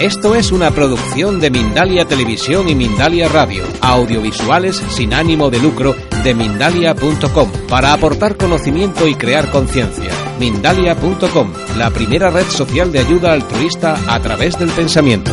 Esto 0.00 0.34
es 0.34 0.52
una 0.52 0.70
producción 0.72 1.40
de 1.40 1.50
Mindalia 1.50 2.04
Televisión 2.04 2.68
y 2.68 2.74
Mindalia 2.74 3.28
Radio, 3.28 3.64
audiovisuales 3.80 4.76
sin 4.76 5.14
ánimo 5.14 5.48
de 5.48 5.58
lucro 5.58 5.96
de 6.22 6.34
mindalia.com, 6.34 7.50
para 7.66 7.94
aportar 7.94 8.36
conocimiento 8.36 9.08
y 9.08 9.14
crear 9.14 9.50
conciencia. 9.50 10.10
Mindalia.com, 10.38 11.50
la 11.78 11.90
primera 11.90 12.28
red 12.30 12.44
social 12.44 12.92
de 12.92 12.98
ayuda 12.98 13.32
altruista 13.32 13.96
a 14.14 14.20
través 14.20 14.58
del 14.58 14.68
pensamiento. 14.68 15.30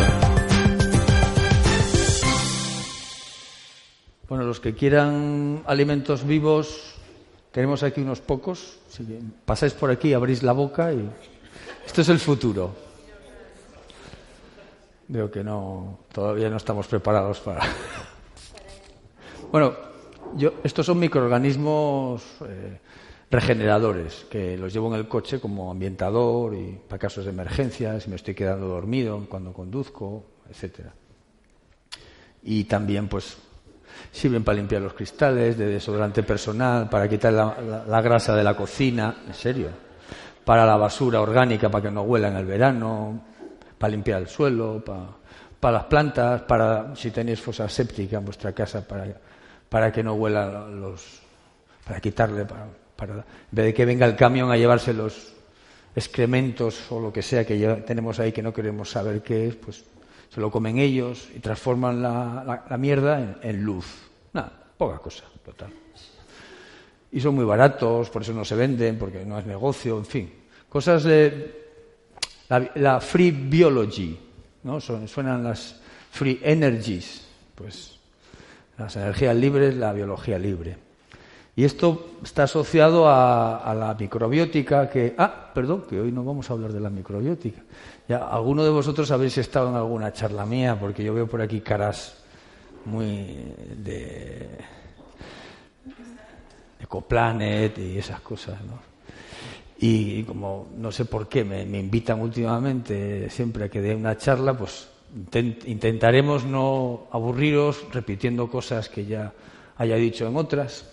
Bueno, 4.30 4.44
los 4.44 4.60
que 4.60 4.74
quieran 4.74 5.62
alimentos 5.66 6.26
vivos, 6.26 6.94
tenemos 7.52 7.82
aquí 7.82 8.00
unos 8.00 8.22
pocos. 8.22 8.78
Si 8.88 9.04
pasáis 9.44 9.74
por 9.74 9.90
aquí, 9.90 10.14
abrís 10.14 10.42
la 10.42 10.52
boca 10.52 10.90
y 10.90 11.06
esto 11.84 12.00
es 12.00 12.08
el 12.08 12.18
futuro. 12.18 12.83
Veo 15.08 15.30
que 15.30 15.44
no, 15.44 16.00
todavía 16.12 16.48
no 16.48 16.56
estamos 16.56 16.86
preparados 16.86 17.40
para. 17.40 17.62
bueno, 19.52 19.74
yo, 20.34 20.54
estos 20.64 20.86
son 20.86 20.98
microorganismos 20.98 22.22
eh, 22.46 22.78
regeneradores 23.30 24.26
que 24.30 24.56
los 24.56 24.72
llevo 24.72 24.88
en 24.94 25.00
el 25.00 25.08
coche 25.08 25.40
como 25.40 25.70
ambientador 25.70 26.54
y 26.54 26.80
para 26.88 26.98
casos 26.98 27.24
de 27.24 27.32
emergencia, 27.32 28.00
si 28.00 28.08
me 28.08 28.16
estoy 28.16 28.34
quedando 28.34 28.66
dormido 28.66 29.26
cuando 29.28 29.52
conduzco, 29.52 30.24
etcétera. 30.48 30.92
Y 32.42 32.64
también, 32.64 33.08
pues, 33.08 33.36
sirven 34.10 34.42
para 34.42 34.56
limpiar 34.56 34.82
los 34.82 34.94
cristales, 34.94 35.58
de 35.58 35.66
desodorante 35.66 36.22
personal, 36.22 36.88
para 36.88 37.08
quitar 37.08 37.32
la, 37.32 37.84
la 37.86 38.00
grasa 38.00 38.34
de 38.34 38.44
la 38.44 38.56
cocina, 38.56 39.22
en 39.26 39.34
serio, 39.34 39.68
para 40.44 40.66
la 40.66 40.76
basura 40.76 41.20
orgánica 41.20 41.70
para 41.70 41.82
que 41.82 41.90
no 41.90 42.02
huela 42.02 42.28
en 42.28 42.36
el 42.36 42.46
verano, 42.46 43.22
para 43.78 43.90
limpiar 43.90 44.22
el 44.22 44.28
suelo, 44.28 44.82
para, 44.84 45.72
las 45.72 45.84
plantas, 45.84 46.42
para 46.42 46.94
si 46.94 47.10
tenéis 47.10 47.40
fosa 47.40 47.68
séptica 47.68 48.18
en 48.18 48.24
vuestra 48.24 48.52
casa, 48.52 48.86
para, 48.86 49.06
para 49.68 49.92
que 49.92 50.02
no 50.02 50.14
huela 50.14 50.66
los. 50.68 51.20
para 51.84 52.00
quitarle, 52.00 52.44
para, 52.44 52.66
para, 52.96 53.14
en 53.14 53.24
vez 53.50 53.66
de 53.66 53.74
que 53.74 53.84
venga 53.84 54.06
el 54.06 54.16
camión 54.16 54.50
a 54.50 54.56
llevarse 54.56 54.92
los 54.92 55.32
excrementos 55.96 56.90
o 56.90 57.00
lo 57.00 57.12
que 57.12 57.22
sea 57.22 57.46
que 57.46 57.56
tenemos 57.86 58.18
ahí 58.18 58.32
que 58.32 58.42
no 58.42 58.52
queremos 58.52 58.90
saber 58.90 59.22
qué 59.22 59.48
es, 59.48 59.54
pues 59.56 59.84
se 60.28 60.40
lo 60.40 60.50
comen 60.50 60.78
ellos 60.78 61.28
y 61.34 61.38
transforman 61.38 62.02
la, 62.02 62.42
la, 62.44 62.64
la 62.68 62.76
mierda 62.76 63.20
en, 63.20 63.36
en 63.42 63.62
luz. 63.62 63.86
Nada, 64.32 64.52
poca 64.76 64.98
cosa, 64.98 65.24
total. 65.44 65.72
Y 67.12 67.20
son 67.20 67.36
muy 67.36 67.44
baratos, 67.44 68.10
por 68.10 68.22
eso 68.22 68.32
no 68.32 68.44
se 68.44 68.56
venden, 68.56 68.98
porque 68.98 69.24
no 69.24 69.38
es 69.38 69.46
negocio, 69.46 69.96
en 69.96 70.04
fin. 70.04 70.32
Cosas 70.68 71.04
de 71.04 71.63
la, 72.48 72.70
la 72.76 73.00
free 73.00 73.30
biology, 73.30 74.18
¿no? 74.62 74.80
suenan 74.80 75.44
las 75.44 75.80
free 76.10 76.40
energies, 76.42 77.26
pues 77.54 77.98
las 78.78 78.96
energías 78.96 79.36
libres, 79.36 79.74
la 79.74 79.92
biología 79.92 80.38
libre. 80.38 80.76
Y 81.56 81.64
esto 81.64 82.16
está 82.22 82.44
asociado 82.44 83.08
a, 83.08 83.74
la 83.78 83.94
microbiótica, 83.94 84.90
que... 84.90 85.14
Ah, 85.16 85.52
perdón, 85.54 85.84
que 85.88 86.00
hoy 86.00 86.10
no 86.10 86.24
vamos 86.24 86.50
a 86.50 86.54
hablar 86.54 86.72
de 86.72 86.80
la 86.80 86.90
microbiótica. 86.90 87.62
Ya, 88.08 88.26
alguno 88.26 88.64
de 88.64 88.70
vosotros 88.70 89.10
habéis 89.12 89.38
estado 89.38 89.70
en 89.70 89.76
alguna 89.76 90.12
charla 90.12 90.44
mía, 90.44 90.76
porque 90.78 91.04
yo 91.04 91.14
veo 91.14 91.28
por 91.28 91.40
aquí 91.40 91.60
caras 91.60 92.24
muy 92.86 93.06
de... 93.76 94.48
Ecoplanet 96.80 97.78
y 97.78 97.98
esas 97.98 98.20
cosas, 98.20 98.60
¿no? 98.64 98.93
Y 99.78 100.22
como 100.22 100.68
no 100.76 100.92
sé 100.92 101.04
por 101.04 101.28
qué 101.28 101.44
me, 101.44 101.62
invitan 101.62 102.20
últimamente 102.20 103.28
siempre 103.30 103.64
a 103.64 103.68
que 103.68 103.80
dé 103.80 103.94
una 103.94 104.16
charla, 104.16 104.56
pues 104.56 104.88
intent, 105.14 105.66
intentaremos 105.66 106.44
no 106.44 107.08
aburriros 107.10 107.84
repitiendo 107.92 108.48
cosas 108.48 108.88
que 108.88 109.04
ya 109.04 109.32
haya 109.76 109.96
dicho 109.96 110.26
en 110.26 110.36
otras. 110.36 110.88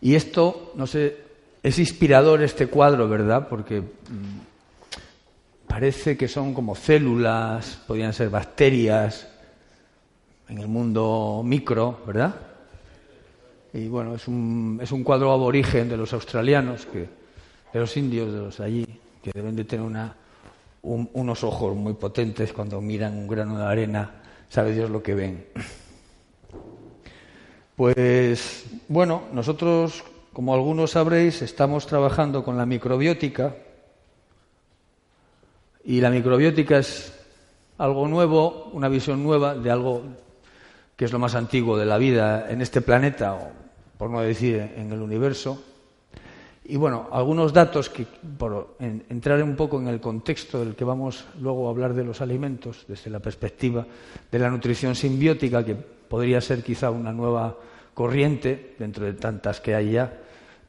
Y 0.00 0.14
esto, 0.14 0.72
no 0.76 0.86
sé, 0.86 1.16
es 1.62 1.78
inspirador 1.78 2.42
este 2.42 2.66
cuadro, 2.66 3.08
¿verdad? 3.08 3.48
Porque 3.48 3.80
mmm, 3.80 4.40
parece 5.66 6.16
que 6.16 6.28
son 6.28 6.54
como 6.54 6.74
células, 6.74 7.80
podrían 7.86 8.12
ser 8.12 8.30
bacterias 8.30 9.28
en 10.48 10.58
el 10.58 10.68
mundo 10.68 11.42
micro, 11.44 12.00
¿verdad? 12.06 12.34
Y 13.72 13.88
bueno, 13.88 14.14
es 14.14 14.28
un, 14.28 14.78
es 14.82 14.92
un 14.92 15.02
cuadro 15.02 15.32
aborigen 15.32 15.88
de 15.88 15.96
los 15.96 16.12
australianos 16.12 16.84
que 16.86 17.21
de 17.72 17.80
los 17.80 17.96
indios 17.96 18.32
de 18.32 18.38
los 18.38 18.60
allí, 18.60 18.86
que 19.22 19.30
deben 19.32 19.56
de 19.56 19.64
tener 19.64 19.86
unos 20.82 21.44
ojos 21.44 21.74
muy 21.74 21.94
potentes 21.94 22.52
cuando 22.52 22.80
miran 22.80 23.16
un 23.16 23.28
grano 23.28 23.58
de 23.58 23.64
arena, 23.64 24.22
sabe 24.48 24.74
Dios 24.74 24.90
lo 24.90 25.02
que 25.02 25.14
ven. 25.14 25.46
Pues 27.76 28.66
bueno, 28.88 29.22
nosotros, 29.32 30.04
como 30.32 30.54
algunos 30.54 30.90
sabréis, 30.92 31.40
estamos 31.42 31.86
trabajando 31.86 32.44
con 32.44 32.56
la 32.58 32.66
microbiótica 32.66 33.54
y 35.84 36.00
la 36.00 36.10
microbiótica 36.10 36.78
es 36.78 37.18
algo 37.78 38.06
nuevo, 38.06 38.70
una 38.72 38.88
visión 38.88 39.22
nueva 39.22 39.54
de 39.54 39.70
algo 39.70 40.02
que 40.96 41.06
es 41.06 41.12
lo 41.12 41.18
más 41.18 41.34
antiguo 41.34 41.76
de 41.78 41.86
la 41.86 41.98
vida 41.98 42.50
en 42.50 42.60
este 42.60 42.82
planeta, 42.82 43.34
o 43.34 43.50
por 43.96 44.10
no 44.10 44.20
decir 44.20 44.56
en 44.76 44.92
el 44.92 45.00
universo. 45.00 45.60
Y 46.64 46.76
bueno, 46.76 47.08
algunos 47.10 47.52
datos 47.52 47.88
que, 47.88 48.06
por 48.38 48.76
en, 48.78 49.04
entrar 49.08 49.42
un 49.42 49.56
poco 49.56 49.80
en 49.80 49.88
el 49.88 50.00
contexto 50.00 50.60
del 50.60 50.76
que 50.76 50.84
vamos 50.84 51.24
luego 51.40 51.66
a 51.66 51.70
hablar 51.70 51.92
de 51.92 52.04
los 52.04 52.20
alimentos, 52.20 52.84
desde 52.86 53.10
la 53.10 53.18
perspectiva 53.18 53.84
de 54.30 54.38
la 54.38 54.48
nutrición 54.48 54.94
simbiótica, 54.94 55.64
que 55.64 55.74
podría 55.74 56.40
ser 56.40 56.62
quizá 56.62 56.90
una 56.90 57.12
nueva 57.12 57.56
corriente 57.94 58.76
dentro 58.78 59.04
de 59.04 59.14
tantas 59.14 59.60
que 59.60 59.74
hay 59.74 59.92
ya, 59.92 60.20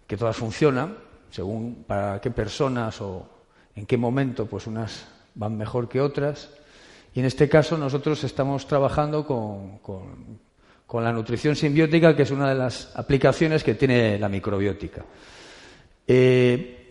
que 0.08 0.18
todas 0.18 0.36
funcionan, 0.36 0.96
según 1.30 1.84
para 1.86 2.20
qué 2.20 2.32
personas 2.32 3.00
o 3.02 3.28
en 3.76 3.86
qué 3.86 3.98
momento, 3.98 4.48
pues 4.48 4.66
unas 4.66 5.08
van 5.36 5.58
mejor 5.58 5.88
que 5.88 6.02
otras. 6.02 6.50
Y 7.14 7.20
en 7.20 7.28
este 7.28 7.48
caso 7.48 7.78
nosotros 7.78 8.24
estamos 8.24 8.66
trabajando 8.66 9.28
con, 9.28 9.78
con, 9.78 10.40
con 10.88 11.04
la 11.04 11.12
nutrición 11.12 11.56
simbiótica, 11.56 12.16
que 12.16 12.24
es 12.24 12.32
una 12.32 12.50
de 12.50 12.56
las 12.56 12.96
aplicaciones 12.96 13.64
que 13.64 13.76
tiene 13.76 14.18
la 14.18 14.30
microbiótica. 14.30 15.06
Eh, 16.08 16.84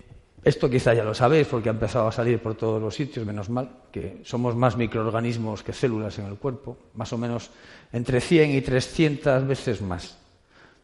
esto 0.45 0.69
quizá 0.69 0.93
ya 0.93 1.05
lo 1.05 1.15
sabéis 1.15 1.47
porque 1.47 1.69
ha 1.69 1.73
empezado 1.73 2.09
a 2.09 2.13
salir 2.13 2.41
por 2.41 2.57
todos 2.57 2.83
los 2.83 2.95
sitios, 2.95 3.25
menos 3.25 3.49
mal, 3.49 3.71
que 3.93 4.21
somos 4.25 4.57
más 4.57 4.77
microorganismos 4.77 5.63
que 5.63 5.73
células 5.73 6.19
en 6.19 6.27
el 6.27 6.35
cuerpo, 6.35 6.77
más 6.95 7.13
o 7.13 7.19
menos 7.19 7.51
entre 7.93 8.21
100 8.21 8.51
y 8.51 8.61
300 8.61 9.47
veces 9.47 9.83
más 9.83 10.19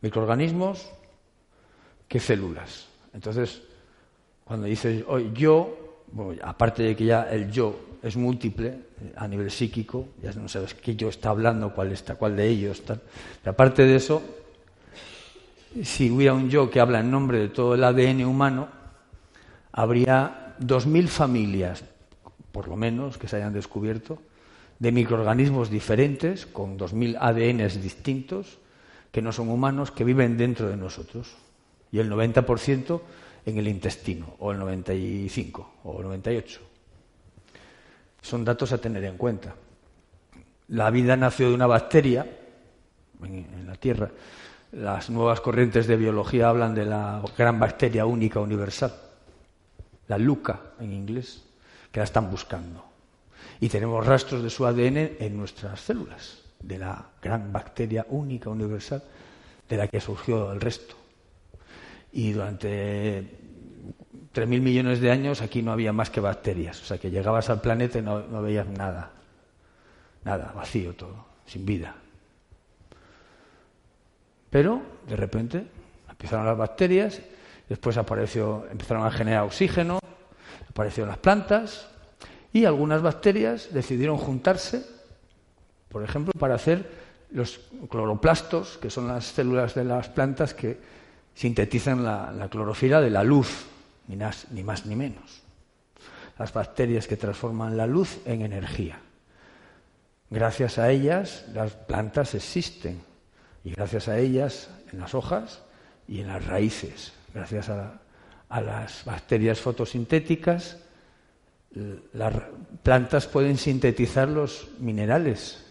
microorganismos 0.00 0.88
que 2.06 2.21
células. 2.21 2.87
Entonces, 3.12 3.62
cuando 4.44 4.67
dices 4.67 5.05
oh, 5.09 5.19
yo, 5.19 6.05
bueno, 6.12 6.41
aparte 6.44 6.83
de 6.83 6.97
que 6.97 7.05
ya 7.05 7.25
el 7.25 7.50
yo 7.50 7.99
es 8.03 8.17
múltiple 8.17 8.69
eh, 8.69 9.12
a 9.17 9.26
nivel 9.26 9.50
psíquico, 9.50 10.11
ya 10.23 10.32
no 10.32 10.49
sabes 10.49 10.75
qué 10.75 10.94
yo 10.94 11.08
está 11.08 11.31
hablando, 11.31 11.75
cuál 11.75 11.91
está, 11.91 12.14
cuál 12.14 12.37
de 12.37 12.49
ellos 12.49 12.79
está. 12.79 12.97
Pero 13.43 13.50
aparte 13.50 13.82
de 13.85 13.97
eso, 13.97 14.23
si 15.84 16.10
hubiera 16.10 16.34
un 16.34 16.50
yo 16.50 16.70
que 16.70 16.80
habla 16.80 17.00
en 17.00 17.10
nombre 17.10 17.38
de 17.38 17.48
todo 17.48 17.75
el 17.75 17.84
ADN 17.84 18.25
humano, 18.25 18.69
habría 19.72 20.56
2.000 20.60 21.08
familias, 21.08 21.84
por 22.52 22.69
lo 22.69 22.76
menos, 22.76 23.19
que 23.19 23.28
se 23.28 23.36
hayan 23.36 23.52
descubierto, 23.52 24.19
de 24.78 24.92
microorganismos 24.92 25.70
diferentes, 25.70 26.46
con 26.46 26.78
2.000 26.78 27.19
ADNs 27.20 27.82
distintos, 27.82 28.58
que 29.10 29.22
no 29.22 29.32
son 29.32 29.48
humanos, 29.48 29.90
que 29.90 30.04
viven 30.04 30.36
dentro 30.36 30.69
de 30.69 30.76
nosotros. 30.76 31.36
Y 31.90 31.98
el 31.98 32.10
90% 32.10 33.00
en 33.46 33.58
el 33.58 33.69
intestino, 33.69 34.34
o 34.38 34.52
el 34.52 34.58
95%, 34.58 35.66
o 35.84 36.00
el 36.00 36.22
98%. 36.22 36.58
Son 38.20 38.44
datos 38.44 38.72
a 38.72 38.78
tener 38.78 39.04
en 39.04 39.16
cuenta. 39.16 39.54
La 40.69 40.90
vida 40.90 41.16
nació 41.16 41.48
de 41.48 41.54
una 41.54 41.66
bacteria 41.66 42.26
en 43.22 43.66
la 43.66 43.75
Tierra 43.76 44.10
las 44.73 45.09
nuevas 45.11 45.41
corrientes 45.41 45.87
de 45.87 45.97
biología 45.97 46.49
hablan 46.49 46.75
de 46.75 46.85
la 46.85 47.23
gran 47.37 47.59
bacteria 47.59 48.06
única 48.06 48.41
universal, 48.41 48.93
la 50.09 50.19
LUCA 50.19 50.61
en 50.81 50.93
inglés, 50.93 51.44
que 51.91 52.00
la 52.00 52.05
están 52.05 52.31
buscando. 52.31 52.85
Y 53.61 53.69
tenemos 53.69 54.06
rastros 54.06 54.43
de 54.43 54.50
su 54.50 54.67
ADN 54.67 55.17
en 55.19 55.37
nuestras 55.37 55.81
células, 55.81 56.43
de 56.61 56.79
la 56.79 57.06
gran 57.23 57.53
bacteria 57.53 58.06
única, 58.11 58.50
universal, 58.50 59.03
de 59.69 59.76
la 59.76 59.88
que 59.88 60.00
surgió 60.00 60.53
el 60.53 60.61
resto. 60.61 60.94
Y 62.12 62.32
durante 62.32 63.21
3.000 64.35 64.47
millones 64.61 65.00
de 65.00 65.11
años 65.11 65.43
aquí 65.43 65.62
no 65.62 65.73
había 65.73 65.93
más 65.93 66.11
que 66.11 66.21
bacterias. 66.21 66.81
O 66.82 66.85
sea, 66.85 66.99
que 66.99 67.11
llegabas 67.11 67.50
al 67.50 67.61
planeta 67.61 67.99
y 67.99 68.03
no, 68.03 68.21
no 68.21 68.43
veías 68.43 68.67
nada. 68.69 69.12
Nada, 70.25 70.53
vacío 70.55 70.94
todo, 70.94 71.26
sin 71.47 71.64
vida. 71.64 71.97
Pero, 74.50 74.83
de 75.06 75.17
repente, 75.17 75.67
empezaron 76.09 76.47
las 76.47 76.56
bacterias, 76.56 77.21
después 77.69 77.97
apareció, 77.97 78.67
empezaron 78.71 79.06
a 79.06 79.11
generar 79.11 79.45
oxígeno, 79.45 79.99
aparecieron 80.69 81.11
las 81.11 81.19
plantas, 81.19 81.89
y 82.53 82.65
algunas 82.65 83.03
bacterias 83.03 83.69
decidieron 83.73 84.17
juntarse, 84.17 84.85
por 85.89 86.03
ejemplo, 86.03 86.33
para 86.39 86.55
hacer 86.55 86.91
los 87.31 87.61
cloroplastos, 87.91 88.79
que 88.79 88.91
son 88.91 89.09
las 89.09 89.27
células 89.27 89.75
de 89.75 89.85
las 89.85 90.09
plantas 90.09 90.55
que 90.55 90.79
sintetizan 91.35 92.03
la, 92.03 92.49
clorofila 92.50 93.00
de 93.00 93.11
la 93.11 93.23
luz, 93.23 93.67
ni 94.09 94.17
más, 94.17 94.47
ni 94.87 94.97
menos. 94.97 95.43
Las 96.39 96.53
bacterias 96.53 97.06
que 97.06 97.17
transforman 97.17 97.77
la 97.77 97.87
luz 97.87 98.19
en 98.25 98.43
energía. 98.43 98.99
Gracias 100.31 100.79
a 100.79 100.91
ellas 100.91 101.45
las 101.53 101.73
plantas 101.73 102.35
existen 102.35 103.07
y 103.69 103.73
gracias 103.73 104.09
a 104.09 104.19
ellas 104.19 104.70
en 104.91 104.99
las 104.99 105.15
hojas 105.15 105.61
y 106.06 106.20
en 106.20 106.29
las 106.29 106.47
raíces, 106.47 107.12
gracias 107.35 107.69
a, 107.69 108.00
a 108.49 108.61
las 108.62 109.05
bacterias 109.05 109.61
fotosintéticas, 109.61 110.79
las 112.15 112.35
plantas 112.82 113.26
pueden 113.26 113.59
sintetizar 113.59 114.26
los 114.26 114.69
minerales. 114.79 115.67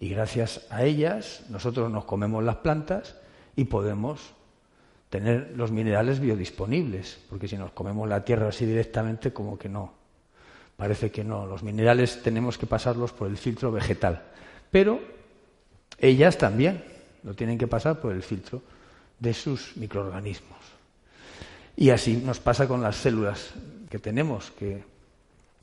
Y 0.00 0.10
gracias 0.10 0.66
a 0.68 0.84
ellas 0.84 1.44
nosotros 1.48 1.90
nos 1.90 2.04
comemos 2.04 2.44
las 2.44 2.56
plantas 2.56 3.16
y 3.56 3.64
podemos 3.64 4.34
tener 5.08 5.54
los 5.56 5.72
minerales 5.72 6.20
biodisponibles, 6.20 7.20
porque 7.30 7.48
si 7.48 7.56
nos 7.56 7.70
comemos 7.70 8.06
la 8.06 8.22
tierra 8.22 8.48
así 8.48 8.66
directamente 8.66 9.32
como 9.32 9.58
que 9.58 9.70
no. 9.70 9.94
Parece 10.76 11.10
que 11.10 11.24
no, 11.24 11.46
los 11.46 11.62
minerales 11.62 12.22
tenemos 12.22 12.58
que 12.58 12.66
pasarlos 12.66 13.12
por 13.12 13.28
el 13.28 13.38
filtro 13.38 13.72
vegetal, 13.72 14.24
pero 14.70 15.00
ellas 15.98 16.36
también 16.36 16.97
lo 17.22 17.34
tienen 17.34 17.58
que 17.58 17.66
pasar 17.66 18.00
por 18.00 18.12
el 18.12 18.22
filtro 18.22 18.62
de 19.18 19.34
sus 19.34 19.76
microorganismos. 19.76 20.58
Y 21.76 21.90
así 21.90 22.16
nos 22.16 22.40
pasa 22.40 22.66
con 22.66 22.82
las 22.82 22.96
células 22.96 23.50
que 23.88 23.98
tenemos, 23.98 24.50
que 24.50 24.82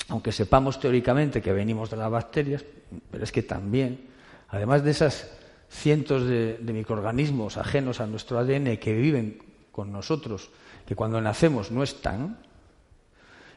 aunque 0.09 0.31
sepamos 0.31 0.79
teóricamente 0.79 1.41
que 1.41 1.53
venimos 1.53 1.89
de 1.89 1.97
las 1.97 2.11
bacterias, 2.11 2.63
pero 3.11 3.23
es 3.23 3.31
que 3.31 3.43
también, 3.43 4.07
además 4.49 4.83
de 4.83 4.91
esas 4.91 5.29
cientos 5.69 6.27
de, 6.27 6.59
microorganismos 6.61 7.57
ajenos 7.57 7.99
a 7.99 8.07
nuestro 8.07 8.39
ADN 8.39 8.77
que 8.77 8.93
viven 8.93 9.39
con 9.71 9.91
nosotros, 9.91 10.49
que 10.85 10.95
cuando 10.95 11.19
nacemos 11.19 11.71
no 11.71 11.83
están, 11.83 12.37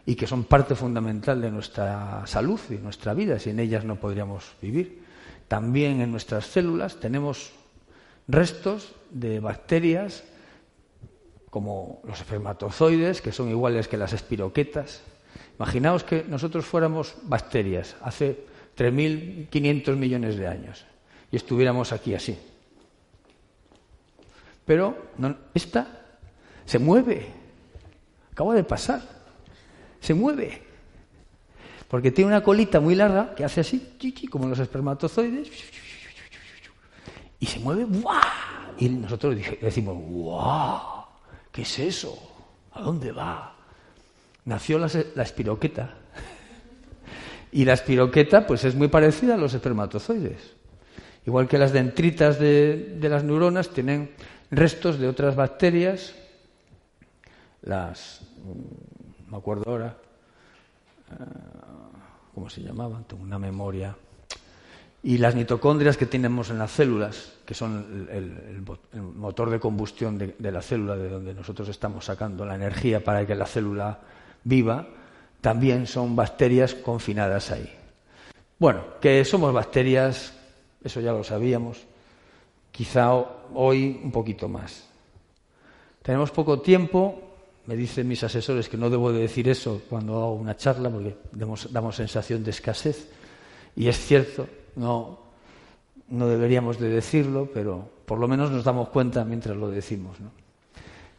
y 0.07 0.15
que 0.15 0.27
son 0.27 0.45
parte 0.45 0.75
fundamental 0.75 1.43
de 1.43 1.51
nuestra 1.51 2.27
salud 2.27 2.59
y 2.71 2.75
nuestra 2.75 3.13
vida, 3.13 3.39
sin 3.39 3.61
ellas 3.61 3.85
no 3.85 3.97
podríamos 3.97 4.55
vivir. 4.63 5.05
También 5.49 6.01
en 6.01 6.11
nuestras 6.11 6.47
células 6.47 6.99
tenemos 6.99 7.53
restos 8.29 8.95
de 9.11 9.41
bacterias 9.41 10.25
como 11.51 12.01
los 12.05 12.21
espermatozoides, 12.21 13.23
que 13.23 13.33
son 13.33 13.49
iguales 13.49 13.89
que 13.89 13.97
las 13.97 14.13
espiroquetas, 14.13 15.03
Imaginaos 15.59 16.05
que 16.05 16.25
nosotros 16.29 16.65
fuéramos 16.65 17.17
bacterias 17.23 17.97
hace 18.03 18.47
3.500 18.77 19.97
millones 19.97 20.37
de 20.37 20.47
años 20.47 20.85
y 21.33 21.37
estuviéramos 21.37 21.91
aquí 21.93 22.15
así. 22.15 22.39
Pero 24.65 24.97
esta 25.53 25.89
se 26.65 26.79
mueve. 26.79 27.27
Acaba 28.31 28.55
de 28.55 28.63
pasar. 28.63 29.03
Se 30.01 30.15
mueve. 30.15 30.63
Porque 31.89 32.13
tiene 32.13 32.29
una 32.29 32.43
colita 32.45 32.79
muy 32.79 32.95
larga 32.95 33.35
que 33.35 33.45
hace 33.45 33.63
así, 33.63 33.99
como 34.31 34.47
los 34.47 34.61
espermatozoides, 34.61 35.51
y 37.41 37.47
se 37.47 37.61
mueve, 37.61 37.85
¡buah! 37.85 38.75
Y 38.79 38.89
nosotros 38.89 39.37
decimos, 39.61 39.97
¡guau! 39.99 41.05
¿Qué 41.53 41.63
es 41.63 41.79
eso? 41.79 42.17
¿A 42.73 42.81
dónde 42.83 43.13
va? 43.13 43.59
nació 44.49 44.79
la, 44.79 44.87
espiroqueta. 45.23 45.95
Y 47.53 47.65
la 47.65 47.75
espiroqueta 47.75 48.47
pues 48.47 48.65
es 48.65 48.75
muy 48.75 48.89
parecida 48.89 49.35
a 49.35 49.37
los 49.37 49.53
espermatozoides. 49.55 50.57
Igual 51.27 51.47
que 51.47 51.59
las 51.59 51.73
dendritas 51.73 52.39
de, 52.39 52.99
las 53.03 53.25
neuronas 53.25 53.69
tienen 53.69 54.11
restos 54.51 54.99
de 54.99 55.07
otras 55.07 55.37
bacterias, 55.37 56.15
las, 57.61 58.23
mm, 58.43 59.31
me 59.31 59.37
acuerdo 59.37 59.71
ahora, 59.71 59.99
eh, 61.11 61.25
¿cómo 62.35 62.49
se 62.49 62.63
llamaban? 62.63 63.05
Tengo 63.05 63.23
una 63.23 63.39
memoria. 63.39 63.95
Y 65.03 65.19
las 65.19 65.35
mitocondrias 65.35 65.97
que 65.97 66.07
tenemos 66.07 66.51
en 66.51 66.59
las 66.59 66.73
células, 66.73 67.35
que 67.47 67.55
son 67.55 68.09
el, 68.11 68.63
motor 69.15 69.51
de 69.51 69.61
combustión 69.61 70.19
de 70.19 70.53
la 70.53 70.61
célula, 70.61 70.97
de 70.97 71.09
donde 71.09 71.35
nosotros 71.35 71.69
estamos 71.69 72.05
sacando 72.05 72.45
la 72.45 72.57
energía 72.57 73.03
para 73.03 73.27
que 73.27 73.35
la 73.35 73.47
célula 73.47 74.01
viva, 74.45 74.89
también 75.41 75.87
son 75.87 76.17
bacterias 76.17 76.75
confinadas 76.75 77.51
ahí. 77.51 77.73
Bueno, 78.59 78.83
que 79.01 79.25
somos 79.25 79.53
bacterias, 79.53 80.35
eso 80.83 81.01
ya 81.01 81.13
lo 81.13 81.23
sabíamos, 81.23 81.87
quizá 82.73 83.15
hoy 83.55 84.01
un 84.03 84.11
poquito 84.11 84.49
más. 84.49 84.89
Tenemos 86.03 86.31
poco 86.33 86.61
tiempo, 86.61 87.21
me 87.67 87.77
dicen 87.77 88.09
mis 88.09 88.25
asesores 88.25 88.69
que 88.69 88.77
no 88.77 88.91
debo 88.91 89.13
de 89.13 89.21
decir 89.21 89.49
eso 89.49 89.83
cuando 89.89 90.17
hago 90.17 90.35
una 90.35 90.57
charla 90.57 90.91
porque 90.91 91.17
damos, 91.33 91.95
sensación 91.95 92.43
de 92.43 92.51
escasez, 92.51 93.09
y 93.77 93.89
es 93.89 93.99
cierto, 93.99 94.49
no, 94.79 95.19
no 96.09 96.29
deberíamos 96.29 96.79
de 96.79 96.89
decirlo, 96.89 97.51
pero 97.53 97.89
por 98.07 98.19
lo 98.19 98.29
menos 98.29 98.51
nos 98.51 98.65
damos 98.65 98.89
cuenta 98.89 99.25
mientras 99.25 99.57
lo 99.57 99.69
decimos. 99.69 100.19
¿no? 100.21 100.31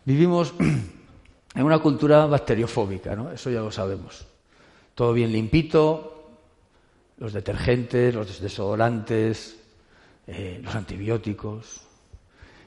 Vivimos 0.05 0.53
en 1.55 1.63
una 1.63 1.79
cultura 1.79 2.25
bacteriofóbica, 2.25 3.15
¿no? 3.15 3.31
Eso 3.31 3.49
ya 3.49 3.59
lo 3.59 3.71
sabemos. 3.71 4.25
Todo 4.95 5.13
bien 5.13 5.31
limpito, 5.31 6.29
los 7.17 7.33
detergentes, 7.33 8.15
los 8.15 8.41
desodorantes, 8.41 9.57
eh, 10.25 10.59
los 10.63 10.73
antibióticos, 10.73 11.81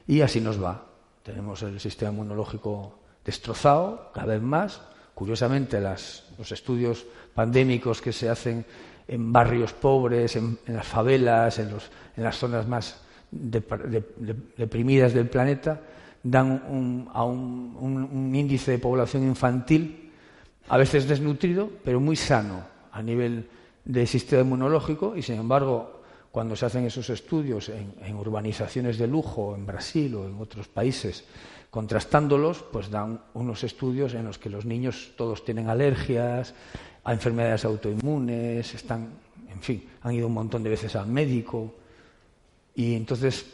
y 0.07 0.21
así 0.21 0.41
nos 0.41 0.61
va. 0.61 0.85
Tenemos 1.23 1.61
el 1.63 1.79
sistema 1.79 2.11
inmunológico 2.11 2.99
destrozado 3.23 4.11
cada 4.13 4.33
vez 4.33 4.41
más. 4.41 4.81
Curiosamente, 5.13 5.79
los 5.79 6.51
estudios 6.51 7.05
pandémicos 7.33 8.01
que 8.01 8.11
se 8.11 8.29
hacen 8.29 8.65
en 9.07 9.33
barrios 9.33 9.73
pobres, 9.73 10.35
en, 10.35 10.57
las 10.67 10.87
favelas, 10.87 11.59
en, 11.59 11.69
las 12.17 12.37
zonas 12.37 12.67
más 12.67 13.01
deprimidas 13.31 15.13
del 15.13 15.29
planeta, 15.29 15.81
dan 16.23 17.09
a 17.13 17.23
un, 17.25 18.31
índice 18.33 18.71
de 18.71 18.79
población 18.79 19.23
infantil 19.23 20.11
a 20.69 20.77
veces 20.77 21.07
desnutrido, 21.07 21.69
pero 21.83 21.99
muy 21.99 22.15
sano 22.15 22.63
a 22.91 23.01
nivel 23.01 23.49
de 23.83 24.07
sistema 24.07 24.43
inmunológico 24.43 25.15
y, 25.17 25.21
sin 25.21 25.35
embargo, 25.35 26.03
cuando 26.31 26.55
se 26.55 26.65
hacen 26.65 26.85
esos 26.85 27.09
estudios 27.09 27.69
en, 27.69 28.15
urbanizaciones 28.15 28.97
de 28.97 29.07
lujo, 29.07 29.55
en 29.55 29.65
Brasil 29.65 30.15
o 30.15 30.25
en 30.25 30.39
otros 30.39 30.67
países, 30.67 31.25
contrastándolos, 31.69 32.63
pues 32.71 32.89
dan 32.89 33.21
unos 33.33 33.63
estudios 33.63 34.13
en 34.13 34.25
los 34.25 34.39
que 34.39 34.49
los 34.49 34.65
niños 34.65 35.11
todos 35.17 35.43
tienen 35.43 35.69
alergias, 35.69 36.55
a 37.03 37.13
enfermedades 37.13 37.65
autoinmunes, 37.65 38.73
están, 38.73 39.09
en 39.49 39.61
fin, 39.61 39.83
han 40.01 40.13
ido 40.13 40.27
un 40.27 40.33
montón 40.33 40.63
de 40.63 40.69
veces 40.69 40.95
al 40.95 41.07
médico 41.07 41.73
y 42.75 42.95
entonces 42.95 43.45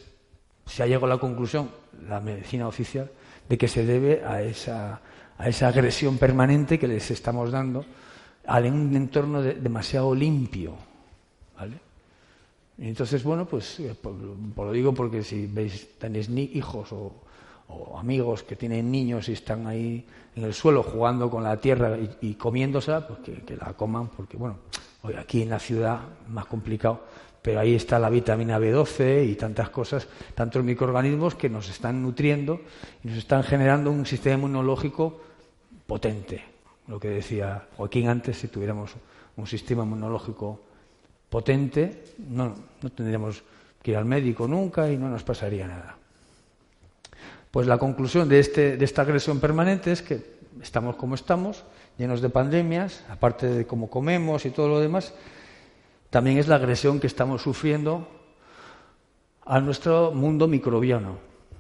se 0.66 0.84
ha 0.84 0.86
llegado 0.86 1.08
a 1.08 1.10
la 1.10 1.18
conclusión, 1.18 1.70
la 2.08 2.20
medicina 2.20 2.68
oficial, 2.68 3.10
de 3.48 3.58
que 3.58 3.68
se 3.68 3.86
debe 3.86 4.24
a 4.24 4.42
esa, 4.42 5.02
a 5.38 5.50
esa 5.50 5.68
agresión 5.68 6.18
permanente 6.18 6.78
que 6.78 6.88
les 6.88 7.10
estamos 7.10 7.52
dando 7.52 7.84
a 8.46 8.60
un 8.60 8.96
entorno 8.96 9.42
demasiado 9.42 10.14
limpio. 10.14 10.76
¿vale? 11.58 11.78
Entonces, 12.78 13.24
bueno, 13.24 13.46
pues 13.46 13.82
por, 14.02 14.66
lo 14.66 14.72
digo 14.72 14.94
porque 14.94 15.24
si 15.24 15.48
veis, 15.48 15.98
tenéis 15.98 16.30
ni 16.30 16.44
hijos 16.54 16.92
o, 16.94 17.14
amigos 17.98 18.44
que 18.44 18.56
tienen 18.56 18.92
niños 18.92 19.30
y 19.30 19.34
están 19.34 19.68
ahí 19.68 20.06
en 20.36 20.44
el 20.44 20.54
suelo 20.54 20.84
jugando 20.84 21.30
con 21.30 21.44
la 21.44 21.58
tierra 21.58 21.98
y, 22.22 22.36
comiéndosela, 22.36 23.08
pues 23.08 23.20
que, 23.20 23.34
que, 23.44 23.56
la 23.56 23.74
coman, 23.74 24.08
porque 24.08 24.38
bueno, 24.38 24.58
hoy 25.04 25.16
aquí 25.16 25.42
en 25.42 25.50
la 25.50 25.60
ciudad 25.60 26.00
más 26.28 26.46
complicado 26.46 27.02
pero 27.42 27.62
ahí 27.62 27.76
está 27.76 28.00
la 28.00 28.10
vitamina 28.10 28.60
B12 28.60 29.28
y 29.28 29.36
tantas 29.36 29.70
cosas, 29.70 30.08
tantos 30.36 30.64
microorganismos 30.64 31.36
que 31.36 31.50
nos 31.50 31.70
están 31.70 32.02
nutriendo 32.02 32.62
y 33.04 33.08
nos 33.08 33.18
están 33.18 33.44
generando 33.44 33.92
un 33.92 34.06
sistema 34.06 34.36
inmunológico 34.36 35.22
potente. 35.88 36.44
Lo 36.88 37.00
que 37.00 37.10
decía 37.10 37.68
Joaquín 37.78 38.10
antes, 38.10 38.38
si 38.38 38.48
tuviéramos 38.48 38.92
un 39.38 39.48
sistema 39.48 39.84
inmunológico 39.84 40.60
potente, 41.30 42.04
no, 42.18 42.54
no 42.82 42.90
tendríamos 42.90 43.42
que 43.82 43.92
ir 43.92 43.98
al 43.98 44.06
médico 44.06 44.48
nunca 44.48 44.92
y 44.92 44.98
no 44.98 45.08
nos 45.08 45.24
pasaría 45.24 45.68
nada. 45.68 45.99
Pues 47.52 47.66
la 47.66 47.78
conclusión 47.78 48.30
de, 48.30 48.40
este, 48.40 48.78
de 48.78 48.86
esta 48.86 49.02
agresión 49.02 49.40
permanente 49.40 49.92
es 49.92 50.02
que 50.02 50.40
estamos 50.62 50.96
como 50.96 51.16
estamos, 51.16 51.64
llenos 51.98 52.22
de 52.22 52.30
pandemias, 52.30 53.04
aparte 53.10 53.48
de 53.48 53.66
cómo 53.66 53.90
comemos 53.90 54.46
y 54.46 54.52
todo 54.52 54.68
lo 54.68 54.80
demás, 54.80 55.14
también 56.10 56.38
es 56.38 56.48
la 56.48 56.56
agresión 56.56 57.00
que 57.00 57.08
estamos 57.08 57.42
sufriendo 57.42 58.08
a 59.46 59.60
nuestro 59.60 60.12
mundo 60.12 60.48
microbiano, 60.48 61.18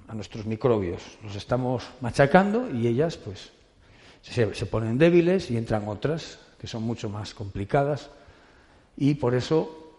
a 0.08 0.13
nuestros 0.13 0.46
microbios. 0.46 1.01
Los 1.24 1.36
estamos 1.36 1.88
machacando 2.01 2.69
y 2.69 2.88
ellas 2.88 3.17
pues 3.17 3.51
se, 4.22 4.53
se 4.53 4.65
ponen 4.67 4.98
débiles 4.98 5.50
y 5.50 5.58
entran 5.58 5.88
otras 5.88 6.39
que 6.60 6.67
son 6.67 6.84
mucho 6.84 7.10
más 7.10 7.34
complicadas 7.34 8.12
y 8.96 9.15
por 9.15 9.34
eso 9.34 9.93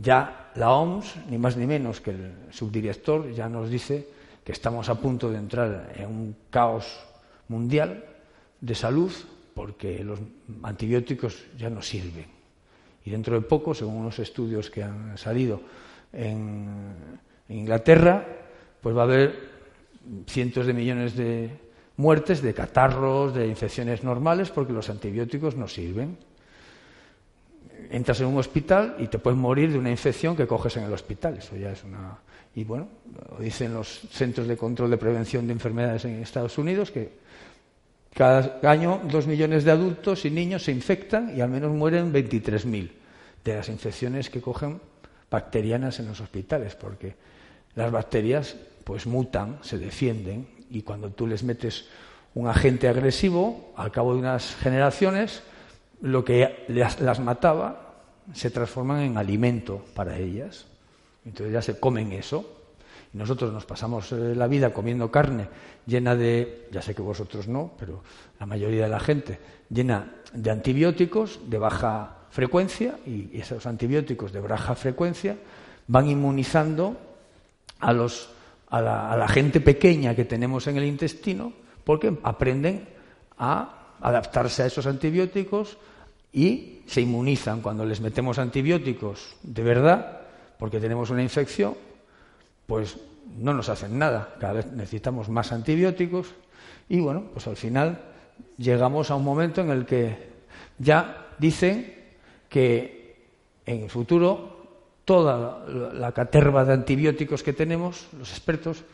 ya 0.00 0.50
la 0.56 0.72
OMS, 0.72 1.14
ni 1.30 1.38
más 1.38 1.56
ni 1.56 1.66
menos 1.66 2.00
que 2.00 2.10
el 2.10 2.32
subdirector, 2.50 3.30
ya 3.32 3.48
nos 3.48 3.70
dice 3.70 4.08
que 4.44 4.52
estamos 4.52 4.88
a 4.88 5.00
punto 5.00 5.30
de 5.30 5.38
entrar 5.38 5.92
en 5.96 6.06
un 6.06 6.36
caos 6.50 7.00
mundial 7.48 8.04
de 8.60 8.74
salud 8.74 9.12
porque 9.54 10.04
los 10.04 10.18
antibióticos 10.62 11.44
ya 11.56 11.70
no 11.70 11.80
sirven. 11.80 12.26
Y 13.04 13.10
dentro 13.10 13.34
de 13.34 13.42
poco, 13.42 13.74
según 13.74 13.96
unos 13.96 14.18
estudios 14.18 14.70
que 14.70 14.82
han 14.82 15.16
salido 15.16 15.60
en, 16.12 17.22
Inglaterra, 17.48 18.26
pues 18.80 18.96
va 18.96 19.02
a 19.02 19.04
haber 19.04 19.38
cientos 20.26 20.64
de 20.66 20.72
millones 20.72 21.14
de 21.14 21.50
muertes 21.98 22.40
de 22.40 22.54
catarros, 22.54 23.34
de 23.34 23.46
infecciones 23.46 24.02
normales, 24.02 24.50
porque 24.50 24.72
los 24.72 24.88
antibióticos 24.88 25.54
no 25.54 25.68
sirven. 25.68 26.16
Entras 27.90 28.20
en 28.20 28.28
un 28.28 28.38
hospital 28.38 28.96
y 28.98 29.08
te 29.08 29.18
puedes 29.18 29.38
morir 29.38 29.72
de 29.72 29.78
una 29.78 29.90
infección 29.90 30.34
que 30.34 30.46
coges 30.46 30.78
en 30.78 30.84
el 30.84 30.92
hospital. 30.92 31.36
Eso 31.36 31.54
ya 31.56 31.72
es 31.72 31.84
una. 31.84 32.18
Y 32.56 32.64
bueno, 32.64 32.88
lo 33.30 33.42
dicen 33.42 33.74
los 33.74 33.88
Centros 34.10 34.46
de 34.46 34.56
Control 34.56 34.90
de 34.90 34.96
Prevención 34.96 35.46
de 35.46 35.52
Enfermedades 35.52 36.04
en 36.04 36.22
Estados 36.22 36.56
Unidos 36.58 36.90
que 36.90 37.24
cada 38.14 38.60
año 38.62 39.00
dos 39.10 39.26
millones 39.26 39.64
de 39.64 39.72
adultos 39.72 40.24
y 40.24 40.30
niños 40.30 40.62
se 40.62 40.72
infectan 40.72 41.36
y 41.36 41.40
al 41.40 41.50
menos 41.50 41.72
mueren 41.72 42.12
23.000 42.12 42.90
de 43.44 43.54
las 43.56 43.68
infecciones 43.68 44.30
que 44.30 44.40
cogen 44.40 44.80
bacterianas 45.28 45.98
en 45.98 46.06
los 46.06 46.20
hospitales, 46.20 46.76
porque 46.76 47.16
las 47.74 47.90
bacterias 47.90 48.56
pues 48.84 49.06
mutan, 49.06 49.58
se 49.62 49.78
defienden 49.78 50.46
y 50.70 50.82
cuando 50.82 51.10
tú 51.10 51.26
les 51.26 51.42
metes 51.42 51.86
un 52.34 52.46
agente 52.46 52.88
agresivo, 52.88 53.72
al 53.76 53.90
cabo 53.90 54.12
de 54.14 54.20
unas 54.20 54.54
generaciones, 54.56 55.42
lo 56.00 56.24
que 56.24 56.64
las, 56.68 57.20
mataba 57.20 57.94
se 58.32 58.50
transforman 58.50 59.00
en 59.02 59.18
alimento 59.18 59.84
para 59.94 60.18
ellas. 60.18 60.66
Entonces 61.24 61.52
ya 61.52 61.62
se 61.62 61.78
comen 61.78 62.12
eso. 62.12 62.44
Y 63.12 63.18
nosotros 63.18 63.52
nos 63.52 63.64
pasamos 63.64 64.12
eh, 64.12 64.34
la 64.34 64.46
vida 64.46 64.72
comiendo 64.72 65.10
carne 65.10 65.48
llena 65.86 66.16
de, 66.16 66.68
ya 66.72 66.82
sé 66.82 66.94
que 66.94 67.02
vosotros 67.02 67.48
no, 67.48 67.72
pero 67.78 68.02
la 68.40 68.46
mayoría 68.46 68.84
de 68.84 68.90
la 68.90 69.00
gente, 69.00 69.38
llena 69.68 70.16
de 70.32 70.50
antibióticos 70.50 71.40
de 71.48 71.58
baja 71.58 72.16
frecuencia 72.30 72.98
y 73.06 73.38
esos 73.38 73.66
antibióticos 73.66 74.32
de 74.32 74.40
baja 74.40 74.74
frecuencia 74.74 75.36
van 75.86 76.08
inmunizando 76.08 76.96
a, 77.78 77.92
los, 77.92 78.30
a, 78.70 78.80
la, 78.80 79.28
gente 79.28 79.60
pequeña 79.60 80.14
que 80.16 80.24
tenemos 80.24 80.66
en 80.66 80.76
el 80.76 80.84
intestino 80.84 81.52
porque 81.84 82.16
aprenden 82.22 82.88
a 83.38 83.94
adaptarse 84.00 84.62
a 84.62 84.66
esos 84.66 84.86
antibióticos 84.86 85.76
y 86.32 86.80
se 86.86 87.02
inmunizan 87.02 87.60
cuando 87.60 87.84
les 87.84 88.00
metemos 88.00 88.38
antibióticos 88.38 89.36
de 89.42 89.62
verdad 89.62 90.23
porque 90.58 90.80
tenemos 90.80 91.10
una 91.10 91.22
infección, 91.22 91.74
pues 92.66 92.96
no 93.38 93.54
nos 93.54 93.68
hacen 93.68 93.98
nada. 93.98 94.34
Cada 94.38 94.54
vez 94.54 94.72
necesitamos 94.72 95.28
más 95.28 95.52
antibióticos 95.52 96.28
y 96.88 97.00
bueno, 97.00 97.24
pues 97.32 97.46
al 97.46 97.56
final 97.56 98.00
llegamos 98.56 99.10
a 99.10 99.16
un 99.16 99.24
momento 99.24 99.60
en 99.60 99.70
el 99.70 99.86
que 99.86 100.28
ya 100.78 101.28
dicen 101.38 101.94
que 102.48 103.16
en 103.66 103.82
el 103.84 103.90
futuro 103.90 104.54
toda 105.04 105.66
la 105.92 106.12
caterva 106.12 106.64
de 106.64 106.72
antibióticos 106.72 107.42
que 107.42 107.52
tenemos, 107.52 108.08
los 108.18 108.30
expertos, 108.30 108.84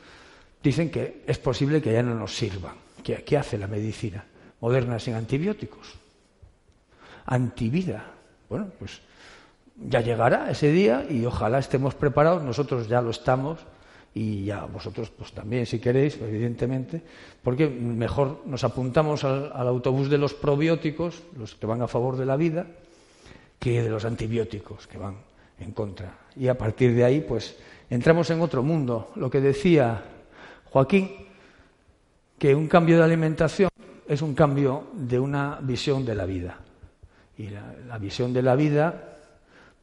dicen 0.63 0.91
que 0.91 1.23
es 1.27 1.39
posible 1.39 1.81
que 1.81 1.93
ya 1.93 2.03
no 2.03 2.15
nos 2.15 2.35
sirvan. 2.35 2.75
¿Qué, 3.03 3.39
hace 3.39 3.59
la 3.59 3.67
medicina 3.67 4.25
moderna 4.61 4.99
sin 4.99 5.15
antibióticos? 5.15 5.95
Antivida. 7.27 8.05
Bueno, 8.49 8.69
pues 8.79 9.01
ya 9.89 10.01
llegará 10.01 10.51
ese 10.51 10.71
día 10.71 11.07
y 11.09 11.25
ojalá 11.25 11.59
estemos 11.59 11.95
preparados, 11.95 12.43
nosotros 12.43 12.89
ya 12.89 13.01
lo 13.01 13.11
estamos 13.11 13.59
y 14.15 14.45
ya 14.45 14.65
vosotros 14.65 15.11
pues 15.11 15.33
también 15.33 15.67
si 15.67 15.79
queréis, 15.79 16.19
evidentemente, 16.21 17.01
porque 17.43 17.69
mejor 17.69 18.43
nos 18.47 18.65
apuntamos 18.65 19.25
al, 19.25 19.53
autobús 19.53 20.11
de 20.11 20.19
los 20.19 20.35
probióticos, 20.35 21.23
los 21.39 21.55
que 21.55 21.67
van 21.67 21.83
a 21.83 21.89
favor 21.89 22.17
de 22.17 22.27
la 22.27 22.37
vida, 22.37 22.67
que 23.59 23.83
de 23.83 23.89
los 23.89 24.05
antibióticos 24.05 24.87
que 24.87 24.99
van 24.99 25.17
en 25.59 25.73
contra. 25.73 26.19
Y 26.37 26.49
a 26.49 26.57
partir 26.57 26.95
de 26.95 27.05
ahí, 27.05 27.21
pues, 27.21 27.57
entramos 27.89 28.31
en 28.31 28.41
otro 28.41 28.63
mundo. 28.63 29.13
Lo 29.17 29.31
que 29.31 29.41
decía 29.41 30.03
Joaquín, 30.71 31.11
que 32.39 32.55
un 32.55 32.69
cambio 32.69 32.97
de 32.97 33.05
alimentación 33.05 33.71
es 34.09 34.23
un 34.23 34.35
cambio 34.35 34.89
de 34.95 35.21
una 35.21 35.59
visión 35.61 36.05
de 36.05 36.15
la 36.15 36.25
vida. 36.25 36.59
Y 37.37 37.49
la, 37.49 37.99
visión 37.99 38.33
de 38.33 38.43
la 38.43 38.55
vida, 38.55 39.10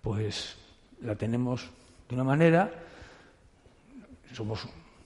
pues, 0.08 0.56
la 1.02 1.16
tenemos 1.16 1.68
de 2.08 2.16
una 2.16 2.24
manera, 2.24 2.72
somos 4.32 4.66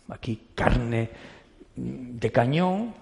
aquí 0.10 0.50
carne 0.54 1.10
de 1.76 2.32
cañón, 2.32 2.94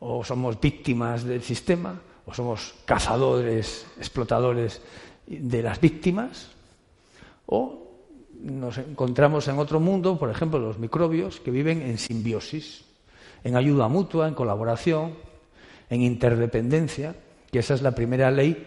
o 0.00 0.24
somos 0.24 0.60
víctimas 0.60 1.22
del 1.22 1.42
sistema, 1.42 2.00
o 2.26 2.34
somos 2.34 2.74
cazadores, 2.84 3.86
explotadores 3.96 4.82
de 5.28 5.62
las 5.62 5.80
víctimas, 5.80 6.50
o 7.46 7.94
nos 8.42 8.78
encontramos 8.78 9.46
en 9.46 9.60
otro 9.60 9.78
mundo, 9.78 10.18
por 10.18 10.30
ejemplo, 10.30 10.58
los 10.58 10.80
microbios 10.80 11.38
que 11.38 11.52
viven 11.52 11.80
en 11.80 11.98
simbiosis, 11.98 12.84
en 13.44 13.54
ayuda 13.54 13.86
mutua, 13.86 14.26
en 14.26 14.34
colaboración, 14.34 15.14
en 15.90 16.02
interdependencia, 16.02 17.14
que 17.52 17.60
esa 17.60 17.74
es 17.74 17.82
la 17.82 17.94
primera 17.94 18.32
ley 18.32 18.66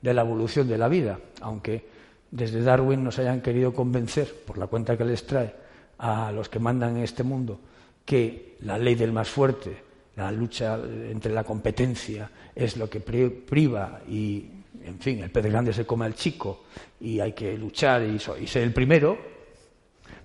de 0.00 0.14
la 0.14 0.22
evolución 0.22 0.68
de 0.68 0.78
la 0.78 0.86
vida, 0.86 1.18
aunque 1.40 1.98
desde 2.30 2.62
Darwin 2.62 3.02
nos 3.02 3.18
hayan 3.18 3.40
querido 3.40 3.72
convencer, 3.74 4.32
por 4.46 4.58
la 4.58 4.66
cuenta 4.66 4.96
que 4.96 5.04
les 5.04 5.26
trae 5.26 5.52
a 5.98 6.30
los 6.32 6.48
que 6.48 6.58
mandan 6.58 6.96
en 6.96 7.02
este 7.02 7.22
mundo, 7.22 7.60
que 8.04 8.56
la 8.60 8.78
ley 8.78 8.94
del 8.94 9.12
más 9.12 9.28
fuerte, 9.28 9.82
la 10.16 10.30
lucha 10.30 10.76
entre 10.76 11.32
la 11.32 11.44
competencia, 11.44 12.30
es 12.54 12.76
lo 12.76 12.88
que 12.88 13.00
priva 13.00 14.00
y 14.08 14.50
en 14.84 14.98
fin, 14.98 15.22
el 15.22 15.30
pez 15.30 15.44
grande 15.44 15.72
se 15.72 15.84
come 15.84 16.06
al 16.06 16.14
chico 16.14 16.64
y 17.00 17.20
hay 17.20 17.32
que 17.32 17.56
luchar 17.58 18.02
y, 18.02 18.18
ser 18.18 18.62
el 18.62 18.72
primero 18.72 19.18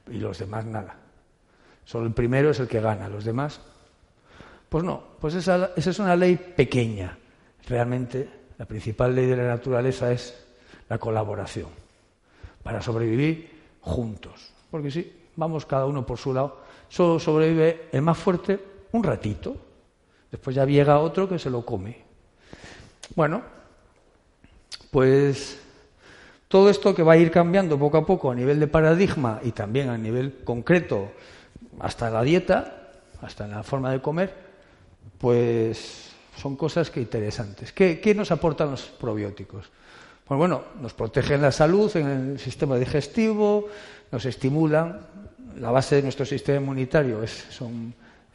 y 0.10 0.18
los 0.18 0.40
demás 0.40 0.66
nada. 0.66 0.96
Solo 1.84 2.08
el 2.08 2.14
primero 2.14 2.52
es 2.52 2.60
el 2.60 2.68
que 2.68 2.80
gana, 2.80 3.10
los 3.10 3.26
demás. 3.26 3.60
Pues 4.70 4.84
no, 4.84 5.04
pues 5.20 5.36
esa, 5.36 5.72
esa 5.76 5.90
es 5.90 6.00
una 6.00 6.16
ley 6.16 6.38
pequeña. 6.38 7.18
Realmente 7.68 8.30
la 8.58 8.66
principal 8.66 9.14
ley 9.14 9.26
de 9.26 9.36
la 9.36 9.48
naturaleza 9.48 10.12
es 10.12 10.46
la 10.88 10.98
colaboración 10.98 11.85
para 12.66 12.82
sobrevivir 12.82 13.78
juntos. 13.80 14.50
Porque 14.72 14.90
si 14.90 15.14
vamos 15.36 15.68
cada 15.68 15.86
uno 15.86 16.04
por 16.04 16.18
su 16.18 16.34
lado, 16.34 16.62
solo 16.90 17.20
sobrevive 17.20 17.90
el 17.92 18.02
más 18.02 18.18
fuerte 18.18 18.60
un 18.92 19.04
ratito. 19.04 19.56
Después 20.32 20.56
ya 20.56 20.66
llega 20.66 20.98
otro 20.98 21.30
que 21.30 21.38
se 21.38 21.52
lo 21.52 21.64
come. 21.64 22.02
Bueno, 23.16 23.44
pues 24.90 25.62
todo 26.48 26.72
esto 26.72 26.96
que 26.96 27.04
va 27.04 27.14
a 27.14 27.18
ir 27.18 27.30
cambiando 27.30 27.78
poco 27.78 27.98
a 27.98 28.06
poco 28.06 28.32
a 28.32 28.36
nivel 28.36 28.60
de 28.60 28.66
paradigma 28.66 29.42
y 29.44 29.52
también 29.52 29.90
a 29.90 29.98
nivel 30.00 30.44
concreto 30.44 31.12
hasta 31.80 32.10
la 32.10 32.24
dieta, 32.24 32.90
hasta 33.22 33.46
la 33.48 33.62
forma 33.62 33.92
de 33.92 34.02
comer, 34.02 34.34
pues 35.20 36.10
son 36.36 36.56
cosas 36.56 36.90
que 36.90 37.00
interesantes. 37.00 37.72
¿Qué, 37.72 38.14
nos 38.16 38.32
aportan 38.32 38.72
los 38.72 38.82
probióticos? 38.82 39.70
Pues 40.26 40.40
bueno, 40.40 40.64
nos 40.82 40.96
protegen 40.96 41.40
la 41.40 41.52
salud 41.52 41.96
en 41.96 42.08
el 42.08 42.40
sistema 42.40 42.78
digestivo, 42.78 43.68
nos 44.12 44.26
estimulan, 44.26 45.02
la 45.60 45.70
base 45.70 45.98
de 45.98 46.02
nuestro 46.02 46.26
sistema 46.26 46.60
inmunitario 46.60 47.22
es, 47.22 47.46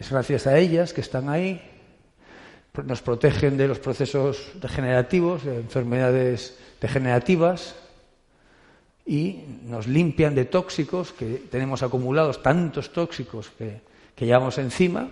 gracias 0.08 0.46
a 0.46 0.56
ellas 0.56 0.92
que 0.92 1.00
están 1.00 1.28
ahí, 1.28 1.60
nos 2.84 3.02
protegen 3.02 3.56
de 3.56 3.66
los 3.66 3.80
procesos 3.80 4.52
degenerativos, 4.62 5.44
de 5.44 5.56
enfermedades 5.56 6.56
degenerativas 6.80 7.74
y 9.04 9.42
nos 9.64 9.88
limpian 9.88 10.36
de 10.36 10.44
tóxicos 10.44 11.10
que 11.10 11.42
tenemos 11.50 11.82
acumulados, 11.82 12.40
tantos 12.40 12.92
tóxicos 12.92 13.50
que, 13.58 13.80
llevamos 14.16 14.58
encima, 14.58 15.08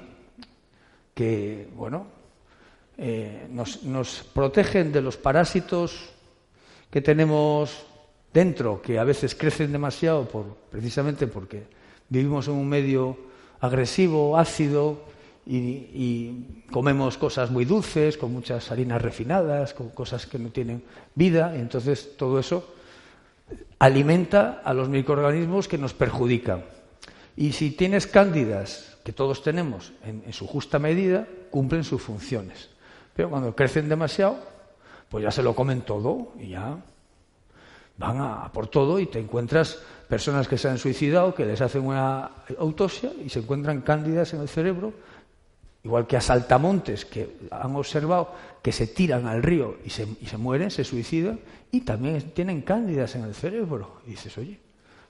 que, 1.12 1.66
bueno, 1.74 2.06
eh, 2.96 3.48
nos, 3.50 4.22
protegen 4.32 4.92
de 4.92 5.02
los 5.02 5.16
parásitos 5.16 6.14
que 6.90 7.00
tenemos 7.00 7.84
dentro, 8.32 8.80
que 8.82 8.98
a 8.98 9.04
veces 9.04 9.34
crecen 9.34 9.72
demasiado 9.72 10.28
por, 10.28 10.56
precisamente 10.70 11.26
porque 11.26 11.64
vivimos 12.08 12.48
en 12.48 12.54
un 12.54 12.68
medio 12.68 13.16
agresivo, 13.60 14.38
ácido, 14.38 15.08
y, 15.50 16.64
comemos 16.70 17.16
cosas 17.16 17.50
muy 17.50 17.64
dulces, 17.64 18.18
con 18.18 18.32
muchas 18.32 18.70
harinas 18.70 19.00
refinadas, 19.00 19.72
con 19.72 19.88
cosas 19.88 20.26
que 20.26 20.38
no 20.38 20.50
tienen 20.50 20.82
vida, 21.14 21.54
y 21.56 21.60
entonces 21.60 22.16
todo 22.18 22.38
eso 22.38 22.74
alimenta 23.78 24.60
a 24.62 24.74
los 24.74 24.90
microorganismos 24.90 25.66
que 25.66 25.78
nos 25.78 25.94
perjudican. 25.94 26.64
Y 27.34 27.52
si 27.52 27.70
tienes 27.70 28.06
cándidas, 28.06 28.98
que 29.04 29.12
todos 29.12 29.42
tenemos, 29.42 29.92
en 30.04 30.32
su 30.34 30.46
justa 30.46 30.78
medida, 30.78 31.26
cumplen 31.50 31.82
sus 31.82 32.02
funciones. 32.02 32.68
Pero 33.16 33.30
cuando 33.30 33.56
crecen 33.56 33.88
demasiado, 33.88 34.38
pues 35.08 35.24
ya 35.24 35.30
se 35.30 35.42
lo 35.42 35.54
comen 35.54 35.82
todo 35.82 36.32
y 36.38 36.50
ya 36.50 36.76
van 37.98 38.20
a, 38.20 38.52
por 38.52 38.68
todo 38.68 38.98
y 38.98 39.06
te 39.06 39.18
encuentras 39.18 39.78
personas 40.08 40.48
que 40.48 40.56
se 40.56 40.68
han 40.68 40.78
suicidado, 40.78 41.34
que 41.34 41.44
les 41.44 41.60
hacen 41.60 41.84
una 41.84 42.30
autopsia 42.58 43.10
y 43.24 43.28
se 43.28 43.40
encuentran 43.40 43.82
cándidas 43.82 44.32
en 44.34 44.40
el 44.40 44.48
cerebro, 44.48 44.92
igual 45.82 46.06
que 46.06 46.16
a 46.16 46.20
saltamontes 46.20 47.04
que 47.04 47.36
han 47.50 47.74
observado 47.76 48.32
que 48.62 48.72
se 48.72 48.86
tiran 48.86 49.26
al 49.26 49.42
río 49.42 49.78
y 49.84 49.90
se, 49.90 50.06
y 50.20 50.26
se 50.26 50.36
mueren, 50.36 50.70
se 50.70 50.84
suicidan, 50.84 51.40
y 51.70 51.82
también 51.82 52.30
tienen 52.30 52.62
cándidas 52.62 53.14
en 53.16 53.24
el 53.24 53.34
cerebro. 53.34 54.00
Y 54.06 54.10
dices, 54.10 54.36
oye, 54.38 54.58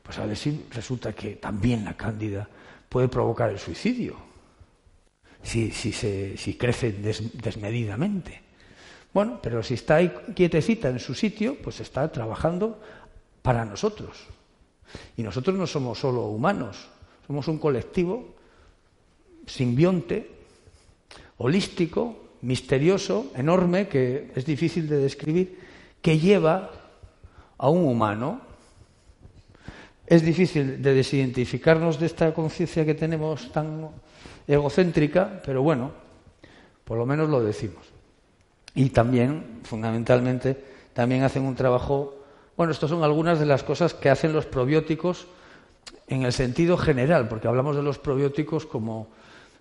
pues 0.02 0.18
a 0.18 0.26
ver 0.26 0.36
si 0.36 0.66
resulta 0.70 1.12
que 1.12 1.36
también 1.36 1.84
la 1.84 1.94
cándida 1.94 2.48
puede 2.88 3.08
provocar 3.08 3.50
el 3.50 3.58
suicidio, 3.58 4.16
si, 5.42 5.70
si, 5.70 5.92
se, 5.92 6.36
si 6.36 6.54
crece 6.54 6.92
desmedidamente. 6.92 8.47
Bueno, 9.18 9.40
pero 9.42 9.64
si 9.64 9.74
está 9.74 9.96
ahí 9.96 10.14
quietecita 10.32 10.88
en 10.88 11.00
su 11.00 11.12
sitio, 11.12 11.56
pues 11.60 11.80
está 11.80 12.06
trabajando 12.06 12.78
para 13.42 13.64
nosotros. 13.64 14.16
Y 15.16 15.24
nosotros 15.24 15.56
no 15.56 15.66
somos 15.66 15.98
solo 15.98 16.26
humanos, 16.26 16.86
somos 17.26 17.48
un 17.48 17.58
colectivo 17.58 18.36
simbionte, 19.44 20.30
holístico, 21.38 22.36
misterioso, 22.42 23.32
enorme, 23.34 23.88
que 23.88 24.30
es 24.36 24.46
difícil 24.46 24.88
de 24.88 24.98
describir, 24.98 25.58
que 26.00 26.20
lleva 26.20 26.70
a 27.58 27.68
un 27.68 27.86
humano. 27.86 28.40
Es 30.06 30.22
difícil 30.22 30.80
de 30.80 30.94
desidentificarnos 30.94 31.98
de 31.98 32.06
esta 32.06 32.32
conciencia 32.32 32.86
que 32.86 32.94
tenemos 32.94 33.50
tan 33.50 33.90
egocéntrica, 34.46 35.42
pero 35.44 35.60
bueno, 35.64 35.90
por 36.84 36.96
lo 36.96 37.04
menos 37.04 37.28
lo 37.28 37.42
decimos. 37.42 37.97
Y 38.78 38.90
también, 38.90 39.58
fundamentalmente, 39.64 40.56
también 40.92 41.24
hacen 41.24 41.42
un 41.42 41.56
trabajo, 41.56 42.14
bueno, 42.56 42.70
estas 42.70 42.88
son 42.88 43.02
algunas 43.02 43.40
de 43.40 43.44
las 43.44 43.64
cosas 43.64 43.92
que 43.92 44.08
hacen 44.08 44.32
los 44.32 44.46
probióticos 44.46 45.26
en 46.06 46.22
el 46.22 46.32
sentido 46.32 46.78
general, 46.78 47.26
porque 47.26 47.48
hablamos 47.48 47.74
de 47.74 47.82
los 47.82 47.98
probióticos 47.98 48.66
como 48.66 49.08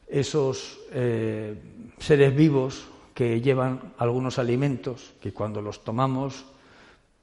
esos 0.07 0.77
eh, 0.91 1.55
seres 1.97 2.35
vivos 2.35 2.89
que 3.15 3.41
llevan 3.41 3.93
algunos 3.97 4.37
alimentos 4.37 5.13
que 5.19 5.33
cuando 5.33 5.63
los 5.63 5.83
tomamos 5.83 6.45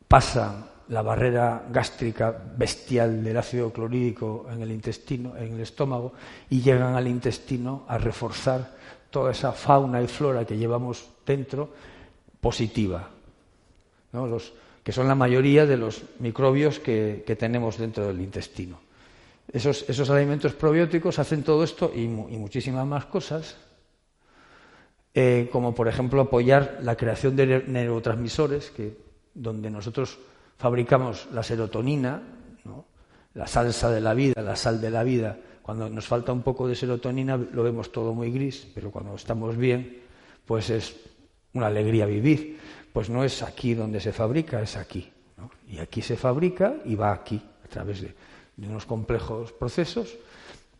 pasan 0.08 0.66
la 0.88 1.00
barrera 1.00 1.64
gástrica 1.70 2.36
bestial 2.56 3.22
del 3.22 3.36
ácido 3.36 3.72
clorhídrico 3.72 4.46
en 4.52 4.62
el 4.62 4.72
intestino, 4.72 5.36
en 5.36 5.54
el 5.54 5.60
estómago, 5.60 6.12
y 6.50 6.60
llegan 6.60 6.96
al 6.96 7.06
intestino 7.06 7.84
a 7.86 7.98
reforzar 7.98 8.82
toda 9.14 9.30
esa 9.30 9.52
fauna 9.52 10.02
y 10.02 10.08
flora 10.08 10.44
que 10.44 10.58
llevamos 10.58 11.06
dentro 11.24 11.70
positiva, 12.40 13.10
los, 14.12 14.52
que 14.82 14.90
son 14.90 15.06
la 15.06 15.14
mayoría 15.14 15.66
de 15.66 15.76
los 15.76 16.02
microbios 16.18 16.80
que, 16.80 17.22
tenemos 17.38 17.78
dentro 17.78 18.08
del 18.08 18.20
intestino. 18.20 18.80
Esos, 19.52 19.88
esos, 19.88 20.10
alimentos 20.10 20.54
probióticos 20.54 21.20
hacen 21.20 21.44
todo 21.44 21.62
esto 21.62 21.92
y, 21.94 22.08
muchísimas 22.08 22.84
más 22.88 23.04
cosas, 23.04 23.56
eh, 25.14 25.48
como 25.52 25.76
por 25.76 25.86
ejemplo 25.86 26.22
apoyar 26.22 26.80
la 26.82 26.96
creación 26.96 27.36
de 27.36 27.62
neurotransmisores, 27.68 28.72
que, 28.72 28.98
donde 29.32 29.70
nosotros 29.70 30.18
fabricamos 30.58 31.28
la 31.32 31.44
serotonina, 31.44 32.20
la 33.34 33.46
salsa 33.46 33.92
de 33.92 34.00
la 34.00 34.12
vida, 34.12 34.42
la 34.42 34.56
sal 34.56 34.80
de 34.80 34.90
la 34.90 35.04
vida, 35.04 35.38
cuando 35.64 35.88
nos 35.88 36.06
falta 36.06 36.30
un 36.30 36.42
poco 36.42 36.68
de 36.68 36.76
serotonina 36.76 37.38
lo 37.38 37.62
vemos 37.62 37.90
todo 37.90 38.12
muy 38.12 38.30
gris, 38.30 38.68
pero 38.74 38.90
cuando 38.90 39.14
estamos 39.14 39.56
bien, 39.56 39.96
pues 40.44 40.68
es 40.68 40.94
una 41.54 41.68
alegría 41.68 42.04
vivir. 42.04 42.60
Pues 42.92 43.08
no 43.08 43.24
es 43.24 43.42
aquí 43.42 43.72
donde 43.72 43.98
se 43.98 44.12
fabrica, 44.12 44.60
es 44.60 44.76
aquí. 44.76 45.10
Y 45.66 45.78
aquí 45.78 46.02
se 46.02 46.18
fabrica 46.18 46.74
y 46.84 46.96
va 46.96 47.14
aquí, 47.14 47.40
a 47.64 47.68
través 47.68 48.02
de, 48.02 48.14
unos 48.58 48.84
complejos 48.84 49.52
procesos. 49.52 50.14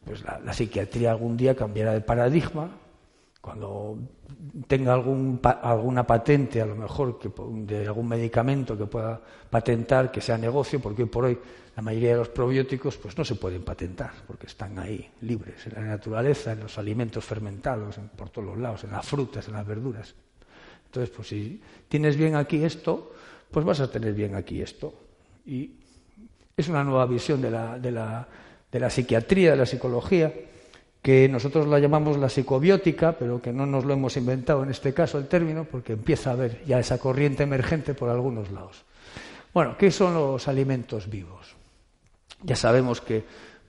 Pues 0.05 0.23
la, 0.23 0.53
psiquiatría 0.53 1.13
algún 1.13 1.39
día 1.39 1.57
cambiará 1.57 1.95
de 1.95 2.03
paradigma, 2.03 2.69
cuando 3.45 3.99
tenga 4.67 4.95
algún, 4.95 5.39
alguna 5.43 6.07
patente, 6.07 6.63
a 6.63 6.67
lo 6.67 6.75
mejor 6.75 7.19
de 7.67 7.87
algún 7.87 8.09
medicamento 8.09 8.77
que 8.79 8.87
pueda 8.87 9.21
patentar, 9.51 10.11
que 10.11 10.23
sea 10.23 10.39
negocio, 10.39 10.81
porque 10.81 11.03
hoy 11.03 11.09
por 11.11 11.25
hoy 11.27 11.39
la 11.77 11.83
mayoría 11.83 12.13
de 12.13 12.17
los 12.17 12.31
probióticos 12.31 12.97
pues 12.97 13.19
no 13.19 13.25
se 13.25 13.35
pueden 13.35 13.63
patentar, 13.63 14.13
porque 14.27 14.47
están 14.47 14.79
ahí 14.79 15.11
libres 15.21 15.67
en 15.67 15.75
la 15.75 15.83
naturaleza, 15.83 16.53
en 16.53 16.61
los 16.61 16.79
alimentos 16.79 17.23
fermentados, 17.23 17.97
por 18.17 18.31
todos 18.31 18.49
los 18.49 18.59
lados, 18.59 18.85
en 18.85 18.93
las 18.93 19.07
frutas, 19.07 19.47
en 19.47 19.53
las 19.55 19.67
verduras. 19.67 20.15
Entonces, 20.87 21.15
pues 21.15 21.29
si 21.29 21.61
tienes 21.87 22.17
bien 22.17 22.37
aquí 22.37 22.65
esto, 22.65 23.13
pues 23.51 23.67
vas 23.67 23.81
a 23.81 23.91
tener 23.91 24.15
bien 24.15 24.37
aquí 24.37 24.63
esto. 24.63 24.95
Y 25.45 25.71
es 26.57 26.67
una 26.69 26.83
nueva 26.83 27.05
visión 27.05 27.43
de 27.43 27.51
la, 27.51 27.79
de 27.79 27.91
la, 27.91 28.27
de 28.73 28.81
la 28.81 28.89
psiquiatría, 28.89 29.51
de 29.51 29.57
la 29.57 29.67
psicología, 29.67 30.33
que 31.05 31.29
nosotros 31.29 31.67
la 31.67 31.79
llamamos 31.79 32.17
la 32.17 32.31
psicobiótica, 32.31 33.13
pero 33.13 33.43
que 33.43 33.53
no 33.53 33.67
nos 33.67 33.85
lo 33.85 33.93
hemos 33.93 34.17
inventado 34.17 34.63
en 34.63 34.71
este 34.71 34.95
caso 34.95 35.19
el 35.19 35.29
término, 35.29 35.65
porque 35.65 35.93
empieza 35.93 36.31
a 36.31 36.33
haber 36.33 36.65
ya 36.65 36.79
esa 36.79 36.97
corriente 36.97 37.43
emergente 37.43 37.93
por 37.93 38.09
algunos 38.09 38.51
lados. 38.51 38.87
Bueno, 39.53 39.77
¿qué 39.77 39.91
son 39.91 40.15
los 40.15 40.49
alimentos 40.49 41.11
vivos? 41.11 41.57
Ya 42.43 42.57
sabemos 42.57 43.03
que 43.03 43.23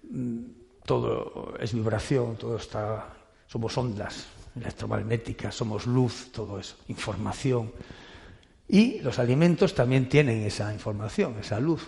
mm, 0.09 0.39
todo 0.85 1.55
es 1.59 1.73
vibración, 1.73 2.37
todo 2.37 2.55
está, 2.55 3.09
somos 3.47 3.77
ondas 3.77 4.27
electromagnéticas, 4.55 5.53
somos 5.53 5.87
luz, 5.87 6.31
todo 6.31 6.57
eso, 6.57 6.77
información. 6.87 7.69
Y 8.69 8.99
los 9.01 9.19
alimentos 9.19 9.75
también 9.75 10.07
tienen 10.07 10.41
esa 10.43 10.73
información, 10.73 11.35
esa 11.41 11.59
luz. 11.59 11.85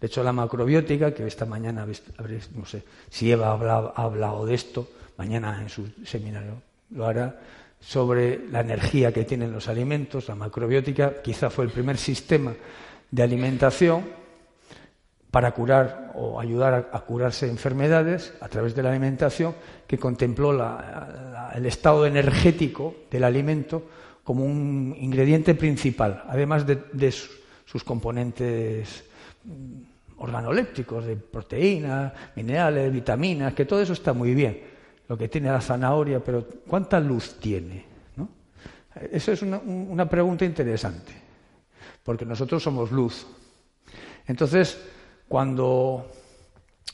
De 0.00 0.06
hecho, 0.06 0.22
la 0.22 0.32
macrobiótica, 0.32 1.14
que 1.14 1.26
esta 1.26 1.46
mañana, 1.46 1.86
no 1.86 2.66
sé 2.66 2.82
si 3.10 3.30
Eva 3.30 3.48
ha 3.48 4.02
hablado 4.02 4.46
de 4.46 4.54
esto, 4.54 4.88
mañana 5.16 5.60
en 5.60 5.68
su 5.68 5.88
seminario 6.04 6.62
lo 6.90 7.06
hará, 7.06 7.40
sobre 7.80 8.48
la 8.50 8.60
energía 8.60 9.12
que 9.12 9.24
tienen 9.24 9.52
los 9.52 9.68
alimentos. 9.68 10.28
La 10.28 10.34
macrobiótica 10.34 11.22
quizá 11.22 11.50
fue 11.50 11.66
el 11.66 11.70
primer 11.70 11.98
sistema 11.98 12.54
de 13.10 13.22
alimentación 13.22 14.04
para 15.30 15.50
curar 15.50 16.12
o 16.14 16.40
ayudar 16.40 16.90
a, 16.92 17.00
curarse 17.00 17.48
enfermedades 17.48 18.32
a 18.40 18.48
través 18.48 18.74
de 18.74 18.84
la 18.84 18.90
alimentación, 18.90 19.54
que 19.86 19.98
contempló 19.98 20.52
el 21.54 21.66
estado 21.66 22.06
energético 22.06 22.94
del 23.10 23.24
alimento 23.24 23.82
como 24.22 24.44
un 24.44 24.96
ingrediente 24.98 25.54
principal, 25.54 26.22
además 26.28 26.64
de, 26.66 27.12
sus 27.66 27.82
componentes 27.82 29.04
organolépticos, 30.18 31.04
de 31.04 31.16
proteínas, 31.16 32.12
minerales, 32.36 32.92
vitaminas, 32.92 33.54
que 33.54 33.64
todo 33.64 33.80
eso 33.80 33.92
está 33.92 34.12
muy 34.12 34.34
bien, 34.34 34.62
lo 35.08 35.18
que 35.18 35.28
tiene 35.28 35.50
la 35.50 35.60
zanahoria, 35.60 36.20
pero 36.20 36.46
¿cuánta 36.66 37.00
luz 37.00 37.38
tiene? 37.38 37.94
Eso 39.10 39.32
es 39.32 39.42
una 39.42 40.08
pregunta 40.08 40.44
interesante, 40.44 41.12
porque 42.04 42.24
nosotros 42.24 42.62
somos 42.62 42.92
luz. 42.92 43.26
Entonces, 44.26 44.78
cuando 45.28 46.10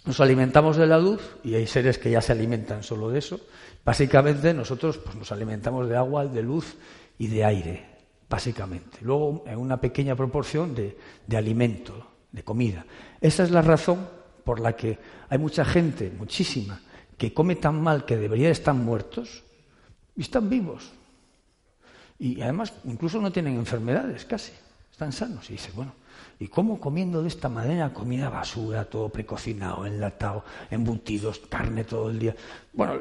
nos 0.06 0.18
alimentamos 0.20 0.76
de 0.76 0.86
la 0.86 0.98
luz, 0.98 1.36
y 1.44 1.54
hay 1.54 1.66
seres 1.66 1.98
que 1.98 2.10
ya 2.10 2.22
se 2.22 2.32
alimentan 2.32 2.82
solo 2.82 3.10
de 3.10 3.18
eso, 3.18 3.40
básicamente 3.84 4.54
nosotros 4.54 4.98
pues, 4.98 5.14
nos 5.14 5.30
alimentamos 5.30 5.88
de 5.88 5.96
agua, 5.96 6.26
de 6.26 6.42
luz 6.42 6.76
y 7.18 7.26
de 7.26 7.44
aire, 7.44 7.86
básicamente. 8.28 8.98
Luego, 9.02 9.44
en 9.46 9.58
una 9.58 9.78
pequeña 9.78 10.16
proporción 10.16 10.74
de, 10.74 10.96
de 11.26 11.36
alimento, 11.36 12.09
de 12.32 12.42
comida. 12.42 12.84
Esa 13.20 13.42
es 13.42 13.50
la 13.50 13.62
razón 13.62 14.08
por 14.44 14.60
la 14.60 14.74
que 14.74 14.98
hay 15.28 15.38
mucha 15.38 15.64
gente, 15.64 16.10
muchísima, 16.10 16.80
que 17.16 17.34
come 17.34 17.56
tan 17.56 17.80
mal 17.80 18.04
que 18.04 18.16
debería 18.16 18.50
estar 18.50 18.74
muertos 18.74 19.44
y 20.16 20.22
están 20.22 20.48
vivos. 20.48 20.90
Y 22.18 22.40
además, 22.42 22.72
incluso 22.84 23.20
no 23.20 23.32
tienen 23.32 23.56
enfermedades 23.56 24.24
casi. 24.24 24.52
están 24.90 25.12
sanos. 25.12 25.48
Y 25.50 25.54
dice, 25.54 25.70
bueno, 25.74 25.92
¿y 26.40 26.48
cómo 26.48 26.80
comiendo 26.80 27.20
de 27.20 27.28
esta 27.28 27.50
manera? 27.50 27.92
Comida 27.92 28.30
basura, 28.30 28.86
todo 28.86 29.10
precocinado, 29.10 29.84
enlatado, 29.84 30.42
embutidos, 30.70 31.38
carne 31.50 31.84
todo 31.84 32.08
el 32.08 32.18
día. 32.18 32.34
Bueno, 32.72 32.94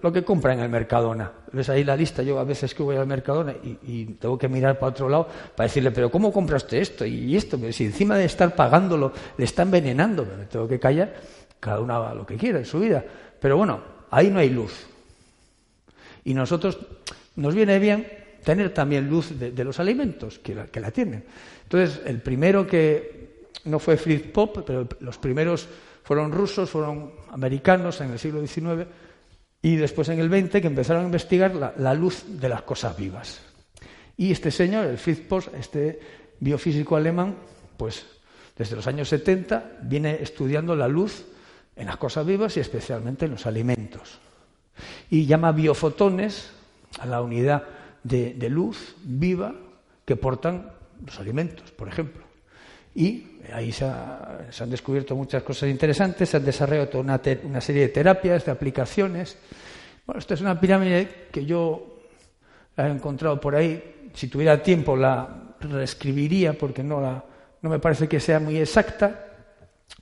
lo 0.00 0.10
que 0.10 0.24
compra 0.24 0.54
en 0.54 0.60
el 0.60 0.70
Mercadona. 0.70 1.30
Ves 1.52 1.68
ahí 1.68 1.84
la 1.84 1.94
lista, 1.94 2.22
yo 2.22 2.38
a 2.38 2.44
veces 2.44 2.74
que 2.74 2.82
voy 2.82 2.96
al 2.96 3.06
Mercadona 3.06 3.54
y, 3.62 4.06
tengo 4.14 4.38
que 4.38 4.48
mirar 4.48 4.78
para 4.78 4.90
otro 4.90 5.08
lado 5.08 5.28
para 5.54 5.68
decirle, 5.68 5.90
pero 5.90 6.10
¿cómo 6.10 6.32
compraste 6.32 6.80
esto 6.80 7.04
y 7.04 7.36
esto? 7.36 7.58
Si 7.72 7.84
encima 7.84 8.16
de 8.16 8.24
estar 8.24 8.56
pagándolo 8.56 9.12
le 9.36 9.44
está 9.44 9.62
envenenando, 9.62 10.24
me 10.24 10.46
tengo 10.46 10.66
que 10.66 10.80
callar, 10.80 11.14
cada 11.60 11.80
uno 11.80 11.94
haga 11.94 12.14
lo 12.14 12.24
que 12.24 12.36
quiera 12.36 12.58
en 12.58 12.64
su 12.64 12.80
vida. 12.80 13.04
Pero 13.38 13.58
bueno, 13.58 13.80
ahí 14.10 14.30
no 14.30 14.38
hay 14.38 14.48
luz. 14.48 14.86
Y 16.24 16.32
nosotros 16.32 16.78
nos 17.36 17.54
viene 17.54 17.78
bien 17.78 18.06
tener 18.48 18.72
también 18.72 19.10
luz 19.10 19.38
de, 19.38 19.62
los 19.62 19.78
alimentos, 19.78 20.38
que 20.38 20.54
la, 20.54 20.66
la, 20.72 20.90
tienen. 20.90 21.22
Entonces, 21.64 22.00
el 22.06 22.22
primero 22.22 22.66
que 22.66 23.44
no 23.64 23.78
fue 23.78 23.98
Fritz 23.98 24.32
Pop, 24.32 24.60
pero 24.66 24.88
los 25.00 25.18
primeros 25.18 25.68
fueron 26.02 26.32
rusos, 26.32 26.70
fueron 26.70 27.12
americanos 27.30 28.00
en 28.00 28.10
el 28.10 28.18
siglo 28.18 28.40
XIX 28.40 28.88
y 29.60 29.76
después 29.76 30.08
en 30.08 30.20
el 30.20 30.30
XX 30.30 30.62
que 30.62 30.66
empezaron 30.66 31.02
a 31.02 31.04
investigar 31.04 31.74
la, 31.76 31.92
luz 31.92 32.24
de 32.26 32.48
las 32.48 32.62
cosas 32.62 32.96
vivas. 32.96 33.42
Y 34.16 34.32
este 34.32 34.50
señor, 34.50 34.86
el 34.86 34.96
Fritz 34.96 35.20
Pop, 35.28 35.44
este 35.54 36.00
biofísico 36.40 36.96
alemán, 36.96 37.34
pues 37.76 38.06
desde 38.56 38.76
los 38.76 38.86
años 38.86 39.10
70 39.10 39.80
viene 39.82 40.22
estudiando 40.22 40.74
la 40.74 40.88
luz 40.88 41.26
en 41.76 41.84
las 41.84 41.98
cosas 41.98 42.24
vivas 42.24 42.56
y 42.56 42.60
especialmente 42.60 43.26
en 43.26 43.32
los 43.32 43.44
alimentos. 43.44 44.20
Y 45.10 45.26
llama 45.26 45.52
biofotones 45.52 46.48
a 46.98 47.04
la 47.04 47.20
unidad 47.20 47.76
de, 48.08 48.48
luz 48.48 48.96
viva 49.04 49.54
que 50.04 50.16
portan 50.16 50.70
los 51.04 51.18
alimentos, 51.20 51.70
por 51.72 51.88
ejemplo. 51.88 52.24
Y 52.94 53.38
ahí 53.52 53.70
se, 53.70 53.84
han 53.84 54.70
descubierto 54.70 55.14
muchas 55.14 55.42
cosas 55.42 55.68
interesantes, 55.68 56.28
se 56.28 56.36
han 56.36 56.44
desarrollado 56.44 56.88
toda 56.88 57.04
una, 57.04 57.20
una, 57.44 57.60
serie 57.60 57.82
de 57.82 57.88
terapias, 57.88 58.44
de 58.44 58.50
aplicaciones. 58.50 59.36
Bueno, 60.06 60.18
esta 60.18 60.34
es 60.34 60.40
una 60.40 60.58
pirámide 60.58 61.28
que 61.30 61.44
yo 61.44 62.00
la 62.76 62.88
he 62.88 62.90
encontrado 62.90 63.40
por 63.40 63.54
ahí. 63.54 64.10
Si 64.14 64.28
tuviera 64.28 64.62
tiempo 64.62 64.96
la 64.96 65.54
reescribiría 65.60 66.54
porque 66.54 66.82
no, 66.82 67.00
la, 67.00 67.24
no 67.62 67.70
me 67.70 67.78
parece 67.78 68.08
que 68.08 68.20
sea 68.20 68.40
muy 68.40 68.56
exacta, 68.56 69.26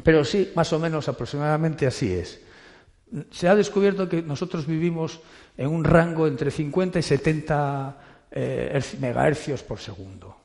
pero 0.03 0.25
sí, 0.25 0.53
más 0.55 0.73
o 0.73 0.79
menos 0.79 1.09
aproximadamente 1.09 1.87
así 1.87 2.13
es. 2.13 2.46
Se 3.31 3.49
ha 3.49 3.55
descubierto 3.55 4.09
que 4.09 4.23
nosotros 4.23 4.67
vivimos 4.67 5.21
en 5.57 5.69
un 5.69 5.85
rango 5.85 6.27
entre 6.27 6.51
50 6.51 6.99
y 6.99 7.03
70 7.03 7.97
eh, 8.31 8.83
megahercios 9.01 9.63
por 9.63 9.79
segundo. 9.79 10.37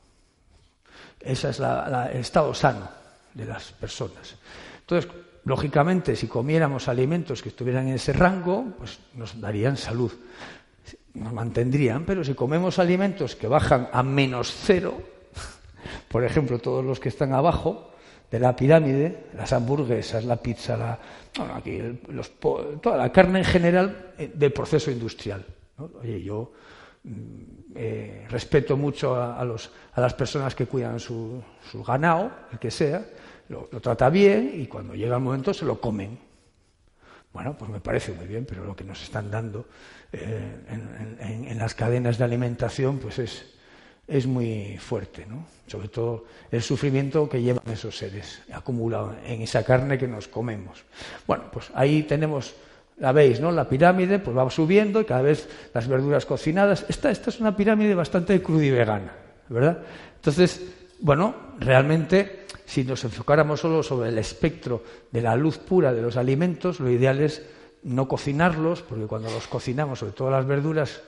Ese 1.20 1.50
es 1.50 1.60
el 1.60 2.16
estado 2.16 2.54
sano 2.54 2.88
de 3.34 3.44
las 3.44 3.72
personas. 3.72 4.36
Entonces, 4.80 5.10
lógicamente, 5.44 6.16
si 6.16 6.26
comiéramos 6.26 6.88
alimentos 6.88 7.42
que 7.42 7.50
estuvieran 7.50 7.88
en 7.88 7.94
ese 7.94 8.12
rango, 8.12 8.74
pues 8.78 8.98
nos 9.14 9.40
darían 9.40 9.76
salud, 9.76 10.12
nos 11.14 11.32
mantendrían, 11.32 12.04
pero 12.04 12.24
si 12.24 12.34
comemos 12.34 12.78
alimentos 12.78 13.36
que 13.36 13.46
bajan 13.46 13.88
a 13.92 14.02
menos 14.02 14.52
cero, 14.64 15.00
por 16.08 16.24
ejemplo, 16.24 16.58
todos 16.58 16.84
los 16.84 16.98
que 16.98 17.08
están 17.08 17.32
abajo, 17.32 17.90
de 18.30 18.40
la 18.40 18.56
pirámide, 18.56 19.26
las 19.36 19.52
hamburguesas, 19.52 20.24
la 20.24 20.36
pizza, 20.36 20.76
la, 20.76 20.98
toda 21.32 22.96
la 22.96 23.12
carne 23.12 23.40
en 23.40 23.44
general 23.44 24.12
eh, 24.18 24.30
del 24.34 24.52
proceso 24.52 24.90
industrial. 24.90 25.44
Oye, 26.00 26.22
yo 26.22 26.52
mm, 27.04 27.72
eh, 27.74 28.26
respeto 28.28 28.76
mucho 28.76 29.16
a, 29.16 29.44
los, 29.44 29.70
a, 29.94 30.00
las 30.00 30.14
personas 30.14 30.54
que 30.54 30.66
cuidan 30.66 31.00
su, 31.00 31.42
ganado, 31.86 32.30
el 32.52 32.58
que 32.58 32.70
sea, 32.70 33.04
lo, 33.48 33.66
trata 33.80 34.10
bien 34.10 34.52
y 34.54 34.66
cuando 34.66 34.94
llega 34.94 35.16
el 35.16 35.22
momento 35.22 35.54
se 35.54 35.64
lo 35.64 35.80
comen. 35.80 36.18
Bueno, 37.32 37.56
pues 37.56 37.70
me 37.70 37.80
parece 37.80 38.12
muy 38.12 38.26
bien, 38.26 38.44
pero 38.44 38.64
lo 38.64 38.76
que 38.76 38.84
nos 38.84 39.02
están 39.02 39.30
dando 39.30 39.66
eh, 40.12 41.46
en, 41.48 41.58
las 41.58 41.74
cadenas 41.74 42.18
de 42.18 42.24
alimentación 42.24 42.98
pues 42.98 43.18
es, 43.18 43.54
es 44.06 44.26
muy 44.26 44.78
fuerte, 44.78 45.26
¿no? 45.26 45.44
sobre 45.72 45.88
todo 45.88 46.24
el 46.50 46.60
sufrimiento 46.60 47.28
que 47.28 47.40
llevan 47.40 47.64
esos 47.72 47.96
seres 47.96 48.42
acumulado 48.52 49.14
en 49.24 49.40
esa 49.40 49.64
carne 49.64 49.96
que 49.96 50.06
nos 50.06 50.28
comemos. 50.28 50.84
Bueno, 51.26 51.44
pues 51.50 51.70
ahí 51.74 52.02
tenemos, 52.02 52.54
la 52.98 53.12
veis, 53.12 53.40
¿no? 53.40 53.50
La 53.50 53.66
pirámide 53.66 54.18
pues 54.18 54.36
va 54.36 54.48
subiendo 54.50 55.00
y 55.00 55.06
cada 55.06 55.22
vez 55.22 55.48
las 55.72 55.88
verduras 55.88 56.26
cocinadas. 56.26 56.84
Esta, 56.90 57.10
esta 57.10 57.30
es 57.30 57.40
una 57.40 57.56
pirámide 57.56 57.94
bastante 57.94 58.42
cruda 58.42 58.64
y 58.66 58.70
¿verdad? 58.70 59.78
Entonces, 60.16 60.60
bueno, 61.00 61.34
realmente 61.58 62.44
si 62.66 62.84
nos 62.84 63.04
enfocáramos 63.04 63.60
solo 63.60 63.82
sobre 63.82 64.10
el 64.10 64.18
espectro 64.18 64.82
de 65.10 65.22
la 65.22 65.36
luz 65.36 65.56
pura 65.56 65.94
de 65.94 66.02
los 66.02 66.18
alimentos, 66.18 66.80
lo 66.80 66.90
ideal 66.90 67.20
es 67.20 67.42
no 67.82 68.06
cocinarlos, 68.06 68.82
porque 68.82 69.06
cuando 69.06 69.30
los 69.30 69.46
cocinamos, 69.48 70.00
sobre 70.00 70.12
todo 70.12 70.30
las 70.30 70.46
verduras, 70.46 71.00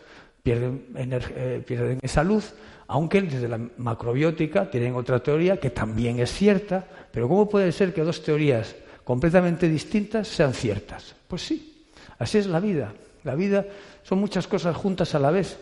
pierden, 0.44 0.86
eh, 0.94 1.98
esa 2.02 2.22
luz 2.22 2.54
aunque 2.86 3.22
desde 3.22 3.48
la 3.48 3.58
macrobiótica 3.78 4.70
tienen 4.70 4.94
otra 4.94 5.22
teoría 5.22 5.58
que 5.58 5.70
también 5.70 6.20
es 6.20 6.30
cierta, 6.30 6.86
pero 7.10 7.28
¿cómo 7.28 7.48
puede 7.48 7.72
ser 7.72 7.94
que 7.94 8.02
dos 8.02 8.22
teorías 8.22 8.76
completamente 9.04 9.68
distintas 9.68 10.28
sean 10.28 10.52
ciertas? 10.52 11.16
Pues 11.26 11.42
sí, 11.42 11.86
así 12.18 12.38
es 12.38 12.46
la 12.46 12.60
vida. 12.60 12.92
La 13.22 13.34
vida 13.34 13.64
son 14.02 14.18
muchas 14.18 14.46
cosas 14.46 14.76
juntas 14.76 15.14
a 15.14 15.18
la 15.18 15.30
vez 15.30 15.58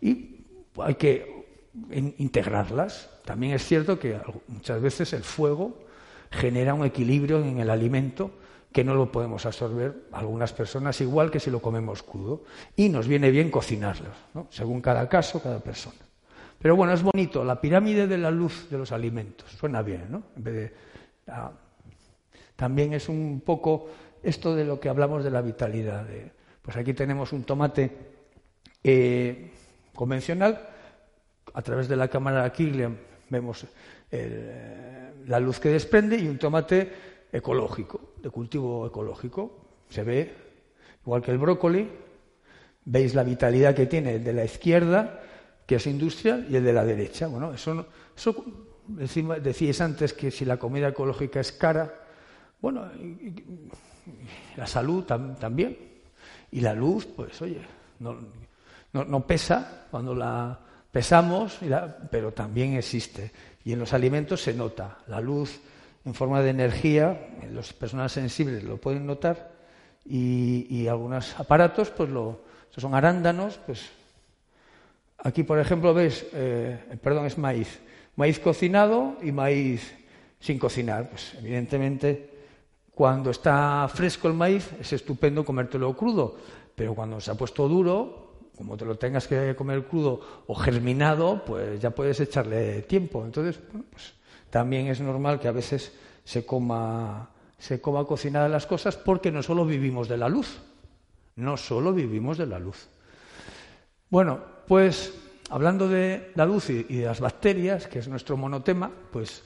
y 0.00 0.36
hay 0.78 0.94
que 0.94 1.44
integrarlas. 1.92 3.10
También 3.26 3.52
es 3.52 3.64
cierto 3.64 3.98
que 3.98 4.18
muchas 4.48 4.80
veces 4.80 5.12
el 5.12 5.22
fuego 5.22 5.84
genera 6.30 6.72
un 6.72 6.86
equilibrio 6.86 7.40
en 7.40 7.58
el 7.58 7.68
alimento 7.68 8.30
que 8.74 8.82
no 8.82 8.96
lo 8.96 9.12
podemos 9.12 9.46
absorber 9.46 10.08
algunas 10.10 10.52
personas 10.52 11.00
igual 11.00 11.30
que 11.30 11.38
si 11.38 11.48
lo 11.48 11.62
comemos 11.62 12.02
crudo. 12.02 12.42
Y 12.74 12.88
nos 12.88 13.06
viene 13.06 13.30
bien 13.30 13.48
cocinarlos, 13.48 14.16
según 14.50 14.80
cada 14.80 15.08
caso, 15.08 15.40
cada 15.40 15.60
persona. 15.60 16.00
Pero 16.58 16.74
bueno, 16.74 16.92
es 16.92 17.04
bonito, 17.04 17.44
la 17.44 17.60
pirámide 17.60 18.08
de 18.08 18.18
la 18.18 18.32
luz 18.32 18.68
de 18.68 18.76
los 18.76 18.90
alimentos. 18.90 19.48
Suena 19.52 19.80
bien, 19.80 20.06
¿no? 20.10 20.24
De, 20.34 20.74
ah, 21.28 21.52
también 22.56 22.94
es 22.94 23.08
un 23.08 23.42
poco 23.46 23.90
esto 24.24 24.56
de 24.56 24.64
lo 24.64 24.80
que 24.80 24.88
hablamos 24.88 25.22
de 25.22 25.30
la 25.30 25.40
vitalidad. 25.40 26.04
pues 26.60 26.76
aquí 26.76 26.94
tenemos 26.94 27.32
un 27.32 27.44
tomate 27.44 27.96
eh, 28.82 29.52
convencional. 29.94 30.68
A 31.52 31.62
través 31.62 31.86
de 31.86 31.94
la 31.94 32.08
cámara 32.08 32.50
Kirlian 32.52 32.98
vemos 33.30 33.66
la 35.28 35.38
luz 35.38 35.60
que 35.60 35.68
desprende 35.68 36.16
y 36.16 36.26
un 36.26 36.38
tomate 36.38 37.13
ecológico, 37.34 38.14
de 38.22 38.30
cultivo 38.30 38.86
ecológico. 38.86 39.84
Se 39.90 40.04
ve 40.04 40.32
igual 41.04 41.20
que 41.20 41.32
el 41.32 41.38
brócoli. 41.38 41.90
Veis 42.86 43.14
la 43.14 43.24
vitalidad 43.24 43.74
que 43.74 43.86
tiene 43.86 44.16
el 44.16 44.24
de 44.24 44.32
la 44.32 44.44
izquierda 44.44 45.20
que 45.66 45.76
es 45.76 45.86
industrial, 45.86 46.46
y 46.48 46.56
el 46.56 46.64
de 46.64 46.72
la 46.72 46.84
derecha. 46.84 47.26
Bueno, 47.26 47.52
eso, 47.52 47.86
eso 48.16 48.44
decíais 48.86 49.80
antes 49.80 50.12
que 50.12 50.30
si 50.30 50.44
la 50.44 50.58
comida 50.58 50.88
ecológica 50.88 51.40
es 51.40 51.52
cara, 51.52 51.92
bueno, 52.60 52.88
la 54.56 54.66
salud 54.66 55.04
también. 55.04 55.76
Y 56.50 56.60
la 56.60 56.74
luz, 56.74 57.06
pues 57.06 57.40
oye, 57.42 57.60
no, 58.00 58.16
no, 58.92 59.26
pesa 59.26 59.86
cuando 59.90 60.14
la 60.14 60.58
pesamos, 60.90 61.58
pero 62.10 62.32
también 62.32 62.74
existe. 62.74 63.32
Y 63.64 63.72
en 63.72 63.80
los 63.80 63.92
alimentos 63.92 64.42
se 64.42 64.54
nota. 64.54 64.98
La 65.08 65.20
luz 65.20 65.58
en 66.04 66.14
forma 66.14 66.42
de 66.42 66.50
energía, 66.50 67.28
las 67.52 67.72
personas 67.72 68.12
sensibles 68.12 68.62
lo 68.64 68.76
pueden 68.76 69.06
notar, 69.06 69.52
y, 70.04 70.66
y 70.68 70.88
algunos 70.88 71.38
aparatos, 71.38 71.90
pues 71.90 72.10
lo, 72.10 72.40
son 72.76 72.94
arándanos, 72.94 73.58
pues 73.64 73.90
Aquí, 75.24 75.42
por 75.42 75.58
ejemplo, 75.58 75.94
ves, 75.94 76.26
eh, 76.34 76.98
perdón, 77.02 77.24
es 77.24 77.38
maíz. 77.38 77.80
Maíz 78.16 78.38
cocinado 78.38 79.16
y 79.22 79.32
maíz 79.32 79.96
sin 80.38 80.58
cocinar. 80.58 81.08
Pues 81.08 81.34
evidentemente, 81.40 82.30
cuando 82.94 83.30
está 83.30 83.88
fresco 83.88 84.28
el 84.28 84.34
maíz, 84.34 84.68
es 84.78 84.92
estupendo 84.92 85.42
comértelo 85.42 85.96
crudo. 85.96 86.36
Pero 86.74 86.94
cuando 86.94 87.22
se 87.22 87.30
ha 87.30 87.34
puesto 87.36 87.66
duro, 87.66 88.50
como 88.54 88.76
te 88.76 88.84
lo 88.84 88.96
tengas 88.96 89.26
que 89.26 89.56
comer 89.56 89.84
crudo 89.84 90.44
o 90.46 90.54
germinado, 90.54 91.42
pues 91.42 91.80
ya 91.80 91.88
puedes 91.88 92.20
echarle 92.20 92.82
tiempo. 92.82 93.24
Entonces, 93.24 93.58
pues 93.90 94.12
también 94.54 94.86
es 94.86 95.00
normal 95.00 95.40
que 95.40 95.48
a 95.48 95.52
veces 95.52 95.92
se 96.22 96.46
coma, 96.46 97.28
se 97.58 97.80
coma 97.80 98.04
cocinadas 98.04 98.48
las 98.48 98.66
cosas 98.66 98.96
porque 98.96 99.32
no 99.32 99.42
solo 99.42 99.66
vivimos 99.66 100.08
de 100.08 100.16
la 100.16 100.28
luz. 100.28 100.60
No 101.34 101.56
solo 101.56 101.92
vivimos 101.92 102.38
de 102.38 102.46
la 102.46 102.60
luz. 102.60 102.86
Bueno, 104.08 104.38
pues 104.68 105.12
hablando 105.50 105.88
de 105.88 106.30
la 106.36 106.46
luz 106.46 106.70
y 106.70 106.84
de 106.84 107.04
las 107.04 107.18
bacterias, 107.18 107.88
que 107.88 107.98
es 107.98 108.06
nuestro 108.06 108.36
monotema, 108.36 108.92
pues 109.10 109.42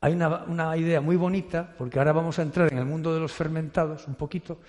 hay 0.00 0.12
una, 0.12 0.76
idea 0.76 1.00
muy 1.00 1.16
bonita, 1.16 1.74
porque 1.76 1.98
ahora 1.98 2.12
vamos 2.12 2.38
a 2.38 2.42
entrar 2.42 2.70
en 2.70 2.78
el 2.78 2.84
mundo 2.84 3.12
de 3.12 3.18
los 3.18 3.32
fermentados 3.32 4.06
un 4.06 4.14
poquito, 4.14 4.60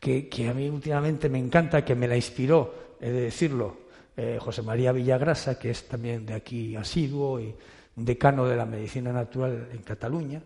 que, 0.00 0.48
a 0.50 0.52
mí 0.52 0.68
últimamente 0.68 1.28
me 1.28 1.38
encanta, 1.38 1.84
que 1.84 1.94
me 1.94 2.08
la 2.08 2.16
inspiró, 2.16 2.96
he 3.00 3.12
de 3.12 3.20
decirlo, 3.20 3.82
eh, 4.16 4.38
José 4.40 4.62
María 4.62 4.90
Villagrasa, 4.90 5.60
que 5.60 5.70
es 5.70 5.86
también 5.86 6.26
de 6.26 6.34
aquí 6.34 6.74
asiduo 6.74 7.38
y 7.38 7.54
decano 7.96 8.46
de 8.46 8.56
la 8.56 8.66
medicina 8.66 9.12
natural 9.12 9.68
en 9.72 9.82
Cataluña, 9.82 10.42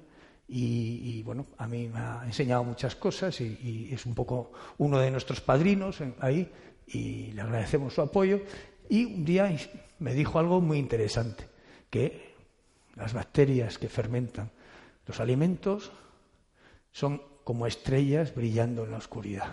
y, 0.48 1.22
bueno, 1.24 1.46
a 1.58 1.66
mí 1.66 1.88
me 1.88 1.98
ha 1.98 2.22
enseñado 2.24 2.62
muchas 2.62 2.94
cosas 2.94 3.40
y, 3.40 3.88
es 3.92 4.06
un 4.06 4.14
poco 4.14 4.52
uno 4.78 4.98
de 5.00 5.10
nuestros 5.10 5.40
padrinos 5.40 6.00
ahí 6.20 6.50
y 6.86 7.32
le 7.32 7.42
agradecemos 7.42 7.94
su 7.94 8.02
apoyo. 8.02 8.40
Y 8.88 9.04
un 9.04 9.24
día 9.24 9.54
me 9.98 10.14
dijo 10.14 10.38
algo 10.38 10.60
muy 10.60 10.78
interesante, 10.78 11.48
que 11.90 12.34
las 12.94 13.12
bacterias 13.12 13.78
que 13.78 13.88
fermentan 13.88 14.50
los 15.06 15.18
alimentos 15.18 15.90
son 16.92 17.20
como 17.42 17.66
estrellas 17.66 18.34
brillando 18.34 18.84
en 18.84 18.92
la 18.92 18.98
oscuridad. 18.98 19.52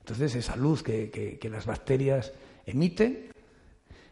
Entonces 0.00 0.36
esa 0.36 0.56
luz 0.56 0.82
que 0.82 1.48
las 1.50 1.66
bacterias 1.66 2.32
emiten 2.68 3.32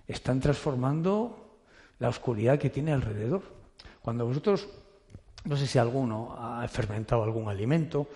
están 0.09 0.41
transformando 0.41 1.59
la 1.99 2.09
oscuridad 2.09 2.59
que 2.59 2.71
tiene 2.71 2.93
alrededor. 2.93 3.43
Cuando 4.01 4.27
vosotros, 4.27 4.69
no 5.45 5.57
sé 5.57 5.67
si 5.67 5.79
alguno 5.79 6.35
ha 6.39 6.67
fermentado 6.69 7.23
algún 7.23 7.49
alimento, 7.49 8.09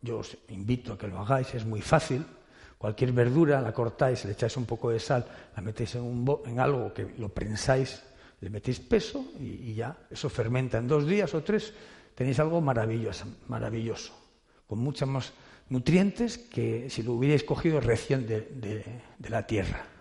yo 0.00 0.18
os 0.18 0.36
invito 0.48 0.94
a 0.94 0.98
que 0.98 1.08
lo 1.08 1.20
hagáis, 1.20 1.54
es 1.54 1.64
muy 1.64 1.82
fácil. 1.82 2.24
Cualquier 2.78 3.12
verdura 3.12 3.60
la 3.60 3.72
cortáis, 3.72 4.24
le 4.24 4.32
echáis 4.32 4.56
un 4.56 4.64
poco 4.64 4.90
de 4.90 5.00
sal, 5.00 5.24
la 5.56 5.62
metéis 5.62 5.94
en, 5.96 6.02
un 6.02 6.24
en 6.44 6.60
algo 6.60 6.92
que 6.92 7.14
lo 7.18 7.28
prensáis, 7.28 8.02
le 8.40 8.50
metéis 8.50 8.80
peso 8.80 9.32
y, 9.40 9.74
ya, 9.74 9.96
eso 10.10 10.28
fermenta 10.28 10.78
en 10.78 10.88
dos 10.88 11.06
días 11.06 11.32
o 11.32 11.42
tres, 11.42 11.72
tenéis 12.14 12.38
algo 12.40 12.60
maravilloso, 12.60 13.24
maravilloso, 13.48 14.12
con 14.68 14.78
muchos 14.78 15.08
más 15.08 15.32
nutrientes 15.68 16.38
que 16.38 16.90
si 16.90 17.02
lo 17.02 17.14
hubierais 17.14 17.44
cogido 17.44 17.80
recién 17.80 18.26
de 18.26 19.28
la 19.28 19.46
tierra. 19.46 19.94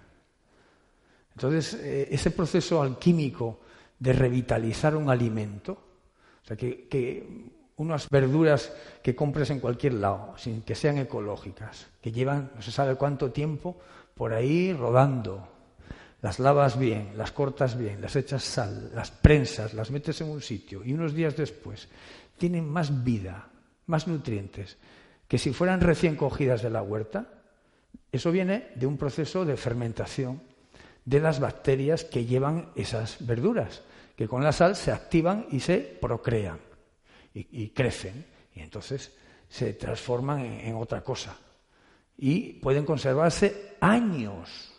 Entonces, 1.35 1.73
eh, 1.75 2.07
ese 2.11 2.31
proceso 2.31 2.81
alquímico 2.81 3.59
de 3.99 4.13
revitalizar 4.13 4.95
un 4.95 5.09
alimento, 5.09 5.71
o 6.43 6.45
sea, 6.45 6.57
que, 6.57 7.51
unas 7.77 8.07
verduras 8.09 8.71
que 9.01 9.15
compres 9.15 9.49
en 9.49 9.59
cualquier 9.59 9.95
lado, 9.95 10.37
sin 10.37 10.61
que 10.61 10.75
sean 10.75 10.99
ecológicas, 10.99 11.87
que 12.01 12.11
llevan 12.11 12.51
no 12.55 12.61
se 12.61 12.71
sabe 12.71 12.95
cuánto 12.95 13.31
tiempo 13.31 13.77
por 14.13 14.31
ahí 14.31 14.73
rodando, 14.73 15.47
las 16.21 16.39
lavas 16.39 16.77
bien, 16.77 17.17
las 17.17 17.31
cortas 17.31 17.75
bien, 17.75 17.99
las 17.99 18.15
echas 18.15 18.43
sal, 18.43 18.91
las 18.93 19.09
prensas, 19.09 19.73
las 19.73 19.89
metes 19.89 20.21
en 20.21 20.29
un 20.29 20.41
sitio 20.41 20.83
y 20.85 20.93
unos 20.93 21.13
días 21.13 21.35
después 21.35 21.89
tienen 22.37 22.69
más 22.69 23.03
vida, 23.03 23.49
más 23.87 24.07
nutrientes 24.07 24.77
que 25.33 25.39
si 25.39 25.51
fueran 25.51 25.81
recién 25.81 26.15
cogidas 26.15 26.61
de 26.61 26.69
la 26.69 26.83
huerta, 26.83 27.25
eso 28.11 28.31
viene 28.31 28.69
de 28.75 28.85
un 28.85 28.99
proceso 28.99 29.45
de 29.45 29.57
fermentación 29.57 30.43
de 31.05 31.19
las 31.19 31.39
bacterias 31.39 32.03
que 32.03 32.25
llevan 32.25 32.69
esas 32.75 33.17
verduras, 33.25 33.81
que 34.15 34.27
con 34.27 34.43
la 34.43 34.51
sal 34.51 34.75
se 34.75 34.91
activan 34.91 35.47
y 35.49 35.59
se 35.59 35.79
procrean 35.79 36.59
y, 37.33 37.69
crecen 37.69 38.23
y 38.53 38.59
entonces 38.59 39.11
se 39.49 39.73
transforman 39.73 40.41
en, 40.41 40.75
otra 40.75 41.01
cosa. 41.01 41.35
Y 42.15 42.53
pueden 42.59 42.85
conservarse 42.85 43.75
años, 43.79 44.71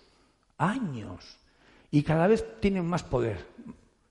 años, 0.56 1.36
y 1.90 2.04
cada 2.04 2.28
vez 2.28 2.60
tienen 2.60 2.86
más 2.86 3.02
poder. 3.02 3.44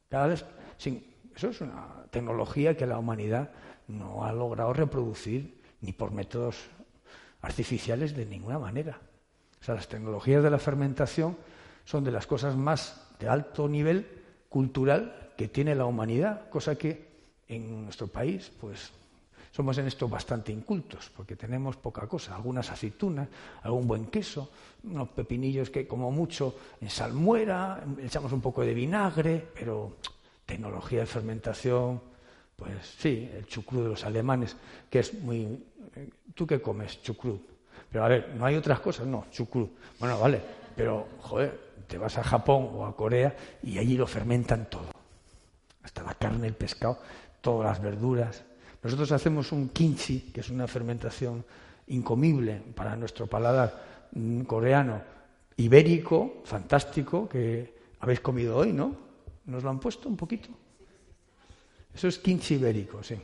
Cada 0.10 0.28
vez, 0.28 0.44
eso 0.78 1.48
es 1.48 1.62
una 1.62 2.04
tecnología 2.12 2.76
que 2.76 2.86
la 2.86 3.00
humanidad 3.00 3.50
no 3.88 4.26
ha 4.26 4.34
logrado 4.34 4.74
reproducir 4.74 5.63
ni 5.84 5.92
por 5.94 6.12
métodos 6.12 6.58
artificiales 7.42 8.16
de 8.16 8.26
ninguna 8.26 8.58
manera. 8.58 9.00
O 9.62 9.64
sea, 9.64 9.76
las 9.76 9.88
tecnologías 9.88 10.42
de 10.42 10.50
la 10.50 10.58
fermentación 10.60 11.38
son 11.86 12.04
de 12.04 12.12
las 12.12 12.26
cosas 12.26 12.56
más 12.56 13.06
de 13.20 13.28
alto 13.28 13.68
nivel 13.68 14.08
cultural 14.50 15.32
que 15.38 15.50
tiene 15.50 15.76
la 15.76 15.86
humanidad, 15.86 16.50
cosa 16.50 16.76
que 16.76 17.14
en 17.48 17.84
nuestro 17.84 18.08
país, 18.08 18.52
pues 18.60 18.92
somos 19.52 19.78
en 19.78 19.86
esto 19.86 20.08
bastante 20.08 20.52
incultos, 20.52 21.12
porque 21.16 21.36
tenemos 21.36 21.76
poca 21.78 22.08
cosa, 22.08 22.36
algunas 22.36 22.72
aceitunas, 22.72 23.28
algún 23.62 23.88
buen 23.88 24.06
queso, 24.08 24.50
unos 24.84 25.10
pepinillos 25.10 25.70
que 25.70 25.86
como 25.86 26.12
mucho 26.12 26.56
en 26.82 26.90
salmuera, 26.90 27.84
echamos 28.02 28.32
un 28.32 28.42
poco 28.42 28.62
de 28.62 28.74
vinagre, 28.74 29.46
pero 29.54 29.98
tecnología 30.46 31.02
de 31.02 31.06
fermentación, 31.06 32.02
pues 32.56 32.96
sí, 32.98 33.30
el 33.34 33.46
chucrut 33.46 33.84
de 33.84 33.90
los 33.90 34.06
alemanes, 34.06 34.56
que 34.90 35.00
es 35.00 35.14
muy... 35.14 35.66
¿Tú 36.34 36.48
qué 36.48 36.62
comes? 36.62 37.02
Chucrut. 37.02 37.42
Pero 37.92 38.06
a 38.06 38.08
ver, 38.08 38.34
¿no 38.36 38.46
hay 38.46 38.56
otras 38.56 38.80
cosas? 38.80 39.06
No, 39.06 39.26
chucrut. 39.32 39.72
Bueno, 40.00 40.20
vale, 40.20 40.42
pero, 40.76 41.08
joder, 41.20 41.74
te 41.88 41.98
vas 41.98 42.18
a 42.18 42.24
Japón 42.24 42.70
o 42.74 42.86
a 42.86 42.96
Corea 42.96 43.36
y 43.62 43.78
allí 43.78 43.96
lo 43.96 44.08
fermentan 44.08 44.70
todo. 44.70 44.90
Hasta 45.84 46.04
la 46.04 46.16
carne, 46.16 46.48
el 46.48 46.56
pescado, 46.56 46.98
todas 47.42 47.70
las 47.70 47.82
verduras. 47.82 48.44
Nosotros 48.82 49.12
hacemos 49.12 49.52
un 49.52 49.70
kimchi, 49.70 50.32
que 50.34 50.42
es 50.42 50.50
una 50.50 50.68
fermentación 50.68 51.46
incomible 51.88 52.62
para 52.76 52.96
nuestro 52.96 53.28
paladar 53.28 54.10
mm, 54.14 54.42
coreano, 54.42 55.02
ibérico, 55.58 56.42
fantástico, 56.46 57.30
que 57.30 57.74
habéis 58.00 58.22
comido 58.22 58.58
hoy, 58.58 58.74
¿no? 58.74 58.96
¿Nos 59.46 59.64
lo 59.64 59.70
han 59.70 59.80
puesto 59.80 60.10
un 60.10 60.18
poquito? 60.18 60.50
Eso 61.94 62.08
es 62.08 62.18
kimchi 62.18 62.56
ibérico, 62.56 63.04
sí. 63.04 63.16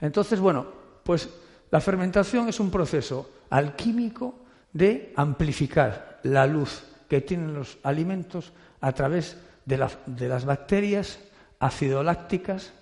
Entonces, 0.00 0.40
bueno, 0.40 0.66
pues 1.06 1.30
la 1.70 1.80
fermentación 1.80 2.48
es 2.48 2.58
un 2.58 2.70
proceso 2.70 3.30
alquímico 3.48 4.34
de 4.72 5.12
amplificar 5.16 6.20
la 6.24 6.46
luz 6.46 6.82
que 7.08 7.20
tienen 7.20 7.54
los 7.54 7.78
alimentos 7.84 8.52
a 8.80 8.92
través 8.92 9.38
de, 9.64 9.78
las 9.78 10.44
bacterias 10.44 11.20
acidolácticas 11.60 12.72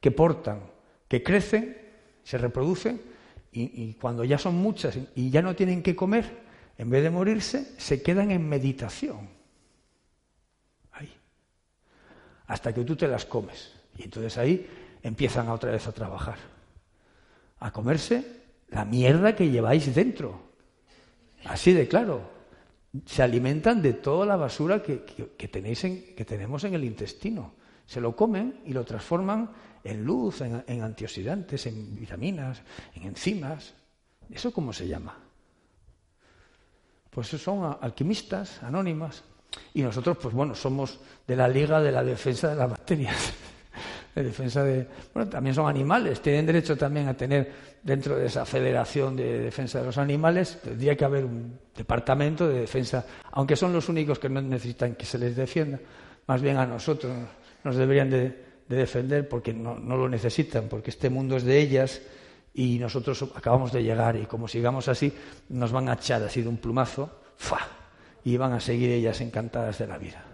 que 0.00 0.12
portan, 0.12 0.60
que 1.08 1.22
crecen, 1.24 1.76
se 2.22 2.38
reproducen 2.38 3.02
y, 3.50 3.94
cuando 3.94 4.24
ya 4.24 4.38
son 4.38 4.54
muchas 4.54 4.96
y 5.16 5.30
ya 5.30 5.42
no 5.42 5.54
tienen 5.56 5.82
que 5.82 5.96
comer, 5.96 6.40
en 6.78 6.88
vez 6.88 7.02
de 7.02 7.10
morirse, 7.10 7.74
se 7.78 8.00
quedan 8.00 8.30
en 8.30 8.48
meditación. 8.48 9.28
Ahí. 10.92 11.12
Hasta 12.46 12.72
que 12.72 12.84
tú 12.84 12.96
te 12.96 13.08
las 13.08 13.26
comes. 13.26 13.72
Y 13.98 14.04
entonces 14.04 14.38
ahí 14.38 14.66
empiezan 15.02 15.48
otra 15.48 15.72
vez 15.72 15.86
a 15.86 15.92
trabajar. 15.92 16.61
A 17.62 17.70
comerse 17.70 18.42
la 18.70 18.84
mierda 18.84 19.36
que 19.36 19.50
lleváis 19.50 19.94
dentro. 19.94 20.50
Así 21.44 21.72
de 21.72 21.86
claro 21.86 22.42
se 23.06 23.22
alimentan 23.22 23.80
de 23.80 23.94
toda 23.94 24.26
la 24.26 24.36
basura 24.36 24.82
que, 24.82 24.98
tenéis 25.48 25.80
que 25.80 26.24
tenemos 26.24 26.64
en 26.64 26.74
el 26.74 26.84
intestino. 26.84 27.54
Se 27.86 28.00
lo 28.00 28.14
comen 28.14 28.60
y 28.66 28.72
lo 28.72 28.84
transforman 28.84 29.50
en 29.82 30.04
luz, 30.04 30.42
en, 30.42 30.82
antioxidantes, 30.82 31.66
en 31.66 31.96
vitaminas, 31.98 32.62
en 32.94 33.04
enzimas. 33.04 33.74
¿Eso 34.30 34.52
cómo 34.52 34.72
se 34.72 34.86
llama? 34.86 35.16
Pues 37.10 37.28
son 37.28 37.76
alquimistas 37.80 38.62
anónimas. 38.62 39.24
Y 39.74 39.82
nosotros, 39.82 40.16
pues 40.20 40.34
bueno, 40.34 40.54
somos 40.54 40.98
de 41.26 41.36
la 41.36 41.48
Liga 41.48 41.80
de 41.80 41.92
la 41.92 42.04
Defensa 42.04 42.48
de 42.48 42.56
las 42.56 42.70
Bacterias. 42.70 43.32
De 44.14 44.22
defensa 44.22 44.62
de... 44.62 44.86
Bueno, 45.14 45.28
también 45.28 45.54
son 45.54 45.68
animales, 45.68 46.20
tienen 46.20 46.46
derecho 46.46 46.76
también 46.76 47.08
a 47.08 47.16
tener 47.16 47.50
dentro 47.82 48.16
de 48.16 48.26
esa 48.26 48.44
federación 48.44 49.16
de 49.16 49.40
defensa 49.40 49.80
de 49.80 49.86
los 49.86 49.98
animales, 49.98 50.60
tendría 50.62 50.96
que 50.96 51.04
haber 51.04 51.24
un 51.24 51.58
departamento 51.76 52.46
de 52.48 52.60
defensa, 52.60 53.04
aunque 53.32 53.56
son 53.56 53.72
los 53.72 53.88
únicos 53.88 54.18
que 54.18 54.28
no 54.28 54.40
necesitan 54.40 54.94
que 54.94 55.06
se 55.06 55.18
les 55.18 55.34
defienda, 55.34 55.80
más 56.26 56.40
bien 56.40 56.56
a 56.56 56.66
nosotros 56.66 57.12
nos 57.64 57.76
deberían 57.76 58.10
de, 58.10 58.52
defender 58.68 59.28
porque 59.28 59.52
no, 59.52 59.74
lo 59.74 60.08
necesitan, 60.08 60.66
porque 60.66 60.90
este 60.90 61.10
mundo 61.10 61.36
es 61.36 61.44
de 61.44 61.58
ellas 61.58 62.00
y 62.54 62.78
nosotros 62.78 63.22
acabamos 63.34 63.70
de 63.70 63.82
llegar 63.82 64.16
y 64.16 64.24
como 64.24 64.48
sigamos 64.48 64.88
así 64.88 65.12
nos 65.50 65.72
van 65.72 65.90
a 65.90 65.94
echar 65.94 66.22
así 66.22 66.40
de 66.40 66.48
un 66.48 66.56
plumazo, 66.56 67.10
¡fa! 67.36 67.58
y 68.24 68.36
van 68.38 68.54
a 68.54 68.60
seguir 68.60 68.88
ellas 68.90 69.20
encantadas 69.20 69.78
de 69.78 69.86
la 69.86 69.98
vida. 69.98 70.31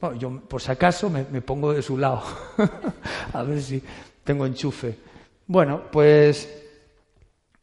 Bueno, 0.00 0.16
yo 0.16 0.40
por 0.40 0.62
si 0.62 0.70
acaso 0.70 1.10
me, 1.10 1.24
pongo 1.42 1.74
de 1.74 1.82
su 1.82 1.98
lado, 1.98 2.22
a 3.32 3.42
ver 3.42 3.60
si 3.60 3.82
tengo 4.24 4.46
enchufe. 4.46 4.96
Bueno, 5.46 5.82
pues, 5.92 6.48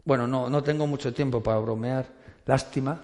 bueno, 0.06 0.28
no, 0.28 0.48
no 0.48 0.62
tengo 0.62 0.86
mucho 0.86 1.12
tiempo 1.14 1.42
para 1.42 1.58
bromear, 1.58 2.06
lástima. 2.46 3.02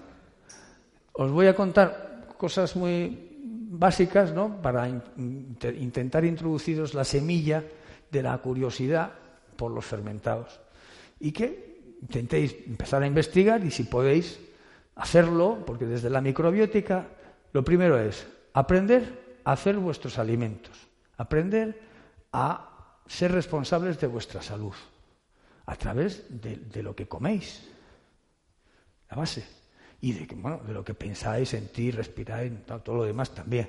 Os 1.14 1.32
voy 1.32 1.48
a 1.48 1.54
contar 1.54 2.28
cosas 2.38 2.76
muy 2.76 3.34
básicas, 3.42 4.32
¿no? 4.32 4.62
Para 4.62 4.88
intentar 4.88 6.24
introduciros 6.24 6.94
la 6.94 7.04
semilla 7.04 7.64
de 8.10 8.22
la 8.22 8.38
curiosidad 8.38 9.10
por 9.56 9.72
los 9.72 9.84
fermentados. 9.84 10.60
Y 11.18 11.32
que 11.32 11.96
intentéis 12.02 12.54
empezar 12.66 13.02
a 13.02 13.06
investigar 13.06 13.64
y 13.64 13.72
si 13.72 13.84
podéis 13.84 14.38
hacerlo, 14.94 15.58
porque 15.66 15.86
desde 15.86 16.10
la 16.10 16.20
microbiótica 16.20 17.08
lo 17.52 17.64
primero 17.64 17.98
es 17.98 18.26
aprender 18.52 19.23
hacer 19.44 19.76
vuestros 19.76 20.18
alimentos, 20.18 20.88
aprender 21.16 21.80
a 22.32 23.00
ser 23.06 23.32
responsables 23.32 24.00
de 24.00 24.06
vuestra 24.06 24.42
salud 24.42 24.74
a 25.66 25.76
través 25.76 26.24
de, 26.28 26.82
lo 26.82 26.94
que 26.94 27.06
coméis, 27.06 27.68
la 29.10 29.16
base. 29.16 29.44
y 30.00 30.12
de, 30.12 30.26
bueno, 30.34 30.60
de 30.66 30.74
lo 30.74 30.84
que 30.84 30.94
pensáis, 30.94 31.48
sentís, 31.48 31.94
respiráis, 31.94 32.52
todo 32.66 32.96
lo 32.96 33.04
demás 33.04 33.30
también. 33.34 33.68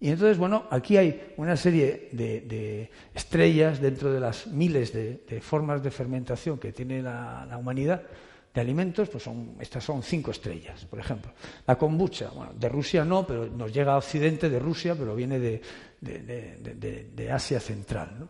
Y 0.00 0.10
entonces, 0.10 0.38
bueno, 0.38 0.64
aquí 0.70 0.96
hay 0.96 1.34
una 1.36 1.56
serie 1.56 2.08
de, 2.12 2.90
estrellas 3.14 3.80
dentro 3.80 4.12
de 4.12 4.20
las 4.20 4.46
miles 4.46 4.92
de, 4.92 5.40
formas 5.42 5.82
de 5.82 5.90
fermentación 5.90 6.58
que 6.58 6.72
tiene 6.72 7.02
la, 7.02 7.56
humanidad 7.58 8.02
de 8.52 8.60
alimentos, 8.60 9.08
pues 9.08 9.22
son, 9.22 9.56
estas 9.60 9.84
son 9.84 10.02
cinco 10.02 10.30
estrellas, 10.30 10.84
por 10.86 10.98
ejemplo. 10.98 11.32
La 11.66 11.76
kombucha, 11.76 12.30
bueno, 12.30 12.52
de 12.54 12.68
Rusia 12.68 13.04
no, 13.04 13.26
pero 13.26 13.46
nos 13.46 13.72
llega 13.72 13.94
a 13.94 13.98
Occidente 13.98 14.48
de 14.48 14.58
Rusia, 14.58 14.94
pero 14.94 15.14
viene 15.14 15.38
de, 15.38 17.30
Asia 17.30 17.60
Central. 17.60 18.28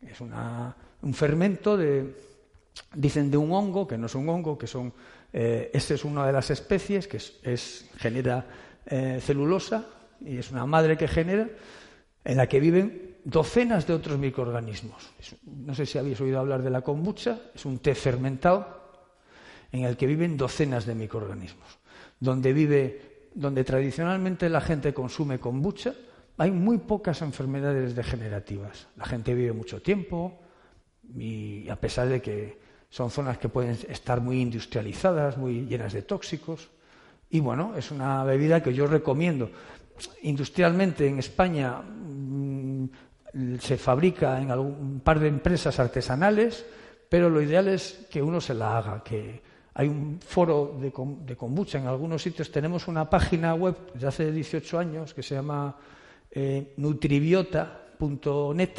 Es 0.00 0.20
un 0.20 1.14
fermento 1.14 1.76
de, 1.76 2.14
dicen 2.94 3.30
de 3.30 3.36
un 3.36 3.52
hongo, 3.52 3.86
que 3.86 3.98
no 3.98 4.06
es 4.06 4.14
un 4.14 4.28
hongo, 4.28 4.56
que 4.56 4.66
son, 4.66 4.92
eh, 5.32 5.70
esta 5.72 5.94
es 5.94 6.04
una 6.04 6.26
de 6.26 6.32
las 6.32 6.50
especies 6.50 7.08
que 7.08 7.16
es, 7.16 7.90
genera 7.96 8.46
eh, 8.86 9.18
celulosa 9.20 9.84
y 10.24 10.38
es 10.38 10.50
una 10.50 10.64
madre 10.64 10.96
que 10.96 11.08
genera, 11.08 11.48
en 12.24 12.36
la 12.36 12.48
que 12.48 12.60
viven 12.60 13.16
docenas 13.24 13.86
de 13.86 13.94
otros 13.94 14.18
microorganismos. 14.18 15.10
No 15.44 15.74
sé 15.74 15.86
si 15.86 15.98
habéis 15.98 16.20
oído 16.20 16.38
hablar 16.38 16.62
de 16.62 16.70
la 16.70 16.82
kombucha, 16.82 17.40
es 17.54 17.64
un 17.64 17.78
té 17.78 17.94
fermentado 17.94 18.85
en 19.72 19.84
el 19.84 19.96
que 19.96 20.06
viven 20.06 20.36
docenas 20.36 20.86
de 20.86 20.94
microorganismos. 20.94 21.78
Donde 22.20 22.52
vive, 22.52 23.28
donde 23.34 23.64
tradicionalmente 23.64 24.48
la 24.48 24.60
gente 24.60 24.94
consume 24.94 25.38
kombucha, 25.38 25.94
hay 26.38 26.50
muy 26.50 26.78
pocas 26.78 27.22
enfermedades 27.22 27.94
degenerativas. 27.94 28.88
La 28.96 29.06
gente 29.06 29.34
vive 29.34 29.52
mucho 29.52 29.80
tiempo 29.80 30.38
y 31.16 31.68
a 31.68 31.76
pesar 31.76 32.08
de 32.08 32.20
que 32.20 32.58
son 32.90 33.10
zonas 33.10 33.38
que 33.38 33.48
pueden 33.48 33.76
estar 33.88 34.20
muy 34.20 34.40
industrializadas, 34.40 35.36
muy 35.36 35.66
llenas 35.66 35.92
de 35.92 36.02
tóxicos. 36.02 36.70
Y 37.30 37.40
bueno, 37.40 37.74
es 37.76 37.90
una 37.90 38.22
bebida 38.24 38.62
que 38.62 38.74
yo 38.74 38.86
recomiendo. 38.86 39.50
Industrialmente 40.22 41.06
en 41.06 41.18
España 41.18 41.80
mm, 41.80 42.88
se 43.58 43.76
fabrica 43.76 44.40
en 44.40 44.50
algún 44.50 45.00
par 45.00 45.20
de 45.20 45.28
empresas 45.28 45.78
artesanales, 45.78 46.64
pero 47.08 47.30
lo 47.30 47.40
ideal 47.40 47.68
es 47.68 48.06
que 48.10 48.22
uno 48.22 48.40
se 48.40 48.54
la 48.54 48.78
haga, 48.78 49.02
que 49.02 49.42
hay 49.78 49.88
un 49.88 50.18
foro 50.20 50.78
de, 50.80 50.90
kombucha 51.36 51.78
en 51.78 51.86
algunos 51.86 52.22
sitios. 52.22 52.50
Tenemos 52.50 52.88
una 52.88 53.08
página 53.10 53.54
web 53.54 53.92
de 53.92 54.06
hace 54.06 54.32
18 54.32 54.78
años 54.78 55.12
que 55.12 55.22
se 55.22 55.34
llama 55.34 55.76
eh, 56.30 56.72
nutribiota.net, 56.78 58.70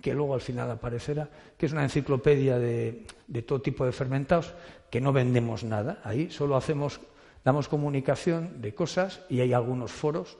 que 0.00 0.14
luego 0.14 0.34
al 0.34 0.40
final 0.40 0.70
aparecerá, 0.70 1.28
que 1.56 1.66
es 1.66 1.72
una 1.72 1.82
enciclopedia 1.82 2.58
de, 2.58 3.04
de 3.26 3.42
todo 3.42 3.60
tipo 3.60 3.84
de 3.84 3.92
fermentados, 3.92 4.54
que 4.90 5.00
no 5.00 5.12
vendemos 5.12 5.64
nada. 5.64 6.00
Ahí 6.02 6.30
solo 6.30 6.56
hacemos, 6.56 7.00
damos 7.44 7.68
comunicación 7.68 8.62
de 8.62 8.74
cosas 8.74 9.20
y 9.28 9.40
hay 9.40 9.52
algunos 9.52 9.92
foros 9.92 10.38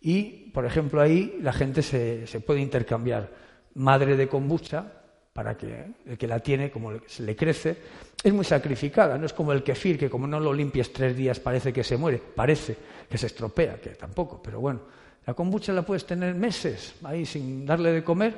y, 0.00 0.50
por 0.52 0.64
ejemplo, 0.64 1.00
ahí 1.00 1.38
la 1.40 1.52
gente 1.52 1.82
se, 1.82 2.40
puede 2.46 2.60
intercambiar 2.60 3.30
madre 3.74 4.16
de 4.16 4.28
kombucha 4.28 4.97
para 5.38 5.56
que 5.56 5.84
el 6.04 6.18
que 6.18 6.26
la 6.26 6.40
tiene, 6.40 6.68
como 6.68 6.90
se 7.06 7.22
le 7.22 7.36
crece, 7.36 7.76
es 8.24 8.32
muy 8.34 8.44
sacrificada. 8.44 9.16
No 9.16 9.24
es 9.24 9.32
como 9.32 9.52
el 9.52 9.62
kefir, 9.62 9.96
que 9.96 10.10
como 10.10 10.26
no 10.26 10.40
lo 10.40 10.52
limpies 10.52 10.92
tres 10.92 11.16
días 11.16 11.38
parece 11.38 11.72
que 11.72 11.84
se 11.84 11.96
muere, 11.96 12.18
parece 12.18 12.76
que 13.08 13.16
se 13.16 13.26
estropea, 13.26 13.80
que 13.80 13.90
tampoco. 13.90 14.42
Pero 14.42 14.58
bueno, 14.58 14.80
la 15.24 15.34
kombucha 15.34 15.72
la 15.72 15.82
puedes 15.82 16.04
tener 16.04 16.34
meses 16.34 16.96
ahí 17.04 17.24
sin 17.24 17.64
darle 17.64 17.92
de 17.92 18.02
comer 18.02 18.36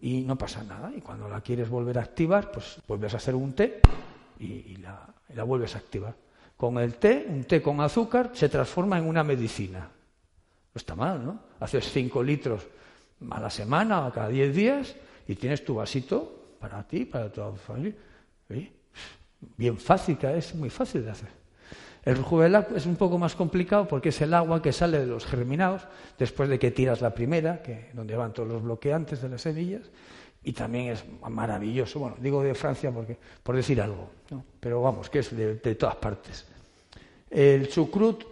y 0.00 0.22
no 0.22 0.38
pasa 0.38 0.64
nada. 0.64 0.90
Y 0.96 1.02
cuando 1.02 1.28
la 1.28 1.42
quieres 1.42 1.68
volver 1.68 1.98
a 1.98 2.00
activar, 2.00 2.50
pues 2.50 2.78
vuelves 2.88 3.12
a 3.12 3.18
hacer 3.18 3.34
un 3.34 3.52
té 3.52 3.82
y, 4.40 4.76
la, 4.76 5.06
y 5.28 5.34
la 5.34 5.44
vuelves 5.44 5.74
a 5.74 5.80
activar. 5.80 6.14
Con 6.56 6.78
el 6.78 6.94
té, 6.94 7.26
un 7.28 7.44
té 7.44 7.60
con 7.60 7.78
azúcar, 7.82 8.30
se 8.32 8.48
transforma 8.48 8.96
en 8.96 9.04
una 9.06 9.22
medicina. 9.22 9.80
No 9.80 10.78
está 10.78 10.94
mal, 10.94 11.22
¿no? 11.22 11.40
Haces 11.60 11.90
cinco 11.92 12.22
litros 12.22 12.66
a 13.30 13.38
la 13.38 13.50
semana 13.50 14.06
o 14.06 14.12
cada 14.14 14.30
diez 14.30 14.56
días 14.56 14.96
y 15.28 15.34
tienes 15.34 15.64
tu 15.64 15.74
vasito 15.74 16.56
para 16.58 16.86
ti, 16.86 17.04
para 17.04 17.30
tu 17.30 17.42
familia. 17.56 17.94
Bien 19.56 19.76
fácil, 19.76 20.18
es 20.22 20.54
muy 20.54 20.70
fácil 20.70 21.04
de 21.04 21.10
hacer. 21.10 21.42
El 22.04 22.16
Rujubelac 22.16 22.72
es 22.72 22.86
un 22.86 22.96
poco 22.96 23.16
más 23.16 23.34
complicado 23.36 23.86
porque 23.86 24.08
es 24.08 24.20
el 24.20 24.34
agua 24.34 24.60
que 24.60 24.72
sale 24.72 24.98
de 24.98 25.06
los 25.06 25.24
germinados 25.24 25.86
después 26.18 26.48
de 26.48 26.58
que 26.58 26.72
tiras 26.72 27.00
la 27.00 27.14
primera, 27.14 27.62
que, 27.62 27.90
donde 27.92 28.16
van 28.16 28.32
todos 28.32 28.48
los 28.48 28.62
bloqueantes 28.62 29.22
de 29.22 29.28
las 29.28 29.42
semillas, 29.42 29.82
y 30.42 30.52
también 30.52 30.88
es 30.88 31.04
maravilloso. 31.30 32.00
Bueno, 32.00 32.16
digo 32.20 32.42
de 32.42 32.54
Francia 32.54 32.90
porque, 32.90 33.16
por 33.42 33.54
decir 33.54 33.80
algo, 33.80 34.10
pero 34.58 34.82
vamos, 34.82 35.08
que 35.08 35.20
es 35.20 35.36
de, 35.36 35.54
de 35.54 35.74
todas 35.76 35.94
partes. 35.96 36.44
El 37.30 37.68
chucrut 37.68 38.24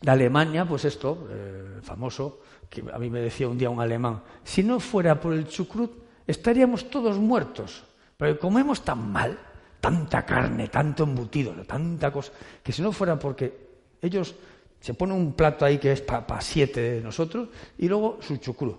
de 0.00 0.10
Alemania, 0.10 0.66
pues 0.66 0.84
esto, 0.84 1.26
eh, 1.30 1.80
famoso, 1.82 2.40
que 2.68 2.84
a 2.92 2.98
mí 2.98 3.08
me 3.08 3.20
decía 3.20 3.48
un 3.48 3.56
día 3.56 3.70
un 3.70 3.80
alemán, 3.80 4.22
si 4.44 4.62
no 4.62 4.78
fuera 4.78 5.18
por 5.18 5.32
el 5.32 5.48
chucrut, 5.48 5.90
estaríamos 6.26 6.90
todos 6.90 7.18
muertos, 7.18 7.84
pero 8.16 8.38
comemos 8.38 8.84
tan 8.84 9.10
mal, 9.10 9.38
tanta 9.80 10.24
carne, 10.24 10.68
tanto 10.68 11.04
embutido, 11.04 11.52
tanta 11.64 12.12
cosa, 12.12 12.32
que 12.62 12.72
si 12.72 12.82
no 12.82 12.92
fuera 12.92 13.18
porque 13.18 13.70
ellos 14.02 14.34
se 14.80 14.94
ponen 14.94 15.16
un 15.16 15.32
plato 15.34 15.64
ahí 15.64 15.78
que 15.78 15.92
es 15.92 16.00
para 16.00 16.40
siete 16.40 16.80
de 16.80 17.00
nosotros 17.00 17.48
y 17.78 17.88
luego 17.88 18.18
su 18.20 18.36
chucrut. 18.38 18.78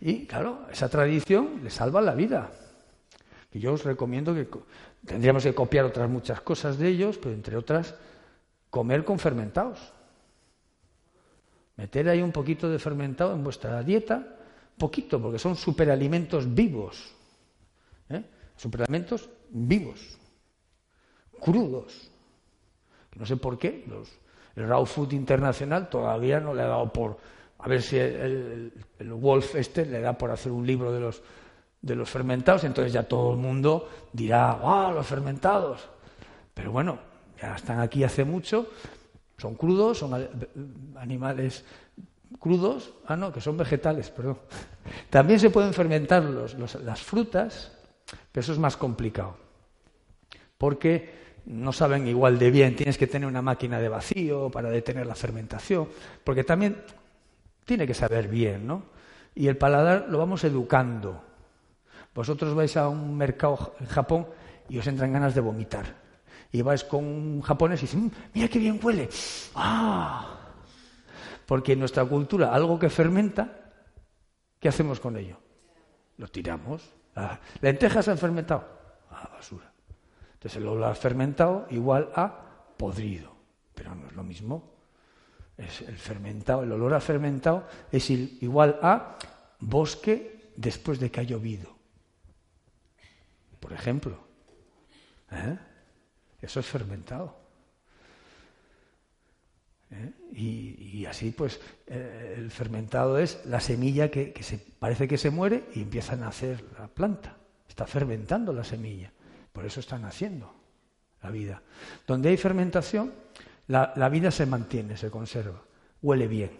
Y 0.00 0.26
claro, 0.26 0.66
esa 0.70 0.88
tradición 0.88 1.60
le 1.62 1.70
salva 1.70 2.00
la 2.00 2.14
vida. 2.14 2.50
Y 3.52 3.58
yo 3.58 3.72
os 3.72 3.84
recomiendo 3.84 4.34
que 4.34 4.46
tendríamos 5.04 5.42
que 5.42 5.54
copiar 5.54 5.84
otras 5.86 6.10
muchas 6.10 6.40
cosas 6.40 6.78
de 6.78 6.88
ellos, 6.88 7.18
pero 7.18 7.34
entre 7.34 7.56
otras 7.56 7.94
comer 8.70 9.04
con 9.04 9.18
fermentados. 9.18 9.92
Meter 11.76 12.08
ahí 12.08 12.22
un 12.22 12.32
poquito 12.32 12.68
de 12.68 12.78
fermentado 12.78 13.32
en 13.32 13.42
vuestra 13.42 13.82
dieta, 13.82 14.36
poquito, 14.78 15.20
porque 15.20 15.38
son 15.38 15.56
superalimentos 15.56 16.52
vivos. 16.52 17.14
¿eh? 18.08 18.22
Superalimentos 18.56 19.28
vivos, 19.50 20.18
crudos. 21.40 22.10
No 23.16 23.24
sé 23.24 23.36
por 23.36 23.58
qué, 23.58 23.84
los, 23.88 24.08
el 24.56 24.68
Raw 24.68 24.84
Food 24.84 25.12
Internacional 25.12 25.88
todavía 25.88 26.40
no 26.40 26.54
le 26.54 26.62
ha 26.62 26.66
dado 26.66 26.92
por. 26.92 27.18
A 27.58 27.68
ver 27.68 27.82
si 27.82 27.96
el, 27.98 28.72
Wolf 29.00 29.54
este 29.56 29.86
le 29.86 30.00
da 30.00 30.16
por 30.16 30.30
hacer 30.30 30.52
un 30.52 30.66
libro 30.66 30.92
de 30.92 31.00
los, 31.00 31.22
de 31.80 31.94
los 31.94 32.08
fermentados, 32.10 32.64
entonces 32.64 32.92
ya 32.92 33.04
todo 33.04 33.32
el 33.32 33.38
mundo 33.38 33.88
dirá, 34.12 34.58
¡ah, 34.62 34.92
los 34.94 35.06
fermentados! 35.06 35.88
Pero 36.52 36.70
bueno, 36.70 36.98
ya 37.40 37.56
están 37.56 37.80
aquí 37.80 38.04
hace 38.04 38.24
mucho, 38.24 38.68
son 39.38 39.54
crudos, 39.54 39.98
son 39.98 40.28
animales 40.96 41.64
crudos, 42.46 42.94
ah 43.08 43.16
no, 43.16 43.32
que 43.32 43.40
son 43.40 43.56
vegetales, 43.56 44.08
perdón. 44.10 44.38
También 45.10 45.40
se 45.40 45.50
pueden 45.50 45.74
fermentar 45.74 46.22
las 46.22 47.02
frutas, 47.02 47.72
pero 48.30 48.40
eso 48.40 48.52
es 48.52 48.58
más 48.60 48.76
complicado, 48.76 49.36
porque 50.56 51.42
no 51.46 51.72
saben 51.72 52.06
igual 52.06 52.38
de 52.38 52.52
bien, 52.52 52.76
tienes 52.76 52.98
que 52.98 53.08
tener 53.08 53.26
una 53.26 53.42
máquina 53.42 53.80
de 53.80 53.88
vacío 53.88 54.48
para 54.48 54.70
detener 54.70 55.08
la 55.08 55.16
fermentación, 55.16 55.88
porque 56.22 56.44
también 56.44 56.84
tiene 57.64 57.84
que 57.84 57.94
saber 57.94 58.28
bien, 58.28 58.64
¿no? 58.64 58.84
Y 59.34 59.48
el 59.48 59.56
paladar 59.56 60.06
lo 60.08 60.18
vamos 60.18 60.44
educando. 60.44 61.20
Vosotros 62.14 62.54
vais 62.54 62.76
a 62.76 62.88
un 62.88 63.16
mercado 63.16 63.74
en 63.80 63.86
Japón 63.86 64.28
y 64.68 64.78
os 64.78 64.86
entran 64.86 65.12
ganas 65.12 65.34
de 65.34 65.40
vomitar 65.40 65.96
y 66.52 66.62
vais 66.62 66.84
con 66.84 67.04
un 67.04 67.42
japonés 67.42 67.80
y 67.80 67.86
dices, 67.86 68.00
mm, 68.00 68.10
mira 68.34 68.46
qué 68.46 68.60
bien 68.60 68.78
huele. 68.80 69.08
¡Ah! 69.56 70.45
Porque 71.46 71.72
en 71.72 71.78
nuestra 71.78 72.04
cultura, 72.04 72.52
algo 72.52 72.78
que 72.78 72.90
fermenta, 72.90 73.72
¿qué 74.58 74.68
hacemos 74.68 75.00
con 75.00 75.16
ello? 75.16 75.38
Lo 76.18 76.28
tiramos. 76.28 76.82
Ah, 77.14 77.38
lentejas 77.60 78.08
han 78.08 78.18
fermentado. 78.18 78.66
Ah, 79.10 79.30
basura. 79.32 79.72
Entonces 80.34 80.60
el 80.60 80.68
olor 80.68 80.94
fermentado 80.96 81.66
igual 81.70 82.10
a 82.14 82.74
podrido. 82.76 83.32
Pero 83.74 83.94
no 83.94 84.06
es 84.08 84.12
lo 84.12 84.24
mismo. 84.24 84.74
Es 85.56 85.80
el 85.82 85.96
fermentado, 85.96 86.64
el 86.64 86.72
olor 86.72 86.92
a 86.92 87.00
fermentado 87.00 87.66
es 87.90 88.10
igual 88.10 88.78
a 88.82 89.16
bosque 89.60 90.52
después 90.56 91.00
de 91.00 91.10
que 91.10 91.20
ha 91.20 91.22
llovido. 91.22 91.74
Por 93.60 93.72
ejemplo. 93.72 94.18
¿Eh? 95.30 95.58
Eso 96.42 96.60
es 96.60 96.66
fermentado. 96.66 97.45
¿Eh? 99.90 100.12
Y, 100.32 101.06
así, 101.06 101.30
pues, 101.30 101.60
eh, 101.86 102.34
el 102.38 102.50
fermentado 102.50 103.18
es 103.18 103.44
la 103.46 103.60
semilla 103.60 104.10
que, 104.10 104.34
se, 104.40 104.58
parece 104.58 105.06
que 105.06 105.18
se 105.18 105.30
muere 105.30 105.64
y 105.74 105.82
empieza 105.82 106.14
a 106.14 106.16
nacer 106.16 106.64
la 106.78 106.88
planta. 106.88 107.36
Está 107.68 107.86
fermentando 107.86 108.52
la 108.52 108.64
semilla. 108.64 109.12
Por 109.52 109.64
eso 109.64 109.80
está 109.80 109.98
naciendo 109.98 110.52
la 111.22 111.30
vida. 111.30 111.62
Donde 112.06 112.30
hay 112.30 112.36
fermentación, 112.36 113.12
la, 113.68 113.92
la 113.96 114.08
vida 114.08 114.30
se 114.30 114.46
mantiene, 114.46 114.96
se 114.96 115.10
conserva, 115.10 115.62
huele 116.02 116.26
bien. 116.26 116.50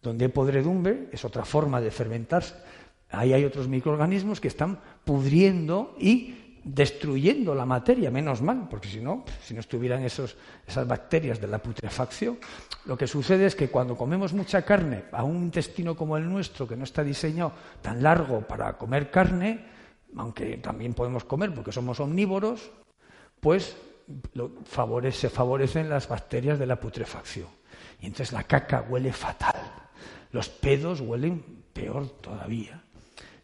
Donde 0.00 0.26
hay 0.26 0.30
podredumbre, 0.30 1.08
es 1.12 1.24
otra 1.24 1.44
forma 1.44 1.80
de 1.80 1.90
fermentarse. 1.90 2.54
Ahí 3.10 3.32
hay 3.32 3.44
otros 3.44 3.68
microorganismos 3.68 4.40
que 4.40 4.48
están 4.48 4.80
pudriendo 5.04 5.96
y 5.98 6.49
destruyendo 6.74 7.54
la 7.54 7.66
materia, 7.66 8.10
menos 8.10 8.42
mal, 8.42 8.68
porque 8.68 8.88
si 8.88 9.00
no, 9.00 9.24
si 9.42 9.54
no 9.54 9.60
estuvieran 9.60 10.02
esos, 10.04 10.36
esas 10.66 10.86
bacterias 10.86 11.40
de 11.40 11.46
la 11.46 11.58
putrefacción, 11.58 12.38
lo 12.84 12.96
que 12.96 13.06
sucede 13.06 13.46
es 13.46 13.56
que 13.56 13.68
cuando 13.68 13.96
comemos 13.96 14.32
mucha 14.32 14.62
carne 14.62 15.04
a 15.12 15.24
un 15.24 15.36
intestino 15.36 15.96
como 15.96 16.16
el 16.16 16.28
nuestro, 16.28 16.68
que 16.68 16.76
no 16.76 16.84
está 16.84 17.02
diseñado 17.02 17.52
tan 17.82 18.02
largo 18.02 18.42
para 18.42 18.76
comer 18.78 19.10
carne, 19.10 19.66
aunque 20.16 20.58
también 20.58 20.94
podemos 20.94 21.24
comer 21.24 21.52
porque 21.54 21.72
somos 21.72 21.98
omnívoros, 22.00 22.70
pues 23.40 23.76
se 25.12 25.28
favorecen 25.28 25.88
las 25.88 26.08
bacterias 26.08 26.58
de 26.58 26.66
la 26.66 26.78
putrefacción. 26.78 27.48
Y 28.00 28.06
entonces 28.06 28.32
la 28.32 28.44
caca 28.44 28.86
huele 28.88 29.12
fatal, 29.12 29.56
los 30.32 30.48
pedos 30.48 31.00
huelen 31.00 31.64
peor 31.72 32.08
todavía. 32.20 32.82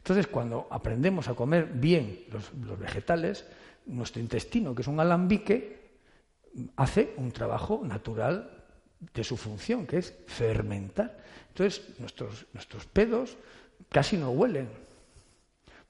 Entonces, 0.07 0.29
cuando 0.29 0.69
aprendemos 0.71 1.27
a 1.27 1.35
comer 1.35 1.67
bien 1.67 2.27
los, 2.31 2.79
vegetales, 2.79 3.45
nuestro 3.87 4.23
intestino, 4.23 4.73
que 4.73 4.83
es 4.83 4.87
un 4.87 5.01
alambique, 5.01 5.99
hace 6.77 7.13
un 7.17 7.33
trabajo 7.33 7.83
natural 7.83 8.65
de 9.13 9.25
su 9.25 9.37
función, 9.37 9.85
que 9.85 9.99
es 9.99 10.15
fermentar. 10.29 11.19
Entonces, 11.49 11.99
nuestros, 11.99 12.47
nuestros 12.53 12.87
pedos 12.87 13.37
casi 13.89 14.17
no 14.17 14.31
huelen, 14.31 14.69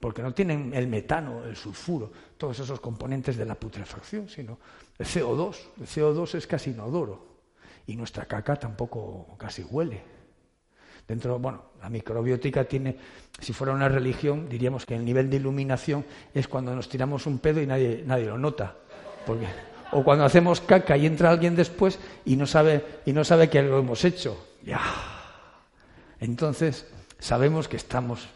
porque 0.00 0.22
no 0.22 0.32
tienen 0.32 0.72
el 0.72 0.86
metano, 0.86 1.44
el 1.44 1.54
sulfuro, 1.54 2.10
todos 2.38 2.58
esos 2.58 2.80
componentes 2.80 3.36
de 3.36 3.44
la 3.44 3.54
putrefacción, 3.54 4.30
sino 4.30 4.58
el 4.96 5.04
CO2. 5.04 5.56
El 5.78 5.86
CO2 5.86 6.36
es 6.36 6.46
casi 6.46 6.70
inodoro 6.70 7.36
y 7.86 7.94
nuestra 7.94 8.24
caca 8.24 8.56
tampoco 8.56 9.36
casi 9.36 9.62
huele. 9.62 10.15
Dentro, 11.06 11.38
bueno, 11.38 11.62
la 11.80 11.88
microbiótica 11.88 12.64
tiene, 12.64 12.96
si 13.40 13.52
fuera 13.52 13.72
una 13.72 13.88
religión, 13.88 14.48
diríamos 14.48 14.84
que 14.84 14.96
el 14.96 15.04
nivel 15.04 15.30
de 15.30 15.36
iluminación 15.36 16.04
es 16.34 16.48
cuando 16.48 16.74
nos 16.74 16.88
tiramos 16.88 17.26
un 17.26 17.38
pedo 17.38 17.62
y 17.62 17.66
nadie, 17.66 18.02
nadie 18.04 18.26
lo 18.26 18.38
nota. 18.38 18.74
O 19.92 20.02
cuando 20.02 20.24
hacemos 20.24 20.60
caca 20.60 20.96
y 20.96 21.06
entra 21.06 21.30
alguien 21.30 21.54
después 21.54 21.98
y 22.24 22.36
no 22.36 22.46
sabe, 22.46 22.84
y 23.06 23.12
no 23.12 23.24
sabe 23.24 23.48
que 23.48 23.62
lo 23.62 23.78
hemos 23.78 24.04
hecho. 24.04 24.46
Ya. 24.64 24.80
Entonces, 26.18 26.88
sabemos 27.20 27.68
que 27.68 27.76
estamos 27.76 28.26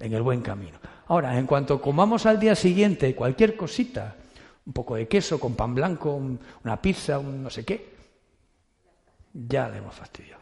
en 0.00 0.12
el 0.12 0.22
buen 0.22 0.40
camino. 0.40 0.78
Ahora, 1.06 1.38
en 1.38 1.46
cuanto 1.46 1.80
comamos 1.80 2.26
al 2.26 2.40
día 2.40 2.56
siguiente 2.56 3.14
cualquier 3.14 3.56
cosita, 3.56 4.16
un 4.66 4.72
poco 4.72 4.96
de 4.96 5.06
queso 5.06 5.38
con 5.38 5.54
pan 5.54 5.74
blanco, 5.74 6.20
una 6.64 6.82
pizza, 6.82 7.20
un 7.20 7.42
no 7.42 7.50
sé 7.50 7.64
qué, 7.64 7.94
ya 9.32 9.68
le 9.68 9.78
hemos 9.78 9.94
fastidiado 9.94 10.40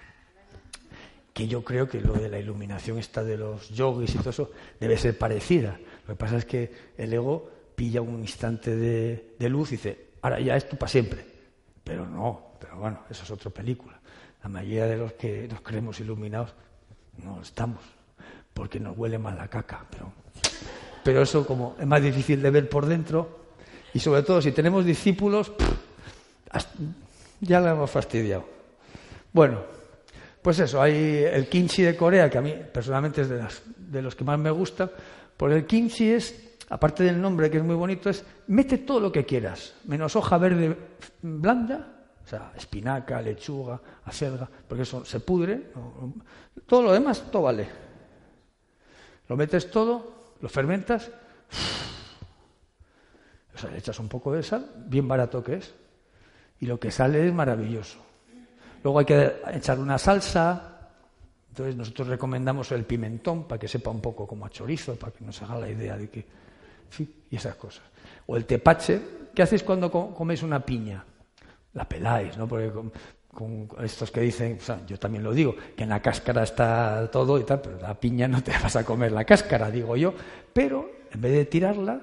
que 1.39 1.47
yo 1.47 1.63
creo 1.63 1.89
que 1.89 2.01
lo 2.01 2.15
de 2.15 2.29
la 2.29 2.41
iluminación 2.41 2.99
esta 2.99 3.23
de 3.23 3.37
los 3.37 3.69
yogis 3.69 4.13
y 4.13 4.19
todo 4.19 4.31
eso 4.31 4.51
debe 4.81 4.99
ser 4.99 5.17
parecida. 5.17 5.79
Lo 6.09 6.15
que 6.15 6.19
pasa 6.19 6.37
es 6.37 6.45
que 6.45 6.69
el 6.97 7.13
ego 7.13 7.49
pilla 7.77 8.01
un 8.01 8.19
instante 8.23 8.75
de, 8.75 9.49
luz 9.49 9.69
y 9.69 9.77
dice, 9.77 10.07
ahora 10.21 10.41
ya 10.41 10.57
esto 10.57 10.77
para 10.77 10.91
siempre. 10.91 11.25
Pero 11.85 12.05
no, 12.09 12.55
pero 12.59 12.79
bueno, 12.79 13.05
eso 13.09 13.23
es 13.23 13.31
otra 13.31 13.53
película. 13.53 14.01
La 14.43 14.49
mayoría 14.49 14.87
de 14.87 14.97
los 14.97 15.13
que 15.13 15.47
nos 15.47 15.61
creemos 15.61 16.01
iluminados 16.01 16.55
no 17.23 17.41
estamos, 17.41 17.85
porque 18.53 18.81
nos 18.81 18.99
huele 18.99 19.17
mal 19.17 19.37
la 19.37 19.47
caca. 19.47 19.87
Pero, 19.89 20.11
pero 21.05 21.23
eso 21.23 21.47
como 21.47 21.77
es 21.79 21.87
más 21.87 22.03
difícil 22.03 22.43
de 22.43 22.51
ver 22.51 22.69
por 22.69 22.85
dentro 22.85 23.53
y 23.95 24.01
sobre 24.01 24.25
todo 24.25 24.43
si 24.43 24.51
tenemos 24.51 24.85
discípulos, 24.85 25.53
ya 27.41 27.61
la 27.61 27.71
hemos 27.71 27.93
fastidiado. 27.93 28.45
Bueno, 29.33 29.78
pues 30.49 30.61
eso, 30.61 30.81
hay 30.81 31.27
el 31.31 31.47
kimchi 31.47 31.83
de 31.83 31.95
Corea, 31.95 32.31
que 32.31 32.39
a 32.39 32.41
mí 32.41 32.55
personalmente 32.73 33.21
es 33.21 33.29
de, 33.29 34.01
los 34.01 34.17
que 34.17 34.25
más 34.25 34.39
me 34.39 34.51
gusta, 34.51 34.91
porque 35.37 35.57
el 35.57 35.67
kimchi 35.67 36.09
es, 36.09 36.57
aparte 36.71 37.05
del 37.05 37.21
nombre 37.21 37.51
que 37.51 37.59
es 37.59 37.63
muy 37.63 37.75
bonito, 37.75 38.09
es 38.09 38.25
mete 38.47 38.79
todo 38.79 38.99
lo 38.99 39.13
que 39.13 39.27
quieras, 39.27 39.75
menos 39.85 40.17
hoja 40.17 40.39
verde 40.39 40.75
blanda, 41.21 41.87
o 42.25 42.27
sea, 42.27 42.53
espinaca, 42.57 43.21
lechuga, 43.21 43.79
acelga, 44.07 44.49
porque 44.67 44.85
eso 44.85 45.05
se 45.05 45.21
pudre, 45.21 45.65
todo 46.67 46.81
lo 46.81 46.93
demás, 46.93 47.31
todo 47.31 47.43
vale. 47.43 47.69
Lo 49.29 49.37
metes 49.37 49.71
todo, 49.71 50.33
lo 50.41 50.49
fermentas, 50.49 51.11
o 53.55 53.59
sea, 53.59 53.71
le 53.71 53.77
echas 53.77 53.99
un 53.99 54.09
poco 54.09 54.33
de 54.33 54.43
sal, 54.43 54.67
bien 54.87 55.07
barato 55.07 55.45
que 55.45 55.57
es, 55.57 55.75
y 56.59 56.65
lo 56.65 56.81
que 56.81 56.91
sale 56.91 57.27
es 57.27 57.35
maravilloso. 57.35 58.08
Luego 58.83 58.99
hay 58.99 59.05
que 59.05 59.37
echar 59.53 59.79
una 59.79 59.99
salsa. 59.99 60.75
Entonces 61.49 61.77
nosotros 61.77 62.09
recomendamos 62.09 62.71
el 62.73 62.85
pimentón 62.85 63.45
para 63.45 63.59
que 63.59 63.69
sepa 63.69 63.91
un 63.91 64.01
poco 64.01 64.27
como 64.27 64.47
a 64.47 64.51
chorizo, 64.51 64.97
para 64.97 65.13
que 65.13 65.25
nos 65.25 65.43
haga 65.43 65.59
la 65.59 65.69
idea 65.69 65.97
de 65.97 66.09
que... 66.09 66.25
y 67.31 67.37
esas 67.37 67.57
cosas. 67.57 67.85
O 68.27 68.37
el 68.37 68.45
tepache. 68.45 69.01
¿Qué 69.35 69.43
hacéis 69.43 69.63
cuando 69.63 69.91
coméis 69.91 70.43
una 70.43 70.65
piña? 70.65 71.05
La 71.75 71.89
peláis, 71.89 72.37
¿no? 72.37 72.49
Porque 72.49 72.73
con, 73.33 73.69
estos 73.83 74.11
que 74.11 74.21
dicen, 74.21 74.59
o 74.69 74.87
yo 74.87 74.99
también 74.99 75.23
lo 75.23 75.33
digo, 75.33 75.55
que 75.77 75.85
en 75.85 75.91
la 75.91 76.01
cáscara 76.01 76.43
está 76.43 77.09
todo 77.11 77.39
y 77.39 77.45
tal, 77.45 77.61
pero 77.61 77.79
la 77.79 77.95
piña 77.95 78.27
no 78.27 78.43
te 78.43 78.53
vas 78.63 78.77
a 78.77 78.85
comer 78.85 79.13
la 79.13 79.25
cáscara, 79.25 79.71
digo 79.71 79.97
yo. 79.97 80.15
Pero 80.53 80.91
en 81.13 81.21
vez 81.21 81.33
de 81.33 81.45
tirarla, 81.45 82.01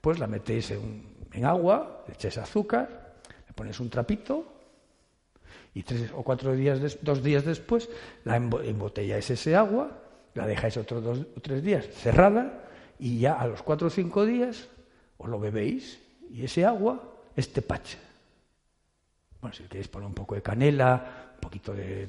pues 0.00 0.18
la 0.18 0.26
metéis 0.26 0.70
en, 0.70 1.04
en 1.32 1.44
agua, 1.44 2.04
le 2.06 2.14
echáis 2.14 2.38
azúcar, 2.38 3.16
le 3.46 3.52
pones 3.52 3.78
un 3.80 3.90
trapito 3.90 4.59
y 5.74 5.82
tres 5.82 6.10
o 6.14 6.22
cuatro 6.22 6.54
días, 6.54 6.98
dos 7.02 7.22
días 7.22 7.44
después, 7.44 7.88
la 8.24 8.36
embotelláis 8.36 9.30
ese 9.30 9.54
agua, 9.54 9.98
la 10.34 10.46
dejáis 10.46 10.76
otros 10.76 11.02
dos 11.02 11.18
o 11.36 11.40
tres 11.40 11.62
días 11.62 11.86
cerrada 11.86 12.68
y 12.98 13.20
ya 13.20 13.34
a 13.34 13.46
los 13.46 13.62
cuatro 13.62 13.88
o 13.88 13.90
cinco 13.90 14.26
días 14.26 14.68
os 15.18 15.28
lo 15.28 15.38
bebéis 15.38 16.00
y 16.30 16.44
ese 16.44 16.64
agua 16.64 17.02
es 17.36 17.52
tepache. 17.52 17.98
Bueno, 19.40 19.54
si 19.54 19.64
queréis 19.64 19.88
poner 19.88 20.06
un 20.06 20.14
poco 20.14 20.34
de 20.34 20.42
canela, 20.42 21.32
un 21.34 21.40
poquito 21.40 21.72
de 21.72 22.08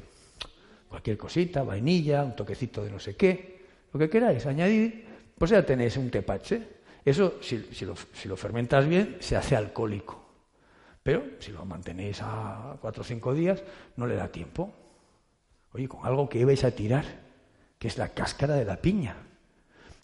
cualquier 0.89 1.17
cosita, 1.17 1.63
vainilla, 1.63 2.23
un 2.23 2.35
toquecito 2.35 2.83
de 2.83 2.91
no 2.91 2.99
sé 2.99 3.15
qué, 3.15 3.61
lo 3.93 3.99
que 3.99 4.09
queráis 4.09 4.45
añadir, 4.45 5.05
pues 5.37 5.51
ya 5.51 5.65
tenéis 5.65 5.97
un 5.97 6.09
tepache. 6.09 6.81
Eso, 7.03 7.35
si, 7.41 7.57
lo, 7.85 7.95
si 8.13 8.27
lo 8.27 8.37
fermentas 8.37 8.87
bien, 8.87 9.17
se 9.19 9.35
hace 9.35 9.55
alcohólico. 9.55 10.20
Pero 11.03 11.23
si 11.39 11.51
lo 11.51 11.65
mantenéis 11.65 12.21
a 12.21 12.77
cuatro 12.79 13.01
o 13.01 13.05
cinco 13.05 13.33
días, 13.33 13.63
no 13.97 14.05
le 14.05 14.15
da 14.15 14.29
tiempo. 14.29 14.71
Oye, 15.73 15.87
con 15.87 16.05
algo 16.05 16.29
que 16.29 16.39
ibais 16.39 16.63
a 16.63 16.71
tirar, 16.71 17.05
que 17.79 17.87
es 17.87 17.97
la 17.97 18.09
cáscara 18.09 18.55
de 18.55 18.65
la 18.65 18.77
piña. 18.77 19.15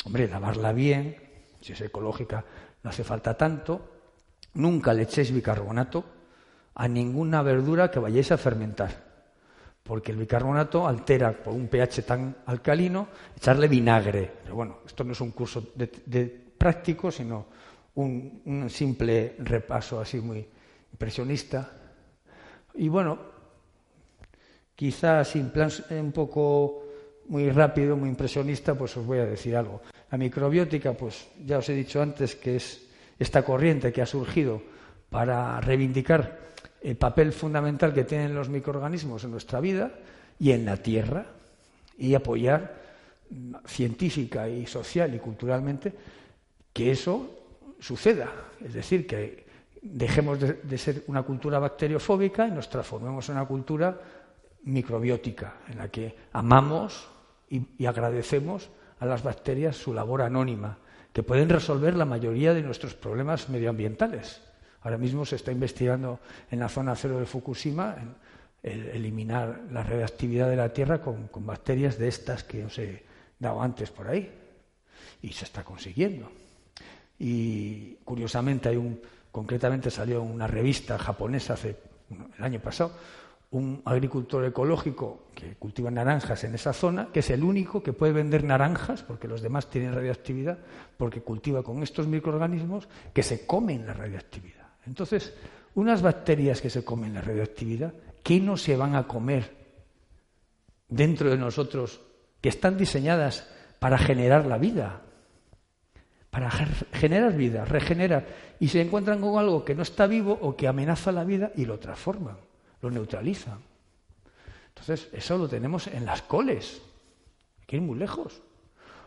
Hombre, 0.05 0.27
lavarla 0.27 0.73
bien, 0.73 1.15
si 1.61 1.73
es 1.73 1.81
ecológica, 1.81 2.43
no 2.81 2.89
hace 2.89 3.03
falta 3.03 3.37
tanto. 3.37 3.81
Nunca 4.55 4.93
le 4.93 5.03
echéis 5.03 5.31
bicarbonato 5.31 6.03
a 6.73 6.87
ninguna 6.87 7.43
verdura 7.43 7.91
que 7.91 7.99
vayáis 7.99 8.31
a 8.31 8.37
fermentar. 8.37 9.05
Porque 9.83 10.11
el 10.11 10.17
bicarbonato 10.17 10.87
altera 10.87 11.31
por 11.31 11.53
un 11.53 11.67
pH 11.67 12.03
tan 12.03 12.37
alcalino, 12.47 13.07
echarle 13.35 13.67
vinagre. 13.67 14.31
Pero 14.43 14.55
bueno, 14.55 14.79
esto 14.85 15.03
no 15.03 15.11
es 15.11 15.21
un 15.21 15.31
curso 15.31 15.71
de, 15.75 16.27
práctico, 16.57 17.11
sino 17.11 17.45
un 17.95 18.67
simple 18.69 19.35
repaso 19.39 19.99
así 19.99 20.19
muy, 20.19 20.47
impresionista. 20.97 21.69
Y 22.73 22.89
bueno, 22.89 23.19
quizás 24.75 25.27
sin 25.27 25.51
plan 25.51 25.69
un 25.91 26.11
poco 26.11 26.85
muy 27.27 27.51
rápido, 27.51 27.95
muy 27.95 28.09
impresionista, 28.09 28.73
pues 28.73 28.97
os 28.97 29.05
voy 29.05 29.19
a 29.19 29.25
decir 29.25 29.55
algo. 29.55 29.83
La 30.09 30.17
microbiótica, 30.17 30.93
pues 30.93 31.27
ya 31.45 31.59
os 31.59 31.69
he 31.69 31.75
dicho 31.75 32.01
antes 32.01 32.35
que 32.35 32.55
es 32.55 32.87
esta 33.19 33.43
corriente 33.43 33.93
que 33.93 34.01
ha 34.01 34.07
surgido 34.07 34.59
para 35.11 35.61
reivindicar 35.61 36.39
el 36.81 36.95
papel 36.95 37.31
fundamental 37.31 37.93
que 37.93 38.03
tienen 38.03 38.33
los 38.33 38.49
microorganismos 38.49 39.23
en 39.23 39.31
nuestra 39.31 39.59
vida 39.59 39.91
y 40.39 40.51
en 40.51 40.65
la 40.65 40.77
Tierra 40.77 41.27
y 41.95 42.15
apoyar 42.15 42.81
científica 43.67 44.49
y 44.49 44.65
social 44.65 45.13
y 45.13 45.19
culturalmente 45.19 45.93
que 46.73 46.89
eso 46.89 47.37
suceda. 47.79 48.31
Es 48.63 48.73
decir, 48.73 49.05
que 49.05 49.46
dejemos 49.93 50.39
de, 50.39 50.77
ser 50.77 51.03
una 51.07 51.23
cultura 51.23 51.59
bacteriofóbica 51.59 52.47
y 52.47 52.51
nos 52.51 52.69
transformemos 52.69 53.27
en 53.29 53.35
una 53.35 53.45
cultura 53.45 53.97
microbiótica, 54.63 55.55
en 55.67 55.77
la 55.77 55.89
que 55.89 56.15
amamos 56.33 57.07
y, 57.49 57.85
agradecemos 57.85 58.69
a 58.99 59.05
las 59.05 59.23
bacterias 59.23 59.75
su 59.75 59.93
labor 59.93 60.21
anónima, 60.21 60.77
que 61.13 61.23
pueden 61.23 61.49
resolver 61.49 61.95
la 61.95 62.05
mayoría 62.05 62.53
de 62.53 62.61
nuestros 62.61 62.93
problemas 62.93 63.49
medioambientales. 63.49 64.41
Ahora 64.81 64.97
mismo 64.97 65.25
se 65.25 65.35
está 65.35 65.51
investigando 65.51 66.19
en 66.51 66.59
la 66.59 66.69
zona 66.69 66.95
cero 66.95 67.19
de 67.19 67.25
Fukushima 67.25 67.95
eliminar 68.63 69.61
la 69.71 69.83
reactividad 69.83 70.49
de 70.49 70.55
la 70.55 70.73
Tierra 70.73 70.99
con, 71.01 71.27
con 71.27 71.45
bacterias 71.45 71.97
de 71.97 72.07
estas 72.07 72.43
que 72.43 72.65
os 72.65 72.77
he 72.79 73.03
dado 73.39 73.61
antes 73.61 73.91
por 73.91 74.07
ahí. 74.07 74.29
Y 75.21 75.31
se 75.31 75.45
está 75.45 75.63
consiguiendo. 75.63 76.29
Y 77.19 77.95
curiosamente 78.03 78.69
hay 78.69 78.77
un, 78.77 78.99
Concretamente 79.37 79.91
salió 79.91 80.23
una 80.23 80.47
revista 80.47 80.97
japonesa 80.97 81.53
hace 81.53 81.77
el 82.39 82.43
año 82.43 82.59
pasado, 82.59 82.93
un 83.51 83.83
agricultor 83.85 84.43
ecológico 84.45 85.27
que 85.35 85.53
cultiva 85.57 85.91
naranjas 85.91 86.43
en 86.43 86.55
esa 86.55 86.73
zona, 86.73 87.09
que 87.13 87.19
es 87.19 87.29
el 87.29 87.43
único 87.43 87.83
que 87.83 87.93
puede 87.93 88.13
vender 88.13 88.43
naranjas, 88.43 89.03
porque 89.03 89.27
los 89.27 89.43
demás 89.43 89.69
tienen 89.69 89.93
radioactividad, 89.93 90.57
porque 90.97 91.21
cultiva 91.21 91.61
con 91.61 91.83
estos 91.83 92.07
microorganismos 92.07 92.87
que 93.13 93.21
se 93.21 93.45
comen 93.45 93.85
la 93.85 93.93
radioactividad. 93.93 94.69
Entonces, 94.87 95.35
unas 95.75 96.01
bacterias 96.01 96.59
que 96.59 96.71
se 96.71 96.83
comen 96.83 97.13
la 97.13 97.21
radioactividad, 97.21 97.93
¿qué 98.23 98.39
no 98.39 98.57
se 98.57 98.75
van 98.75 98.95
a 98.95 99.07
comer 99.07 99.53
dentro 100.89 101.29
de 101.29 101.37
nosotros 101.37 102.01
que 102.41 102.49
están 102.49 102.75
diseñadas 102.75 103.47
para 103.77 103.99
generar 103.99 104.47
la 104.47 104.57
vida? 104.57 105.03
Para 106.29 106.51
generar 106.51 107.33
vida, 107.33 107.65
regenerar. 107.65 108.27
Y 108.59 108.67
se 108.67 108.81
encuentran 108.81 109.21
con 109.21 109.39
algo 109.39 109.63
que 109.63 109.75
no 109.75 109.83
está 109.83 110.07
vivo 110.07 110.37
o 110.41 110.55
que 110.55 110.67
amenaza 110.67 111.11
la 111.11 111.23
vida 111.23 111.51
y 111.55 111.65
lo 111.65 111.79
transforman 111.79 112.37
lo 112.81 112.91
neutraliza. 112.91 113.57
Entonces, 114.69 115.09
eso 115.11 115.37
lo 115.37 115.47
tenemos 115.47 115.87
en 115.87 116.05
las 116.05 116.21
coles, 116.21 116.81
aquí 117.63 117.79
muy 117.79 117.97
lejos, 117.97 118.41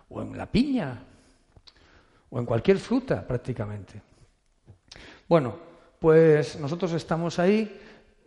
o 0.08 0.22
en 0.22 0.36
la 0.36 0.46
piña, 0.46 1.04
o 2.30 2.38
en 2.38 2.46
cualquier 2.46 2.78
fruta 2.78 3.26
prácticamente. 3.26 4.02
Bueno, 5.28 5.56
pues 5.98 6.58
nosotros 6.58 6.92
estamos 6.92 7.38
ahí 7.38 7.80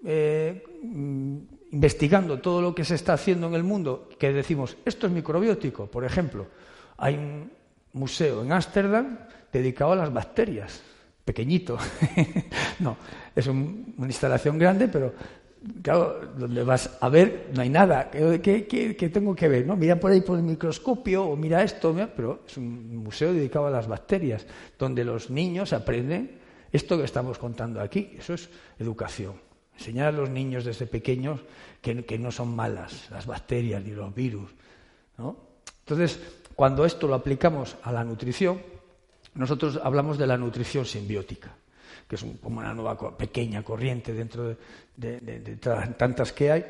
eh, 0.05 0.63
investigando 1.71 2.39
todo 2.39 2.61
lo 2.61 2.73
que 2.73 2.85
se 2.85 2.95
está 2.95 3.13
haciendo 3.13 3.47
en 3.47 3.55
el 3.55 3.63
mundo, 3.63 4.09
que 4.17 4.31
decimos, 4.31 4.77
esto 4.85 5.07
es 5.07 5.13
microbiótico, 5.13 5.87
por 5.87 6.05
ejemplo, 6.05 6.47
hay 6.97 7.15
un 7.15 7.51
museo 7.93 8.43
en 8.43 8.51
Ámsterdam 8.51 9.19
dedicado 9.51 9.93
a 9.93 9.95
las 9.95 10.11
bacterias 10.11 10.81
pequeñito. 11.23 11.77
no, 12.79 12.97
es 13.35 13.47
una 13.47 14.07
instalación 14.07 14.57
grande, 14.57 14.87
pero 14.87 15.13
claro, 15.81 16.19
donde 16.37 16.63
vas 16.63 16.97
a 16.99 17.09
ver 17.09 17.49
no 17.53 17.61
hay 17.61 17.69
nada. 17.69 18.09
¿Qué, 18.11 19.11
tengo 19.13 19.35
que 19.35 19.47
ver? 19.47 19.65
¿no? 19.65 19.75
Mira 19.75 19.99
por 19.99 20.11
ahí 20.11 20.21
por 20.21 20.37
el 20.37 20.43
microscopio 20.43 21.25
o 21.25 21.35
mira 21.35 21.63
esto, 21.63 21.95
pero 22.15 22.43
es 22.47 22.57
un 22.57 22.97
museo 22.97 23.33
dedicado 23.33 23.67
a 23.67 23.71
las 23.71 23.87
bacterias, 23.87 24.45
donde 24.77 25.03
los 25.03 25.29
niños 25.29 25.73
aprenden 25.73 26.39
esto 26.71 26.97
que 26.97 27.05
estamos 27.05 27.37
contando 27.37 27.81
aquí. 27.81 28.15
Eso 28.17 28.33
es 28.33 28.49
educación. 28.79 29.35
Enseñar 29.77 30.07
a 30.07 30.11
los 30.11 30.29
niños 30.29 30.65
desde 30.65 30.85
pequeños 30.85 31.41
que, 31.81 32.05
que 32.05 32.19
no 32.19 32.31
son 32.31 32.55
malas 32.55 33.09
las 33.09 33.25
bacterias 33.25 33.83
ni 33.83 33.91
los 33.91 34.13
virus. 34.13 34.51
¿no? 35.17 35.53
Entonces, 35.79 36.19
cuando 36.55 36.85
esto 36.85 37.07
lo 37.07 37.15
aplicamos 37.15 37.75
a 37.83 37.91
la 37.91 38.03
nutrición, 38.03 38.61
nosotros 39.35 39.79
hablamos 39.83 40.17
de 40.17 40.27
la 40.27 40.37
nutrición 40.37 40.85
simbiótica, 40.85 41.49
que 42.07 42.15
es 42.15 42.25
como 42.41 42.59
una 42.59 42.73
nueva 42.73 42.97
pequeña 43.17 43.63
corriente 43.63 44.13
dentro 44.13 44.55
de, 44.95 45.57
tantas 45.97 46.31
que 46.31 46.51
hay. 46.51 46.65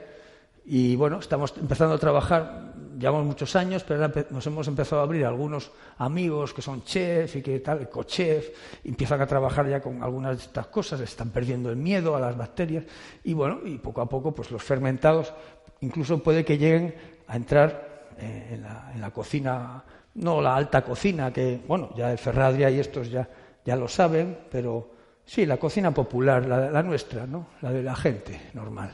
Y 0.65 0.95
bueno, 0.95 1.19
estamos 1.19 1.53
empezando 1.59 1.95
a 1.95 1.97
trabajar, 1.97 2.73
llevamos 2.97 3.25
muchos 3.25 3.53
años, 3.57 3.83
pero 3.83 4.09
nos 4.29 4.47
hemos 4.47 4.65
empezado 4.69 5.01
a 5.01 5.03
abrir 5.03 5.25
algunos 5.25 5.71
amigos 5.97 6.53
que 6.53 6.61
son 6.61 6.85
chef 6.85 7.35
y 7.35 7.41
que 7.41 7.59
tal, 7.59 7.89
cochef, 7.89 8.47
empiezan 8.85 9.19
a 9.19 9.27
trabajar 9.27 9.67
ya 9.67 9.81
con 9.81 10.01
algunas 10.01 10.37
de 10.37 10.43
estas 10.43 10.67
cosas, 10.67 11.01
están 11.01 11.31
perdiendo 11.31 11.69
el 11.69 11.75
miedo 11.75 12.15
a 12.15 12.19
las 12.21 12.37
bacterias, 12.37 12.85
y 13.25 13.33
bueno, 13.33 13.59
y 13.65 13.77
poco 13.77 13.99
a 13.99 14.07
poco, 14.07 14.33
pues 14.33 14.51
los 14.51 14.63
fermentados 14.63 15.33
incluso 15.81 16.23
puede 16.23 16.45
que 16.45 16.57
lleguen 16.57 16.95
a 17.27 17.35
entrar 17.35 17.92
en, 18.23 19.01
la, 19.01 19.11
cocina 19.11 19.83
no 20.15 20.41
la 20.41 20.55
alta 20.55 20.83
cocina, 20.83 21.31
que, 21.31 21.61
bueno, 21.67 21.91
ya 21.95 22.11
el 22.11 22.17
Ferradria 22.17 22.69
y 22.69 22.79
estos 22.79 23.09
ya, 23.09 23.27
ya 23.65 23.75
lo 23.75 23.87
saben, 23.87 24.37
pero 24.51 24.91
sí, 25.25 25.45
la 25.45 25.57
cocina 25.57 25.91
popular, 25.91 26.45
la, 26.45 26.83
nuestra, 26.83 27.25
¿no? 27.25 27.47
La 27.61 27.71
de 27.71 27.83
la 27.83 27.95
gente 27.95 28.49
normal. 28.53 28.91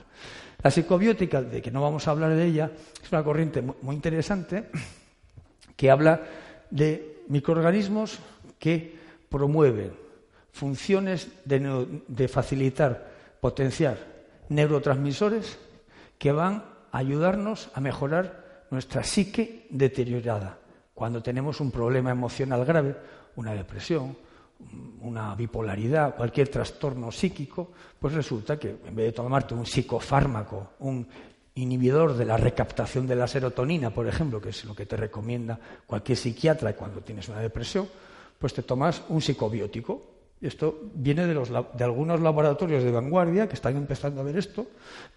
La 0.62 0.72
psicobiótica, 0.72 1.42
de 1.42 1.62
que 1.62 1.72
no 1.72 1.82
vamos 1.82 2.08
a 2.08 2.12
hablar 2.12 2.36
de 2.36 2.46
ella, 2.46 2.72
es 3.02 3.12
una 3.12 3.24
corriente 3.24 3.62
muy, 3.62 3.96
interesante 3.96 4.70
que 5.76 5.90
habla 5.90 6.22
de 6.70 7.24
microorganismos 7.28 8.20
que 8.58 8.98
promueven 9.30 9.94
funciones 10.52 11.30
de, 11.46 12.02
de 12.08 12.28
facilitar, 12.28 13.10
potenciar 13.40 13.98
neurotransmisores 14.50 15.58
que 16.18 16.32
van 16.32 16.64
a 16.92 16.98
ayudarnos 16.98 17.70
a 17.74 17.80
mejorar 17.80 18.49
nuestra 18.72 19.04
psique 19.04 19.68
deteriorada 19.70 20.60
cuando 20.94 21.24
tenemos 21.24 21.62
un 21.62 21.72
problema 21.72 22.12
emocional 22.12 22.66
grave, 22.66 22.94
una 23.38 23.54
depresión, 23.54 24.18
una 25.02 25.34
bipolaridad, 25.34 26.14
cualquier 26.14 26.50
trastorno 26.50 27.10
psíquico, 27.10 27.72
pues 27.98 28.14
resulta 28.14 28.60
que 28.60 28.78
en 28.86 28.94
vez 28.94 29.06
de 29.06 29.12
tomarte 29.14 29.54
un 29.54 29.66
psicofármaco, 29.66 30.74
un 30.80 31.08
inhibidor 31.56 32.16
de 32.16 32.26
la 32.26 32.36
recaptación 32.36 33.08
de 33.08 33.16
la 33.16 33.28
serotonina, 33.28 33.92
por 33.92 34.08
ejemplo, 34.08 34.42
que 34.42 34.50
es 34.50 34.66
lo 34.66 34.76
que 34.76 34.86
te 34.86 34.98
recomienda 34.98 35.58
cualquier 35.86 36.18
psiquiatra 36.18 36.76
cuando 36.76 37.00
tienes 37.00 37.30
una 37.30 37.40
depresión, 37.40 37.88
pues 38.38 38.54
te 38.54 38.64
tomas 38.64 39.02
un 39.08 39.22
psicobiótico. 39.22 40.19
Esto 40.42 40.80
viene 40.94 41.28
de, 41.28 41.34
los, 41.34 41.50
de 41.50 41.84
algunos 41.84 42.22
laboratorios 42.22 42.84
de 42.84 42.92
vanguardia 42.92 43.48
que 43.48 43.56
están 43.56 43.76
empezando 43.76 44.22
a 44.22 44.24
ver 44.24 44.38
esto, 44.38 44.68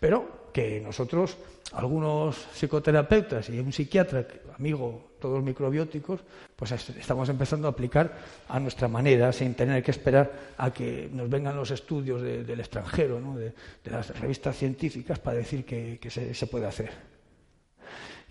pero 0.00 0.50
que 0.52 0.80
nosotros, 0.80 1.36
algunos 1.72 2.36
psicoterapeutas 2.54 3.48
y 3.48 3.58
un 3.60 3.72
psiquiatra, 3.72 4.26
amigo 4.58 5.12
todos 5.22 5.42
microbióticos, 5.42 6.20
pues 6.56 6.72
estamos 6.72 7.28
empezando 7.28 7.68
a 7.68 7.70
aplicar 7.70 8.12
a 8.48 8.58
nuestra 8.58 8.88
manera, 8.88 9.32
sin 9.32 9.54
tener 9.54 9.82
que 9.82 9.92
esperar 9.92 10.54
a 10.58 10.72
que 10.72 11.08
nos 11.12 11.30
vengan 11.30 11.56
los 11.56 11.70
estudios 11.70 12.20
del 12.20 12.58
extranjero, 12.58 13.20
de, 13.36 13.54
las 13.84 14.18
revistas 14.18 14.56
científicas, 14.56 15.20
para 15.20 15.38
decir 15.38 15.64
que, 15.64 16.10
se, 16.10 16.46
puede 16.48 16.66
hacer. 16.66 17.11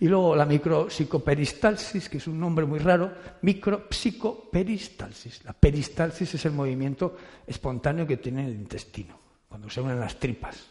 Y 0.02 0.08
luego 0.08 0.36
la 0.36 0.46
micropsicoperistalsis, 0.48 2.10
que 2.10 2.18
es 2.18 2.26
un 2.26 2.40
nombre 2.40 2.66
muy 2.66 2.80
raro, 2.80 3.14
micropsicoperistalsis. 3.44 5.46
La 5.46 5.54
peristalsis 5.54 6.34
es 6.34 6.44
el 6.46 6.54
movimiento 6.54 7.16
espontáneo 7.46 8.08
que 8.08 8.18
tiene 8.18 8.48
el 8.48 8.56
intestino, 8.56 9.16
cuando 9.48 9.70
se 9.70 9.80
unen 9.80 10.00
las 10.00 10.16
tripas. 10.16 10.66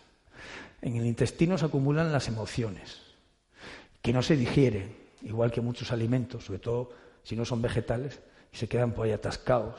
En 0.83 0.97
el 0.97 1.07
intestino 1.07 1.57
se 1.57 1.66
acumulan 1.66 2.11
las 2.11 2.26
emociones, 2.26 3.01
que 4.03 4.12
no 4.12 4.20
se 4.20 4.37
digieren, 4.37 4.97
igual 5.22 5.53
que 5.53 5.61
muchos 5.61 5.93
alimentos, 5.93 6.47
sobre 6.47 6.59
todo 6.59 6.91
si 7.22 7.37
no 7.37 7.45
son 7.45 7.62
vegetales, 7.62 8.18
y 8.53 8.57
se 8.57 8.66
quedan 8.66 8.93
por 8.93 9.07
ahí 9.07 9.12
atascados 9.12 9.76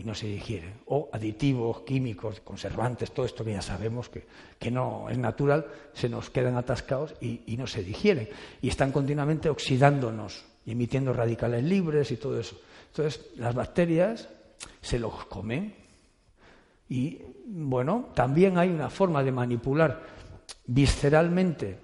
y 0.00 0.04
no 0.04 0.14
se 0.14 0.26
digieren. 0.26 0.72
O 0.86 1.10
aditivos, 1.12 1.82
químicos, 1.82 2.40
conservantes, 2.40 3.12
todo 3.12 3.26
esto 3.26 3.44
que 3.44 3.52
ya 3.52 3.60
sabemos 3.60 4.08
que, 4.08 4.26
que 4.58 4.70
no 4.70 5.10
es 5.10 5.18
natural, 5.18 5.66
se 5.92 6.08
nos 6.08 6.30
quedan 6.30 6.56
atascados 6.56 7.14
y, 7.20 7.42
y, 7.46 7.58
no 7.58 7.66
se 7.66 7.82
digieren. 7.82 8.28
Y 8.62 8.68
están 8.68 8.92
continuamente 8.92 9.50
oxidándonos, 9.50 10.42
emitiendo 10.64 11.12
radicales 11.12 11.62
libres 11.64 12.10
y 12.10 12.16
todo 12.16 12.40
eso. 12.40 12.58
Entonces, 12.88 13.26
las 13.36 13.54
bacterias 13.54 14.28
se 14.80 14.98
los 14.98 15.26
comen. 15.26 15.74
Y 16.88 17.20
bueno, 17.46 18.08
también 18.14 18.56
hay 18.56 18.70
una 18.70 18.88
forma 18.88 19.22
de 19.22 19.32
manipular 19.32 20.02
visceralmente 20.66 21.76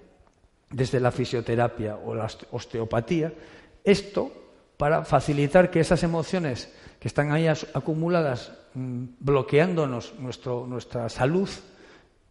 desde 0.71 0.99
la 0.99 1.11
fisioterapia 1.11 1.97
o 1.97 2.15
la 2.15 2.27
osteopatía, 2.51 3.31
esto 3.83 4.31
para 4.75 5.05
facilitar 5.05 5.71
que 5.71 5.79
esas 5.79 6.03
emociones 6.03 6.73
que 6.99 7.07
están 7.07 7.31
ahí 7.31 7.47
acumuladas 7.47 8.51
mm, 8.73 9.03
bloqueándonos 9.19 10.13
nuestra 10.19 11.09
salud 11.09 11.49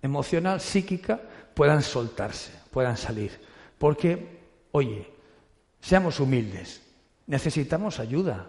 emocional, 0.02 0.60
psíquica, 0.60 1.20
puedan 1.54 1.82
soltarse, 1.82 2.52
puedan 2.70 2.96
salir. 2.96 3.32
Porque, 3.78 4.40
oye, 4.72 5.08
seamos 5.80 6.20
humildes, 6.20 6.82
necesitamos 7.26 8.00
ayuda, 8.00 8.48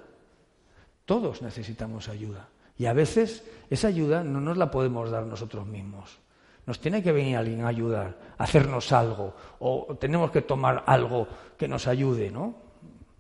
todos 1.05 1.41
necesitamos 1.41 2.09
ayuda. 2.09 2.49
Y 2.78 2.86
a 2.86 2.93
veces 2.93 3.43
esa 3.70 3.88
ayuda 3.88 4.24
no 4.24 4.39
nos 4.39 4.57
la 4.57 4.70
podemos 4.70 5.09
dar 5.09 5.26
nosotros 5.26 5.65
mismos. 5.65 6.20
Nos 6.65 6.80
tiene 6.80 7.01
que 7.01 7.11
venir 7.11 7.38
alguien 7.38 7.63
a 7.63 7.70
ayudar, 7.70 8.18
a 8.38 8.43
hacernos 8.43 8.91
algo, 8.91 9.34
o 9.59 9.95
tenemos 9.99 10.32
que 10.32 10.41
tomar 10.41 10.84
algo 10.86 11.28
que 11.57 11.68
nos 11.68 11.88
ayude, 11.88 12.30
¿no? 12.30 12.55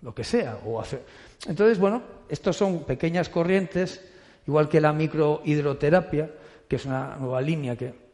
Lo 0.01 0.13
que 0.13 0.23
sea. 0.23 0.59
O 0.65 0.79
hacer... 0.79 1.05
Entonces, 1.45 1.77
bueno, 1.79 2.01
estos 2.29 2.57
son 2.57 2.83
pequeñas 2.83 3.29
corrientes, 3.29 4.01
igual 4.47 4.69
que 4.69 4.81
la 4.81 4.93
microhidroterapia, 4.93 6.31
que 6.67 6.75
es 6.75 6.85
una 6.85 7.15
nueva 7.17 7.41
línea 7.41 7.75
que, 7.75 8.07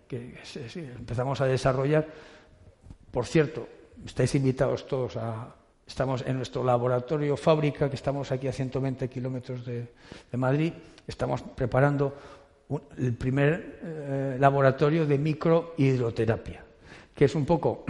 empezamos 0.76 1.42
a 1.42 1.46
desarrollar. 1.46 2.08
Por 3.10 3.26
cierto, 3.26 3.68
estáis 4.06 4.36
invitados 4.36 4.88
todos 4.88 5.18
a. 5.18 5.56
Estamos 5.86 6.24
en 6.26 6.38
nuestro 6.38 6.64
laboratorio 6.64 7.36
fábrica, 7.36 7.90
que 7.90 7.96
estamos 7.96 8.32
aquí 8.32 8.48
a 8.48 8.54
120 8.54 9.10
kilómetros 9.10 9.66
de, 9.66 9.88
de 10.32 10.38
Madrid. 10.38 10.72
Estamos 11.08 11.42
preparando 11.42 12.16
el 12.98 13.14
primer 13.14 13.80
eh, 13.84 14.38
laboratorio 14.40 15.06
de 15.06 15.18
microhidroterapia, 15.18 16.64
que 17.14 17.26
es 17.26 17.36
un 17.36 17.46
poco 17.46 17.86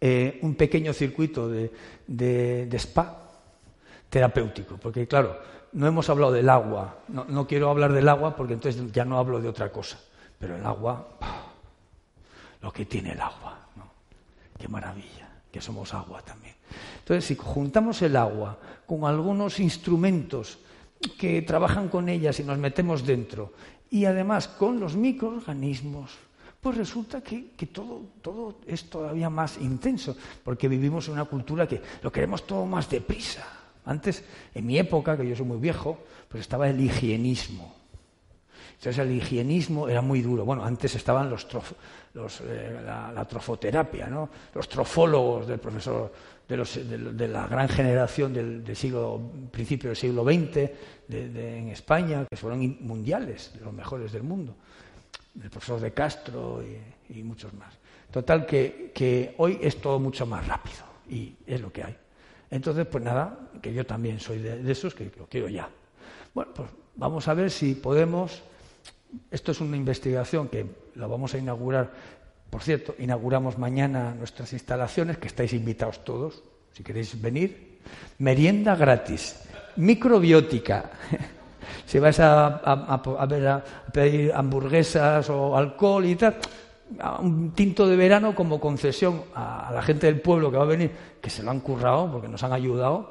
eh, 0.00 0.38
un 0.42 0.54
pequeño 0.54 0.92
circuito 0.92 1.48
de, 1.48 2.68
spa 2.78 3.25
terapéutico, 4.16 4.78
porque 4.78 5.06
claro, 5.06 5.36
no 5.74 5.86
hemos 5.86 6.08
hablado 6.08 6.32
del 6.32 6.48
agua, 6.48 7.00
no, 7.08 7.46
quiero 7.46 7.68
hablar 7.68 7.92
del 7.92 8.08
agua 8.08 8.34
porque 8.34 8.54
entonces 8.54 8.90
ya 8.90 9.04
no 9.04 9.18
hablo 9.18 9.42
de 9.42 9.46
otra 9.46 9.70
cosa, 9.70 10.00
pero 10.38 10.56
el 10.56 10.64
agua, 10.64 11.06
lo 12.62 12.72
que 12.72 12.86
tiene 12.86 13.12
el 13.12 13.20
agua. 13.20 13.58
¿no? 13.76 13.84
Qué 14.58 14.68
maravilla, 14.68 15.28
que 15.52 15.60
somos 15.60 15.92
agua 15.92 16.22
también. 16.22 16.54
Entonces, 17.00 17.26
si 17.26 17.36
juntamos 17.36 18.00
el 18.00 18.16
agua 18.16 18.58
con 18.86 19.04
algunos 19.04 19.60
instrumentos 19.60 20.60
que 21.18 21.42
trabajan 21.42 21.90
con 21.90 22.08
ellas 22.08 22.40
y 22.40 22.44
nos 22.44 22.56
metemos 22.56 23.04
dentro, 23.04 23.52
y 23.90 24.06
además 24.06 24.48
con 24.48 24.80
los 24.80 24.96
microorganismos, 24.96 26.10
pues 26.58 26.74
resulta 26.78 27.20
que, 27.20 27.50
todo, 27.70 28.00
todo 28.22 28.60
es 28.66 28.88
todavía 28.88 29.28
más 29.28 29.58
intenso, 29.58 30.16
porque 30.42 30.68
vivimos 30.68 31.06
en 31.08 31.12
una 31.12 31.26
cultura 31.26 31.68
que 31.68 31.82
lo 32.00 32.10
queremos 32.10 32.46
todo 32.46 32.64
más 32.64 32.88
deprisa. 32.88 33.65
Antes, 33.86 34.24
en 34.54 34.66
mi 34.66 34.78
época, 34.78 35.16
que 35.16 35.26
yo 35.26 35.34
soy 35.34 35.46
muy 35.46 35.58
viejo, 35.58 35.98
pues 36.28 36.42
estaba 36.42 36.68
el 36.68 36.80
higienismo. 36.80 37.74
Entonces 38.78 38.98
el 38.98 39.12
higienismo 39.12 39.88
era 39.88 40.02
muy 40.02 40.20
duro. 40.20 40.44
Bueno, 40.44 40.64
antes 40.64 40.94
estaban 40.96 41.30
los, 41.30 41.46
eh, 42.42 42.80
la, 42.84 43.24
trofoterapia, 43.24 44.08
¿no? 44.08 44.28
los 44.54 44.68
trofólogos 44.68 45.46
del 45.46 45.58
profesor 45.58 46.12
de, 46.46 47.28
la 47.28 47.46
gran 47.46 47.68
generación 47.68 48.34
del, 48.34 48.76
siglo, 48.76 49.20
principio 49.50 49.90
del 49.90 49.96
siglo 49.96 50.24
XX 50.24 50.70
en 51.08 51.68
España, 51.68 52.26
que 52.28 52.36
fueron 52.36 52.76
mundiales, 52.80 53.52
los 53.62 53.72
mejores 53.72 54.12
del 54.12 54.22
mundo, 54.22 54.54
el 55.42 55.48
profesor 55.48 55.80
de 55.80 55.92
Castro 55.92 56.62
y, 57.08 57.22
muchos 57.22 57.54
más. 57.54 57.72
Total 58.10 58.46
que 58.46 59.34
hoy 59.38 59.58
es 59.62 59.80
todo 59.80 59.98
mucho 59.98 60.26
más 60.26 60.46
rápido 60.46 60.84
y 61.08 61.34
es 61.46 61.60
lo 61.60 61.72
que 61.72 61.82
hay. 61.82 61.96
Entonces, 62.50 62.86
pues 62.86 63.02
nada, 63.02 63.38
que 63.60 63.72
yo 63.72 63.84
también 63.84 64.20
soy 64.20 64.38
de, 64.38 64.70
esos 64.70 64.94
que 64.94 65.10
lo 65.18 65.26
quiero 65.26 65.48
ya. 65.48 65.68
Bueno, 66.34 66.52
pues 66.54 66.68
vamos 66.94 67.26
a 67.28 67.34
ver 67.34 67.50
si 67.50 67.74
podemos. 67.74 68.42
Esto 69.30 69.52
es 69.52 69.60
una 69.60 69.76
investigación 69.76 70.48
que 70.48 70.66
la 70.94 71.06
vamos 71.06 71.34
a 71.34 71.38
inaugurar. 71.38 71.90
Por 72.50 72.62
cierto, 72.62 72.94
inauguramos 72.98 73.58
mañana 73.58 74.14
nuestras 74.14 74.52
instalaciones, 74.52 75.18
que 75.18 75.26
estáis 75.26 75.52
invitados 75.52 76.04
todos, 76.04 76.42
si 76.72 76.82
queréis 76.82 77.20
venir. 77.20 77.80
Merienda 78.18 78.76
gratis, 78.76 79.36
microbiótica. 79.76 80.90
si 81.86 81.98
vais 81.98 82.18
a, 82.20 82.46
a, 82.46 83.26
ver, 83.26 83.46
a 83.48 83.64
pedir 83.92 84.32
hamburguesas 84.32 85.30
o 85.30 85.56
alcohol 85.56 86.04
y 86.04 86.16
tal, 86.16 86.36
un 87.20 87.52
tinto 87.52 87.86
de 87.86 87.96
verano 87.96 88.34
como 88.34 88.60
concesión 88.60 89.24
a, 89.34 89.70
la 89.72 89.82
gente 89.82 90.06
del 90.06 90.20
pueblo 90.20 90.50
que 90.50 90.56
va 90.56 90.64
a 90.64 90.66
venir, 90.66 90.90
que 91.20 91.30
se 91.30 91.42
lo 91.42 91.50
han 91.50 91.60
currado 91.60 92.10
porque 92.10 92.28
nos 92.28 92.42
han 92.42 92.52
ayudado, 92.52 93.10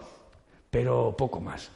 pero 0.69 1.15
poco 1.17 1.41
más. 1.41 1.69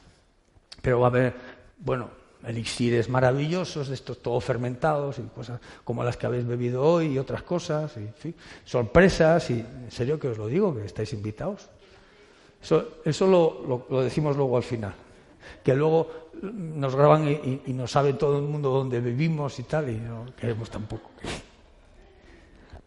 Pero 0.82 1.00
va 1.00 1.08
a 1.08 1.10
haber, 1.10 1.34
bueno, 1.78 2.08
elixires 2.46 3.08
maravillosos, 3.08 3.88
de 3.88 3.94
estos 3.94 4.22
todos 4.22 4.42
fermentados 4.42 5.18
y 5.18 5.22
cosas 5.22 5.60
como 5.84 6.02
las 6.02 6.16
que 6.16 6.26
habéis 6.26 6.46
bebido 6.46 6.82
hoy 6.82 7.12
y 7.12 7.18
otras 7.18 7.42
cosas, 7.42 7.92
y, 7.96 8.34
sorpresas, 8.64 9.50
y 9.50 9.60
en 9.60 9.90
serio 9.90 10.18
que 10.18 10.28
os 10.28 10.38
lo 10.38 10.46
digo, 10.46 10.74
que 10.74 10.84
estáis 10.84 11.12
invitados. 11.12 11.68
Eso, 12.62 13.26
lo, 13.26 14.02
decimos 14.02 14.36
luego 14.36 14.56
al 14.56 14.62
final, 14.62 14.94
que 15.62 15.74
luego 15.74 16.30
nos 16.42 16.94
graban 16.94 17.28
y, 17.28 17.62
y, 17.66 17.72
nos 17.72 17.90
sabe 17.90 18.14
todo 18.14 18.38
el 18.38 18.44
mundo 18.44 18.70
dónde 18.70 19.00
vivimos 19.00 19.58
y 19.58 19.64
tal, 19.64 19.90
y 19.90 19.96
no 19.96 20.26
queremos 20.36 20.70
tampoco. 20.70 21.10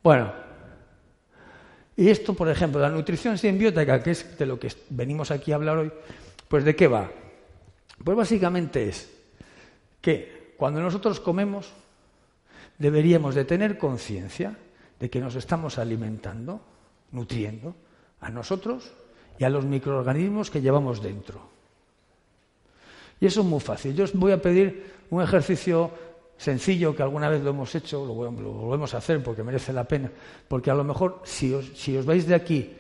Bueno, 0.04 0.34
y 1.96 2.10
esto, 2.10 2.34
por 2.34 2.50
ejemplo, 2.50 2.82
la 2.82 2.90
nutrición 2.90 3.38
simbiótica, 3.38 4.04
que 4.04 4.12
es 4.12 4.38
de 4.38 4.46
lo 4.46 4.60
que 4.60 4.72
venimos 4.90 5.32
aquí 5.32 5.52
a 5.52 5.56
hablar 5.56 5.78
hoy, 5.78 5.92
pues 6.48 6.66
¿de 6.66 6.76
qué 6.76 6.88
va? 6.88 7.10
Pues 8.04 8.18
básicamente 8.18 8.90
es 8.90 9.10
que 10.02 10.54
cuando 10.58 10.82
nosotros 10.82 11.22
comemos 11.22 11.72
deberíamos 12.78 13.34
de 13.36 13.46
tener 13.46 13.78
conciencia 13.78 14.58
de 15.00 15.10
que 15.10 15.22
nos 15.22 15.36
estamos 15.36 15.78
alimentando, 15.78 16.60
nutriendo 17.12 17.76
a 18.20 18.30
nosotros 18.30 18.92
y 19.40 19.46
a 19.46 19.50
los 19.50 19.64
microorganismos 19.64 20.50
que 20.50 20.62
llevamos 20.62 21.02
dentro. 21.02 21.50
Y 23.22 23.28
eso 23.28 23.42
es 23.42 23.48
muy 23.48 23.62
fácil. 23.62 23.96
Yo 23.96 24.04
os 24.04 24.14
voy 24.14 24.34
a 24.34 24.42
pedir 24.42 24.92
un 25.10 25.22
ejercicio 25.22 25.92
sencillo 26.44 26.96
que 26.96 27.04
alguna 27.04 27.30
vez 27.30 27.42
lo 27.42 27.52
hemos 27.52 27.74
hecho, 27.74 28.06
lo, 28.06 28.14
volvemos 28.14 28.94
a 28.94 28.98
hacer 28.98 29.24
porque 29.24 29.44
merece 29.44 29.72
la 29.72 29.86
pena, 29.86 30.12
porque 30.48 30.70
a 30.70 30.76
lo 30.76 30.84
mejor 30.84 31.22
si 31.24 31.54
os, 31.54 31.72
si 31.76 31.96
os 31.96 32.06
vais 32.06 32.28
de 32.28 32.36
aquí 32.36 32.76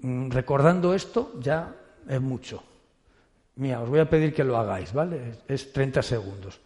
mm, 0.00 0.30
recordando 0.30 0.94
esto, 0.94 1.32
ya 1.38 1.76
es 2.08 2.20
mucho. 2.20 2.62
Mira, 3.56 3.82
os 3.82 3.88
voy 3.88 4.00
a 4.00 4.08
pedir 4.08 4.32
que 4.32 4.44
lo 4.44 4.56
hagáis, 4.56 4.92
¿vale? 4.92 5.44
Es 5.46 5.72
30 5.72 6.02
segundos. 6.02 6.58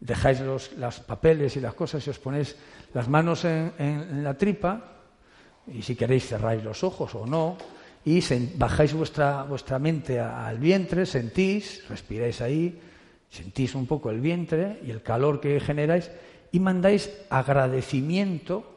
Dejáis 0.00 0.40
los, 0.40 0.70
papeles 1.06 1.56
y 1.56 1.60
las 1.60 1.74
cosas 1.74 2.04
y 2.04 2.10
os 2.10 2.18
ponéis 2.18 2.56
las 2.92 3.08
manos 3.08 3.44
en, 3.44 4.24
la 4.24 4.34
tripa 4.36 4.98
y 5.68 5.82
si 5.82 5.94
queréis 5.94 6.26
cerráis 6.26 6.64
los 6.64 6.82
ojos 6.82 7.14
o 7.14 7.24
no 7.24 7.56
y 8.04 8.20
bajáis 8.56 8.94
vuestra, 8.94 9.44
vuestra 9.44 9.78
mente 9.78 10.18
al 10.18 10.58
vientre, 10.58 11.06
sentís, 11.06 11.86
respiráis 11.88 12.40
ahí, 12.40 12.80
sentís 13.32 13.74
un 13.74 13.86
poco 13.86 14.10
el 14.10 14.20
vientre 14.20 14.78
y 14.84 14.90
el 14.90 15.02
calor 15.02 15.40
que 15.40 15.58
generáis 15.58 16.10
y 16.52 16.60
mandáis 16.60 17.10
agradecimiento 17.30 18.68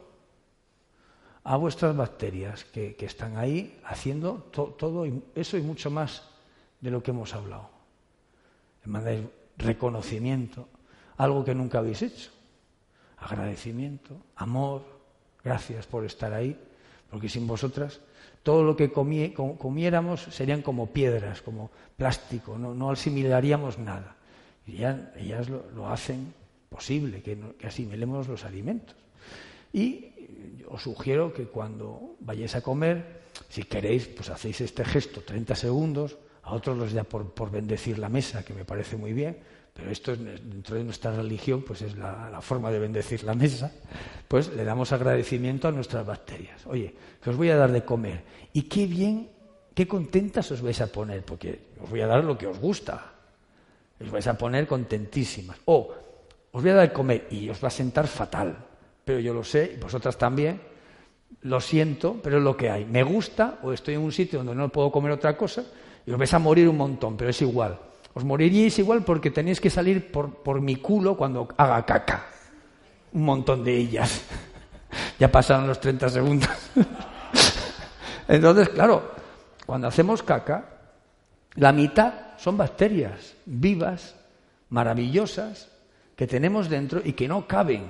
a 1.44 1.58
vuestras 1.58 1.94
bacterias 1.94 2.64
que, 2.64 2.96
están 3.00 3.36
ahí 3.36 3.78
haciendo 3.84 4.48
todo 4.50 5.06
eso 5.34 5.58
y 5.58 5.62
mucho 5.62 5.90
más 5.90 6.22
de 6.80 6.90
lo 6.90 7.02
que 7.02 7.10
hemos 7.10 7.34
hablado. 7.34 7.68
Mandáis 8.86 9.26
reconocimiento, 9.58 10.68
algo 11.18 11.44
que 11.44 11.54
nunca 11.54 11.78
habéis 11.78 12.00
hecho. 12.02 12.30
Agradecimiento, 13.18 14.16
amor, 14.36 14.82
gracias 15.44 15.86
por 15.86 16.04
estar 16.06 16.32
ahí, 16.32 16.58
porque 17.10 17.28
sin 17.28 17.46
vosotras 17.46 18.00
todo 18.42 18.62
lo 18.62 18.74
que 18.74 18.90
comiéramos 18.90 20.22
serían 20.30 20.62
como 20.62 20.86
piedras, 20.86 21.42
como 21.42 21.70
plástico, 21.96 22.56
no, 22.56 22.74
no 22.74 22.90
asimilaríamos 22.90 23.78
nada. 23.78 24.15
Y 24.66 24.82
ellas 24.84 25.48
lo, 25.48 25.88
hacen 25.88 26.34
posible, 26.68 27.22
que, 27.22 27.38
asimilemos 27.64 28.28
los 28.28 28.44
alimentos. 28.44 28.96
Y 29.72 30.10
os 30.68 30.82
sugiero 30.82 31.32
que 31.32 31.46
cuando 31.46 32.16
vayáis 32.20 32.56
a 32.56 32.60
comer, 32.60 33.22
si 33.48 33.62
queréis, 33.64 34.08
pues 34.08 34.30
hacéis 34.30 34.60
este 34.60 34.84
gesto 34.84 35.22
30 35.22 35.54
segundos, 35.54 36.16
a 36.42 36.54
otros 36.54 36.76
los 36.76 36.92
da 36.92 37.04
por, 37.04 37.50
bendecir 37.50 37.98
la 37.98 38.08
mesa, 38.08 38.44
que 38.44 38.54
me 38.54 38.64
parece 38.64 38.96
muy 38.96 39.12
bien, 39.12 39.36
pero 39.74 39.90
esto 39.90 40.12
es, 40.12 40.18
dentro 40.18 40.76
de 40.76 40.84
nuestra 40.84 41.10
religión, 41.14 41.62
pues 41.62 41.82
es 41.82 41.96
la, 41.96 42.30
la, 42.30 42.40
forma 42.40 42.70
de 42.70 42.78
bendecir 42.78 43.24
la 43.24 43.34
mesa, 43.34 43.72
pues 44.26 44.48
le 44.48 44.64
damos 44.64 44.92
agradecimiento 44.92 45.68
a 45.68 45.72
nuestras 45.72 46.06
bacterias. 46.06 46.66
Oye, 46.66 46.94
que 47.22 47.30
os 47.30 47.36
voy 47.36 47.50
a 47.50 47.56
dar 47.56 47.70
de 47.72 47.84
comer. 47.84 48.22
Y 48.52 48.62
qué 48.62 48.86
bien, 48.86 49.28
qué 49.74 49.86
contentas 49.86 50.50
os 50.50 50.62
vais 50.62 50.80
a 50.80 50.86
poner, 50.86 51.24
porque 51.24 51.74
os 51.82 51.90
voy 51.90 52.00
a 52.00 52.06
dar 52.06 52.24
lo 52.24 52.38
que 52.38 52.46
os 52.46 52.58
gusta. 52.58 53.15
Os 54.00 54.10
vais 54.10 54.26
a 54.26 54.36
poner 54.36 54.66
contentísimas. 54.66 55.56
O 55.64 55.92
os 56.52 56.62
voy 56.62 56.70
a 56.72 56.74
dar 56.74 56.88
de 56.88 56.94
comer 56.94 57.28
y 57.30 57.48
os 57.50 57.62
va 57.62 57.68
a 57.68 57.70
sentar 57.70 58.06
fatal. 58.06 58.56
Pero 59.04 59.20
yo 59.20 59.34
lo 59.34 59.44
sé, 59.44 59.76
y 59.76 59.80
vosotras 59.80 60.16
también. 60.16 60.60
Lo 61.42 61.60
siento, 61.60 62.16
pero 62.22 62.38
es 62.38 62.42
lo 62.42 62.56
que 62.56 62.70
hay. 62.70 62.84
Me 62.84 63.02
gusta 63.02 63.58
o 63.62 63.72
estoy 63.72 63.94
en 63.94 64.00
un 64.00 64.12
sitio 64.12 64.38
donde 64.40 64.54
no 64.54 64.68
puedo 64.70 64.90
comer 64.90 65.12
otra 65.12 65.36
cosa 65.36 65.64
y 66.06 66.10
os 66.10 66.18
vais 66.18 66.32
a 66.32 66.38
morir 66.38 66.68
un 66.68 66.76
montón, 66.76 67.16
pero 67.16 67.30
es 67.30 67.42
igual. 67.42 67.78
Os 68.14 68.24
moriríais 68.24 68.78
igual 68.78 69.04
porque 69.04 69.30
tenéis 69.30 69.60
que 69.60 69.68
salir 69.68 70.10
por, 70.10 70.42
por 70.42 70.62
mi 70.62 70.76
culo 70.76 71.16
cuando 71.16 71.46
haga 71.56 71.84
caca. 71.84 72.24
Un 73.12 73.24
montón 73.24 73.62
de 73.62 73.76
ellas. 73.76 74.24
ya 75.18 75.30
pasaron 75.30 75.66
los 75.66 75.78
30 75.78 76.08
segundos. 76.08 76.50
Entonces, 78.28 78.70
claro, 78.70 79.12
cuando 79.66 79.88
hacemos 79.88 80.22
caca, 80.22 80.64
la 81.56 81.72
mitad 81.72 82.14
son 82.38 82.56
bacterias 82.56 83.34
vivas, 83.44 84.14
maravillosas, 84.70 85.68
que 86.16 86.26
tenemos 86.26 86.68
dentro 86.68 87.00
y 87.04 87.12
que 87.12 87.28
no 87.28 87.46
caben. 87.46 87.86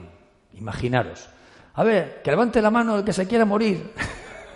Imaginaros. 0.54 1.28
A 1.74 1.84
ver, 1.84 2.20
que 2.22 2.30
levante 2.30 2.60
la 2.60 2.70
mano 2.70 2.98
el 2.98 3.04
que 3.04 3.12
se 3.12 3.26
quiera 3.26 3.44
morir. 3.44 3.92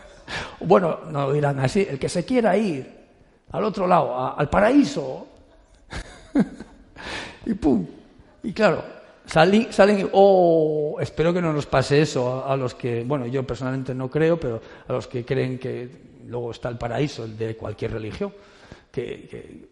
bueno, 0.60 1.00
no 1.10 1.26
lo 1.26 1.32
dirán 1.32 1.60
así, 1.60 1.86
el 1.88 1.98
que 1.98 2.08
se 2.08 2.24
quiera 2.24 2.56
ir 2.56 3.00
al 3.52 3.64
otro 3.64 3.86
lado, 3.86 4.36
al 4.36 4.48
paraíso. 4.48 5.26
y 7.46 7.54
pum. 7.54 7.86
Y 8.42 8.52
claro, 8.52 8.82
salen, 9.26 9.72
salen 9.72 10.08
oh, 10.12 10.96
espero 11.00 11.32
que 11.32 11.42
no 11.42 11.52
nos 11.52 11.66
pase 11.66 12.00
eso 12.00 12.44
a, 12.44 12.56
los 12.56 12.74
que, 12.74 13.04
bueno, 13.04 13.26
yo 13.26 13.46
personalmente 13.46 13.94
no 13.94 14.10
creo, 14.10 14.40
pero 14.40 14.60
a 14.88 14.92
los 14.92 15.06
que 15.06 15.24
creen 15.24 15.58
que 15.58 15.88
luego 16.26 16.50
está 16.50 16.68
el 16.68 16.78
paraíso, 16.78 17.24
el 17.24 17.36
de 17.36 17.56
cualquier 17.56 17.92
religión, 17.92 18.32
que 18.90 19.68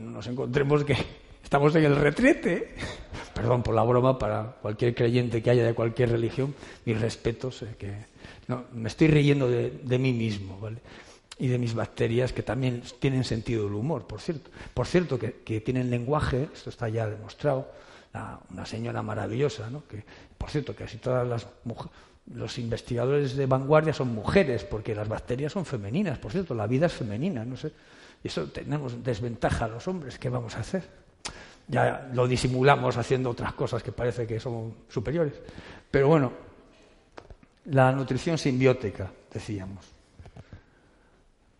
no 0.00 0.10
nos 0.10 0.26
encontremos 0.26 0.84
que 0.84 0.96
estamos 1.42 1.74
en 1.76 1.84
el 1.84 1.96
retrete. 1.96 2.74
Perdón 3.34 3.62
por 3.62 3.74
la 3.74 3.82
broma 3.84 4.18
para 4.18 4.56
cualquier 4.60 4.94
creyente 4.94 5.42
que 5.42 5.50
haya 5.50 5.64
de 5.64 5.74
cualquier 5.74 6.10
religión, 6.10 6.54
mis 6.84 7.00
respetos, 7.00 7.62
eh, 7.62 7.76
que 7.78 7.94
no, 8.48 8.64
me 8.72 8.88
estoy 8.88 9.08
riendo 9.08 9.48
de, 9.48 9.98
mí 9.98 10.12
mismo, 10.12 10.58
¿vale? 10.58 10.78
Y 11.38 11.46
de 11.46 11.58
mis 11.58 11.74
bacterias 11.74 12.32
que 12.32 12.42
también 12.42 12.82
tienen 12.98 13.22
sentido 13.22 13.64
del 13.64 13.74
humor, 13.74 14.06
por 14.06 14.20
cierto. 14.20 14.50
Por 14.74 14.86
cierto, 14.86 15.18
que, 15.18 15.60
tienen 15.60 15.88
lenguaje, 15.88 16.48
esto 16.52 16.70
está 16.70 16.88
ya 16.88 17.06
demostrado, 17.06 17.70
una 18.50 18.66
señora 18.66 19.02
maravillosa, 19.02 19.70
¿no? 19.70 19.86
Que, 19.86 20.02
por 20.36 20.50
cierto, 20.50 20.74
que 20.74 20.84
casi 20.84 20.98
todas 20.98 21.28
las 21.28 21.46
mujeres, 21.62 21.92
los 22.34 22.58
investigadores 22.58 23.36
de 23.36 23.46
vanguardia 23.46 23.92
son 23.92 24.14
mujeres, 24.14 24.64
porque 24.64 24.94
las 24.94 25.08
bacterias 25.08 25.52
son 25.52 25.64
femeninas, 25.64 26.18
por 26.18 26.32
cierto, 26.32 26.54
la 26.54 26.66
vida 26.66 26.86
es 26.86 26.92
femenina, 26.92 27.44
no 27.44 27.56
sé. 27.56 27.72
Y 28.22 28.28
eso 28.28 28.46
tenemos 28.46 29.02
desventaja 29.02 29.66
a 29.66 29.68
los 29.68 29.86
hombres, 29.88 30.18
¿qué 30.18 30.28
vamos 30.28 30.56
a 30.56 30.60
hacer? 30.60 30.82
Ya 31.68 32.10
lo 32.14 32.26
disimulamos 32.26 32.96
haciendo 32.96 33.30
otras 33.30 33.52
cosas 33.52 33.82
que 33.82 33.92
parece 33.92 34.26
que 34.26 34.40
somos 34.40 34.72
superiores. 34.88 35.34
Pero 35.90 36.08
bueno, 36.08 36.32
la 37.66 37.92
nutrición 37.92 38.38
simbiótica, 38.38 39.10
decíamos. 39.32 39.84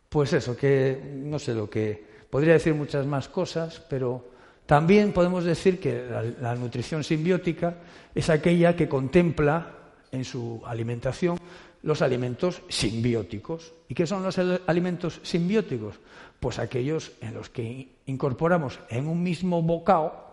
Pues 0.08 0.32
eso, 0.32 0.56
que 0.56 1.00
no 1.14 1.38
sé 1.38 1.54
lo 1.54 1.68
que. 1.68 2.08
Podría 2.30 2.54
decir 2.54 2.74
muchas 2.74 3.06
más 3.06 3.28
cosas, 3.28 3.80
pero 3.88 4.24
también 4.66 5.12
podemos 5.12 5.44
decir 5.44 5.80
que 5.80 6.34
la, 6.40 6.54
nutrición 6.54 7.02
simbiótica 7.02 7.76
es 8.14 8.28
aquella 8.28 8.76
que 8.76 8.86
contempla 8.86 9.74
en 10.12 10.24
su 10.24 10.60
alimentación 10.66 11.38
los 11.82 12.02
alimentos 12.02 12.60
simbióticos. 12.68 13.72
¿Y 13.88 13.94
qué 13.94 14.06
son 14.06 14.22
los 14.22 14.38
alimentos 14.66 15.20
simbióticos? 15.22 15.94
Pues 16.40 16.58
aquellos 16.58 17.12
en 17.20 17.34
los 17.34 17.50
que 17.50 17.88
incorporamos 18.06 18.78
en 18.88 19.08
un 19.08 19.22
mismo 19.22 19.62
bocado 19.62 20.24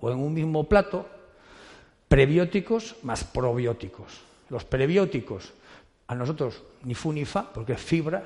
o 0.00 0.10
en 0.10 0.18
un 0.18 0.34
mismo 0.34 0.64
plato 0.64 1.06
prebióticos 2.08 2.96
más 3.02 3.24
probióticos. 3.24 4.22
Los 4.50 4.64
prebióticos, 4.64 5.52
a 6.06 6.14
nosotros 6.14 6.62
ni 6.84 6.94
fu 6.94 7.12
ni 7.12 7.24
fa, 7.24 7.52
porque 7.52 7.72
es 7.72 7.80
fibra, 7.80 8.22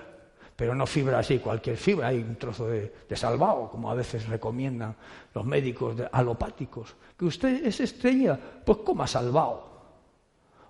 pero 0.58 0.74
no 0.74 0.86
fibra 0.86 1.20
así, 1.20 1.38
cualquier 1.38 1.76
fibra, 1.76 2.08
hay 2.08 2.18
un 2.18 2.34
trozo 2.34 2.66
de, 2.66 2.92
salvado, 3.14 3.70
como 3.70 3.90
a 3.90 3.94
veces 3.94 4.28
recomiendan 4.28 4.96
los 5.32 5.46
médicos 5.46 5.96
alopáticos. 6.10 6.96
Que 7.16 7.24
usted 7.24 7.64
es 7.64 7.78
estrella, 7.78 8.38
pues 8.64 8.78
coma 8.78 9.06
salvado, 9.06 9.70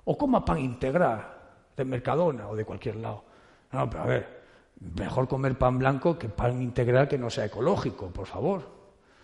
o 0.04 0.18
coma 0.18 0.44
pan 0.44 0.58
integral 0.58 1.26
de 1.74 1.84
Mercadona 1.84 2.48
o 2.48 2.54
de 2.54 2.66
cualquier 2.66 2.96
lado. 2.96 3.24
No, 3.72 3.88
pero 3.88 4.02
a 4.02 4.06
ver, 4.06 4.37
mejor 4.80 5.28
comer 5.28 5.56
pan 5.56 5.78
blanco 5.78 6.18
que 6.18 6.28
pan 6.28 6.62
integral 6.62 7.08
que 7.08 7.18
no 7.18 7.30
sea 7.30 7.46
ecológico, 7.46 8.08
por 8.10 8.26
favor. 8.26 8.62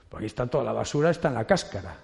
Porque 0.09 0.27
está 0.27 0.47
toda 0.47 0.65
la 0.65 0.73
basura, 0.73 1.11
está 1.11 1.29
en 1.29 1.35
la 1.35 1.47
cáscara. 1.47 1.97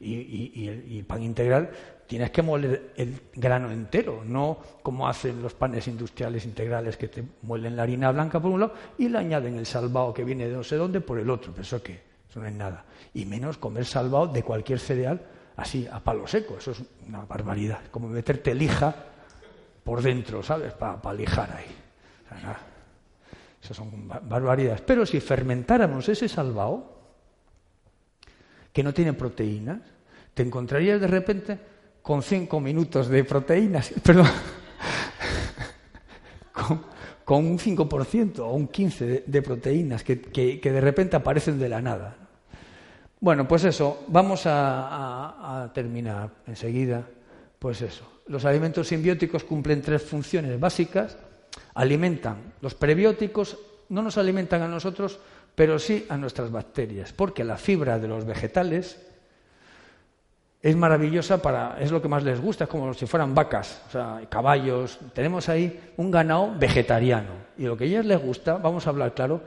Y, 0.00 0.66
el, 0.66 1.04
pan 1.04 1.22
integral 1.22 1.70
tienes 2.08 2.30
que 2.32 2.42
moler 2.42 2.92
el 2.96 3.20
grano 3.34 3.70
entero, 3.70 4.22
no 4.24 4.58
como 4.82 5.06
hacen 5.06 5.40
los 5.40 5.54
panes 5.54 5.86
industriales 5.86 6.44
integrales 6.44 6.96
que 6.96 7.06
te 7.06 7.22
muelen 7.42 7.76
la 7.76 7.84
harina 7.84 8.10
blanca 8.10 8.40
por 8.40 8.50
un 8.50 8.60
lado 8.60 8.74
y 8.98 9.08
le 9.08 9.18
añaden 9.18 9.56
el 9.56 9.64
salvado 9.64 10.12
que 10.12 10.24
viene 10.24 10.48
de 10.48 10.56
no 10.56 10.64
sé 10.64 10.74
dónde 10.74 11.00
por 11.00 11.20
el 11.20 11.30
otro. 11.30 11.52
Pero 11.52 11.62
eso 11.62 11.82
qué, 11.82 12.02
eso 12.28 12.40
no 12.40 12.46
es 12.46 12.52
nada. 12.52 12.84
Y 13.14 13.24
menos 13.26 13.58
comer 13.58 13.84
salvado 13.84 14.26
de 14.26 14.42
cualquier 14.42 14.80
cereal 14.80 15.22
así 15.56 15.86
a 15.90 16.00
palo 16.00 16.26
seco, 16.26 16.56
eso 16.58 16.72
es 16.72 16.82
una 17.06 17.24
barbaridad. 17.24 17.82
Como 17.90 18.08
meterte 18.08 18.54
lija 18.54 18.94
por 19.84 20.02
dentro, 20.02 20.42
¿sabes? 20.42 20.72
Para 20.72 21.14
lijar 21.14 21.52
ahí. 21.52 21.81
Esas 23.62 23.76
son 23.76 24.08
barbaridades. 24.08 24.80
Pero 24.80 25.06
si 25.06 25.20
fermentáramos 25.20 26.08
ese 26.08 26.28
salvado, 26.28 26.92
que 28.72 28.82
no 28.82 28.92
tiene 28.92 29.12
proteínas, 29.12 29.80
te 30.34 30.42
encontrarías 30.42 31.00
de 31.00 31.06
repente 31.06 31.58
con 32.00 32.22
cinco 32.22 32.58
minutos 32.60 33.08
de 33.08 33.22
proteínas, 33.24 33.92
perdón, 34.02 34.28
con, 37.24 37.46
un 37.46 37.58
5% 37.58 38.38
o 38.40 38.52
un 38.52 38.68
15% 38.68 39.24
de, 39.24 39.42
proteínas 39.42 40.02
que, 40.02 40.16
de 40.16 40.80
repente 40.80 41.16
aparecen 41.16 41.58
de 41.58 41.68
la 41.68 41.80
nada. 41.80 42.16
Bueno, 43.20 43.46
pues 43.46 43.64
eso, 43.64 44.04
vamos 44.08 44.42
a 44.46 45.70
terminar 45.72 46.30
enseguida. 46.46 47.06
Pues 47.58 47.80
eso, 47.80 48.12
los 48.26 48.44
alimentos 48.44 48.88
simbióticos 48.88 49.44
cumplen 49.44 49.82
tres 49.82 50.02
funciones 50.02 50.58
básicas. 50.58 51.16
Alimentan, 51.74 52.54
los 52.60 52.74
prebióticos 52.74 53.58
no 53.88 54.02
nos 54.02 54.18
alimentan 54.18 54.62
a 54.62 54.68
nosotros, 54.68 55.18
pero 55.54 55.78
sí 55.78 56.06
a 56.08 56.16
nuestras 56.16 56.50
bacterias, 56.50 57.12
porque 57.12 57.44
la 57.44 57.56
fibra 57.56 57.98
de 57.98 58.08
los 58.08 58.24
vegetales 58.24 59.00
es 60.62 60.76
maravillosa 60.76 61.42
para, 61.42 61.76
es 61.80 61.90
lo 61.90 62.00
que 62.00 62.08
más 62.08 62.22
les 62.22 62.40
gusta, 62.40 62.64
es 62.64 62.70
como 62.70 62.94
si 62.94 63.06
fueran 63.06 63.34
vacas, 63.34 63.82
o 63.88 63.90
sea, 63.90 64.20
caballos. 64.28 64.98
Tenemos 65.12 65.48
ahí 65.48 65.92
un 65.96 66.10
ganado 66.10 66.54
vegetariano 66.56 67.32
y 67.58 67.64
lo 67.64 67.76
que 67.76 67.84
a 67.84 67.86
ellas 67.88 68.06
les 68.06 68.20
gusta, 68.20 68.58
vamos 68.58 68.86
a 68.86 68.90
hablar 68.90 69.12
claro, 69.12 69.42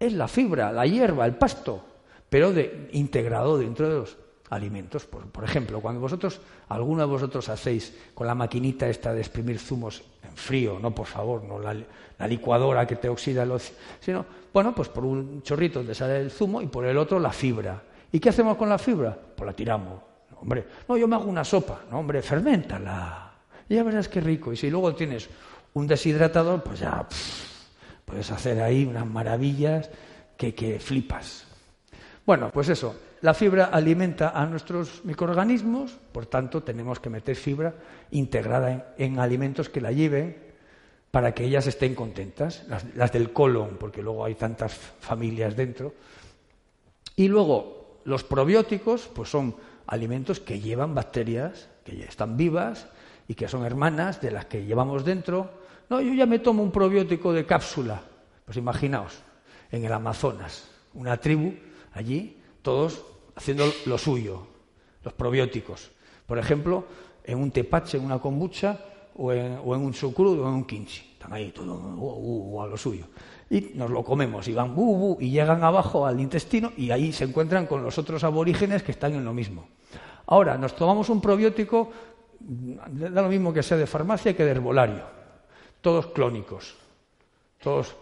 es 0.00 0.12
la 0.14 0.26
fibra, 0.26 0.72
la 0.72 0.86
hierba, 0.86 1.26
el 1.26 1.34
pasto, 1.34 1.84
pero 2.28 2.52
de, 2.52 2.88
integrado 2.92 3.58
dentro 3.58 3.88
de 3.88 3.94
los 3.94 4.16
alimentos. 4.50 5.06
Por, 5.06 5.44
ejemplo, 5.44 5.80
cuando 5.80 6.00
vosotros, 6.00 6.40
alguno 6.68 7.02
de 7.02 7.08
vosotros 7.08 7.48
hacéis 7.48 7.94
con 8.14 8.26
la 8.26 8.34
maquinita 8.34 8.88
esta 8.88 9.12
de 9.12 9.20
exprimir 9.20 9.58
zumos 9.58 10.02
en 10.22 10.36
frío, 10.36 10.78
no 10.80 10.94
por 10.94 11.06
favor, 11.06 11.42
no 11.44 11.58
la, 11.58 11.74
licuadora 12.26 12.86
que 12.86 12.96
te 12.96 13.08
oxida 13.08 13.44
los, 13.44 13.72
sino, 14.00 14.24
bueno, 14.52 14.74
pues 14.74 14.88
por 14.88 15.04
un 15.04 15.42
chorrito 15.42 15.82
te 15.82 15.94
sale 15.94 16.20
el 16.20 16.30
zumo 16.30 16.62
y 16.62 16.66
por 16.66 16.86
el 16.86 16.96
otro 16.96 17.18
la 17.18 17.32
fibra. 17.32 17.82
¿Y 18.12 18.20
qué 18.20 18.28
hacemos 18.28 18.56
con 18.56 18.68
la 18.68 18.78
fibra? 18.78 19.16
Pues 19.36 19.46
la 19.46 19.52
tiramos 19.52 20.14
Hombre, 20.44 20.66
no, 20.86 20.96
yo 20.98 21.08
me 21.08 21.16
hago 21.16 21.24
una 21.24 21.42
sopa. 21.42 21.80
No, 21.90 22.00
hombre, 22.00 22.20
ferméntala. 22.20 23.32
ya 23.66 23.82
verás 23.82 24.08
qué 24.08 24.20
rico. 24.20 24.52
Y 24.52 24.56
si 24.56 24.68
luego 24.68 24.94
tienes 24.94 25.28
un 25.72 25.86
deshidratador, 25.86 26.62
pues 26.62 26.80
ya 26.80 27.06
puedes 28.04 28.30
hacer 28.30 28.60
ahí 28.60 28.84
unas 28.84 29.06
maravillas 29.06 29.88
que, 30.36 30.54
que 30.54 30.78
flipas. 30.80 31.46
Bueno, 32.26 32.50
pues 32.52 32.68
eso. 32.68 32.94
La 33.24 33.32
fibra 33.32 33.70
alimenta 33.72 34.38
a 34.38 34.44
nuestros 34.44 35.02
microorganismos, 35.02 35.96
por 36.12 36.26
tanto 36.26 36.62
tenemos 36.62 37.00
que 37.00 37.08
meter 37.08 37.34
fibra 37.36 37.72
integrada 38.10 38.92
en, 38.98 39.18
alimentos 39.18 39.70
que 39.70 39.80
la 39.80 39.92
lleven 39.92 40.36
para 41.10 41.32
que 41.32 41.44
ellas 41.44 41.66
estén 41.66 41.94
contentas, 41.94 42.64
las, 42.68 42.84
las, 42.94 43.12
del 43.12 43.32
colon, 43.32 43.78
porque 43.80 44.02
luego 44.02 44.26
hay 44.26 44.34
tantas 44.34 44.74
familias 44.74 45.56
dentro. 45.56 45.94
Y 47.16 47.28
luego 47.28 48.02
los 48.04 48.24
probióticos, 48.24 49.08
pues 49.14 49.30
son 49.30 49.56
alimentos 49.86 50.38
que 50.38 50.60
llevan 50.60 50.94
bacterias, 50.94 51.70
que 51.82 51.96
ya 51.96 52.04
están 52.04 52.36
vivas 52.36 52.88
y 53.26 53.36
que 53.36 53.48
son 53.48 53.64
hermanas 53.64 54.20
de 54.20 54.32
las 54.32 54.44
que 54.44 54.66
llevamos 54.66 55.02
dentro. 55.02 55.48
No, 55.88 56.02
yo 56.02 56.12
ya 56.12 56.26
me 56.26 56.40
tomo 56.40 56.62
un 56.62 56.70
probiótico 56.70 57.32
de 57.32 57.46
cápsula. 57.46 58.02
Pues 58.44 58.58
imaginaos, 58.58 59.22
en 59.72 59.82
el 59.82 59.92
Amazonas, 59.94 60.68
una 60.92 61.16
tribu 61.16 61.54
allí, 61.94 62.36
todos 62.60 63.13
haciendo 63.34 63.64
lo 63.86 63.98
suyo, 63.98 64.46
los 65.02 65.12
probióticos. 65.14 65.90
Por 66.26 66.38
ejemplo, 66.38 66.84
en 67.24 67.38
un 67.38 67.50
tepache, 67.50 67.98
en 67.98 68.04
una 68.04 68.18
kombucha, 68.18 68.78
o 69.16 69.32
en, 69.32 69.58
un 69.64 69.94
sucrudo 69.94 70.44
o 70.44 70.48
en 70.48 70.54
un 70.54 70.64
kimchi. 70.64 71.12
Están 71.12 71.32
ahí 71.32 71.52
todos 71.52 71.68
uh, 71.68 72.54
uh, 72.56 72.62
a 72.62 72.66
lo 72.66 72.76
suyo 72.76 73.06
y 73.50 73.72
nos 73.74 73.90
lo 73.90 74.02
comemos 74.02 74.48
y 74.48 74.52
van 74.52 74.74
bu, 74.74 75.16
y 75.20 75.30
llegan 75.30 75.62
abajo 75.62 76.06
al 76.06 76.20
intestino 76.20 76.72
y 76.76 76.90
ahí 76.90 77.12
se 77.12 77.24
encuentran 77.24 77.66
con 77.66 77.82
los 77.82 77.96
otros 77.98 78.24
aborígenes 78.24 78.82
que 78.82 78.92
están 78.92 79.14
en 79.14 79.24
lo 79.24 79.32
mismo. 79.32 79.68
Ahora, 80.26 80.56
nos 80.56 80.74
tomamos 80.74 81.08
un 81.10 81.20
probiótico, 81.20 81.90
da 82.40 83.22
lo 83.22 83.28
mismo 83.28 83.52
que 83.52 83.62
sea 83.62 83.76
de 83.76 83.86
farmacia 83.86 84.34
que 84.34 84.44
de 84.44 84.50
herbolario, 84.50 85.04
todos 85.80 86.06
clónicos, 86.08 86.74
todos, 87.62 87.94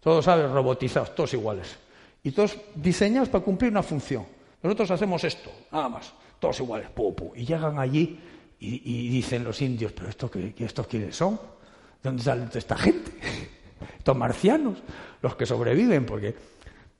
todos 0.00 0.24
¿sabes? 0.24 0.50
robotizados, 0.50 1.14
todos 1.14 1.34
iguales, 1.34 1.76
y 2.22 2.30
todos 2.30 2.56
diseñados 2.74 3.28
para 3.28 3.44
cumplir 3.44 3.72
una 3.72 3.82
función. 3.82 4.24
Nosotros 4.64 4.92
hacemos 4.92 5.22
esto, 5.24 5.50
nada 5.70 5.90
más, 5.90 6.14
todos 6.40 6.58
iguales, 6.60 6.88
y 7.34 7.44
llegan 7.44 7.78
allí 7.78 8.18
y, 8.58 9.10
dicen 9.10 9.44
los 9.44 9.60
indios, 9.60 9.92
pero 9.92 10.08
esto 10.08 10.30
qué, 10.30 10.54
estos 10.56 10.86
quiénes 10.86 11.14
son, 11.14 11.34
¿de 11.34 12.08
dónde 12.08 12.22
sale 12.22 12.46
esta 12.54 12.74
gente? 12.74 13.12
estos 13.98 14.16
marcianos, 14.16 14.78
los 15.20 15.36
que 15.36 15.44
sobreviven, 15.44 16.06
porque 16.06 16.34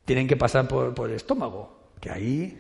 tienen 0.05 0.29
que 0.29 0.37
pasar 0.37 0.69
por, 0.69 1.09
el 1.09 1.17
estómago, 1.17 1.93
que 1.99 2.11
ahí, 2.11 2.59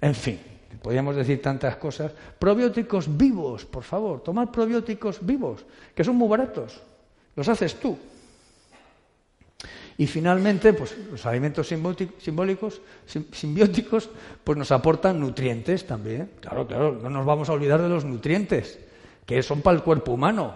en 0.00 0.14
fin, 0.16 0.40
podríamos 0.82 1.14
decir 1.14 1.40
tantas 1.40 1.76
cosas. 1.76 2.10
Probióticos 2.36 3.16
vivos, 3.16 3.64
por 3.64 3.84
favor, 3.84 4.24
tomar 4.24 4.50
probióticos 4.50 5.24
vivos, 5.24 5.64
que 5.94 6.02
son 6.02 6.16
muy 6.16 6.26
baratos, 6.26 6.82
los 7.36 7.48
haces 7.48 7.78
tú. 7.78 7.96
Y 9.98 10.06
finalmente, 10.06 10.74
pues 10.74 10.94
los 11.10 11.24
alimentos 11.24 11.68
simbólicos, 11.68 12.82
simbióticos, 13.32 14.10
pues 14.44 14.58
nos 14.58 14.70
aportan 14.70 15.18
nutrientes 15.18 15.86
también. 15.86 16.32
Claro, 16.40 16.66
claro, 16.66 16.98
no 17.02 17.08
nos 17.08 17.24
vamos 17.24 17.48
a 17.48 17.52
olvidar 17.52 17.80
de 17.80 17.88
los 17.88 18.04
nutrientes, 18.04 18.78
que 19.24 19.42
son 19.42 19.62
para 19.62 19.76
el 19.76 19.82
cuerpo 19.82 20.12
humano. 20.12 20.54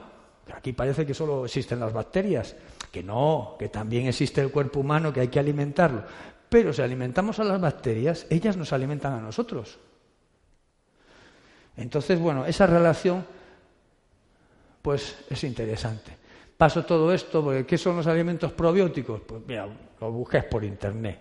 Aquí 0.55 0.73
parece 0.73 1.07
que 1.07 1.15
solo 1.15 1.47
existen 1.47 1.81
las 1.81 1.93
bacterias, 1.93 2.55
que 2.93 3.03
no, 3.03 3.57
que 3.59 3.69
también 3.69 4.09
existe 4.09 4.43
el 4.43 4.51
cuerpo 4.51 4.81
humano, 4.81 5.13
que 5.13 5.21
hay 5.21 5.29
que 5.29 5.39
alimentarlo. 5.39 6.03
Pero 6.49 6.73
si 6.73 6.83
alimentamos 6.83 7.39
a 7.39 7.45
las 7.45 7.61
bacterias, 7.61 8.27
ellas 8.29 8.57
nos 8.57 8.73
alimentan 8.73 9.15
a 9.15 9.21
nosotros. 9.21 9.79
Entonces, 11.77 12.19
bueno, 12.19 12.45
esa 12.45 12.67
relación, 12.67 13.25
pues 14.83 15.17
es 15.31 15.45
interesante. 15.45 16.20
Paso 16.61 16.85
todo 16.85 17.11
esto, 17.11 17.43
porque 17.43 17.65
¿qué 17.65 17.79
son 17.79 17.97
los 17.97 18.07
alimentos 18.07 18.53
probióticos? 18.53 19.23
Pues 19.23 19.41
mira, 19.49 19.67
lo 19.99 20.13
busquéis 20.13 20.45
por 20.45 20.63
internet. 20.63 21.19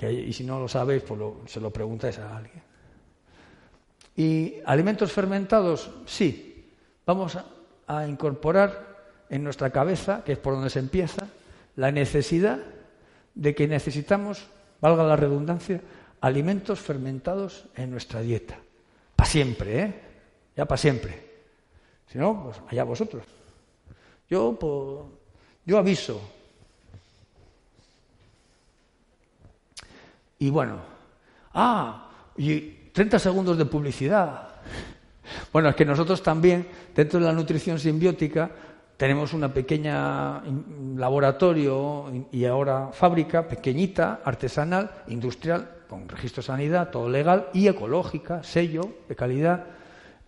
y 0.00 0.32
si 0.32 0.42
no 0.42 0.58
lo 0.58 0.66
sabéis, 0.66 1.04
pues 1.04 1.20
se 1.46 1.60
lo 1.60 1.70
preguntáis 1.70 2.18
a 2.18 2.36
alguien. 2.36 2.60
¿Y 4.16 4.54
alimentos 4.66 5.12
fermentados? 5.12 5.92
Sí. 6.06 6.74
Vamos 7.06 7.36
a, 7.36 7.44
a 7.86 8.08
incorporar 8.08 8.96
en 9.30 9.44
nuestra 9.44 9.70
cabeza, 9.70 10.24
que 10.24 10.32
es 10.32 10.38
por 10.38 10.54
donde 10.54 10.70
se 10.70 10.80
empieza, 10.80 11.28
la 11.76 11.92
necesidad 11.92 12.58
de 13.36 13.54
que 13.54 13.68
necesitamos, 13.68 14.48
valga 14.80 15.04
la 15.04 15.14
redundancia, 15.14 15.82
alimentos 16.20 16.80
fermentados 16.80 17.66
en 17.76 17.92
nuestra 17.92 18.22
dieta. 18.22 18.58
Para 19.14 19.30
siempre, 19.30 19.80
¿eh? 19.80 19.94
Ya 20.56 20.64
para 20.64 20.78
siempre. 20.78 21.30
Si 22.08 22.18
no, 22.18 22.42
pues 22.42 22.60
allá 22.68 22.82
vosotros. 22.82 23.22
Yo, 24.28 24.56
pues, 24.58 25.00
yo 25.66 25.78
aviso. 25.78 26.20
Y 30.38 30.50
bueno, 30.50 30.78
ah, 31.54 32.10
y 32.36 32.60
30 32.92 33.18
segundos 33.18 33.56
de 33.58 33.64
publicidad. 33.64 34.48
Bueno, 35.52 35.68
es 35.68 35.76
que 35.76 35.84
nosotros 35.84 36.22
también, 36.22 36.66
dentro 36.94 37.18
de 37.18 37.26
la 37.26 37.32
nutrición 37.32 37.78
simbiótica, 37.78 38.50
tenemos 38.96 39.32
una 39.32 39.52
pequeña 39.52 40.42
laboratorio 40.96 42.26
y 42.30 42.44
ahora 42.44 42.90
fábrica 42.92 43.48
pequeñita, 43.48 44.20
artesanal, 44.24 44.90
industrial, 45.08 45.68
con 45.88 46.08
registro 46.08 46.42
de 46.42 46.46
sanidad, 46.46 46.90
todo 46.90 47.08
legal 47.08 47.48
y 47.52 47.68
ecológica, 47.68 48.42
sello 48.42 48.98
de 49.08 49.16
calidad, 49.16 49.64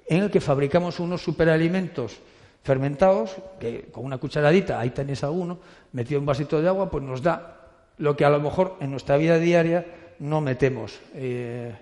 en 0.06 0.24
el 0.24 0.30
que 0.30 0.40
fabricamos 0.40 1.00
unos 1.00 1.22
superalimentos 1.22 2.18
fermentados, 2.62 3.36
que 3.60 3.88
con 3.92 4.04
una 4.04 4.18
cucharadita, 4.18 4.80
ahí 4.80 4.90
tenéis 4.90 5.22
alguno, 5.24 5.58
metido 5.92 6.18
en 6.18 6.22
un 6.22 6.26
vasito 6.26 6.60
de 6.60 6.68
agua, 6.68 6.90
pues 6.90 7.04
nos 7.04 7.22
da 7.22 7.56
lo 7.98 8.16
que 8.16 8.24
a 8.24 8.30
lo 8.30 8.40
mejor 8.40 8.76
en 8.80 8.90
nuestra 8.90 9.16
vida 9.16 9.38
diaria 9.38 9.86
no 10.18 10.40
metemos. 10.40 10.98
Eh, 11.14 11.74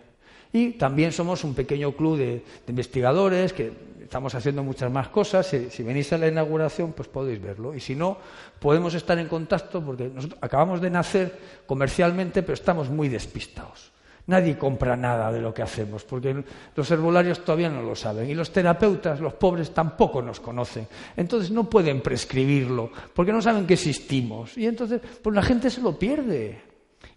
y 0.53 0.73
también 0.73 1.11
somos 1.11 1.43
un 1.43 1.55
pequeño 1.55 1.93
club 1.93 2.17
de, 2.17 2.45
investigadores 2.69 3.53
que 3.53 3.73
estamos 4.01 4.35
haciendo 4.37 4.63
muchas 4.63 4.91
más 4.91 5.09
cosas. 5.09 5.47
Si, 5.47 5.83
venís 5.83 6.13
a 6.13 6.19
la 6.19 6.29
inauguración, 6.29 6.93
pues 6.93 7.09
podéis 7.09 7.43
verlo. 7.43 7.75
Y 7.75 7.81
si 7.81 7.97
no, 7.97 8.19
podemos 8.61 8.95
estar 8.95 9.19
en 9.19 9.27
contacto 9.27 9.85
porque 9.85 10.09
nosotros 10.09 10.39
acabamos 10.41 10.81
de 10.81 10.91
nacer 10.91 11.39
comercialmente, 11.67 12.43
pero 12.43 12.55
estamos 12.55 12.89
muy 12.89 13.09
despistados. 13.09 13.94
Nadie 14.27 14.57
compra 14.57 14.97
nada 14.97 15.31
de 15.31 15.41
lo 15.41 15.53
que 15.53 15.61
hacemos, 15.61 16.05
porque 16.05 16.45
los 16.75 16.91
herbolarios 16.91 17.45
todavía 17.45 17.69
no 17.69 17.83
lo 17.83 17.95
saben 17.95 18.31
y 18.31 18.35
los 18.35 18.51
terapeutas, 18.51 19.21
los 19.21 19.35
pobres, 19.35 19.73
tampoco 19.73 20.23
nos 20.23 20.41
conocen. 20.41 20.89
Entonces 21.15 21.51
no 21.51 21.69
pueden 21.69 22.01
prescribirlo, 22.01 22.91
porque 23.13 23.33
no 23.33 23.43
saben 23.43 23.67
que 23.67 23.75
existimos. 23.75 24.57
Y 24.57 24.67
entonces, 24.67 25.03
pues 25.23 25.37
la 25.37 25.43
gente 25.43 25.69
se 25.69 25.83
lo 25.83 25.99
pierde. 25.99 26.63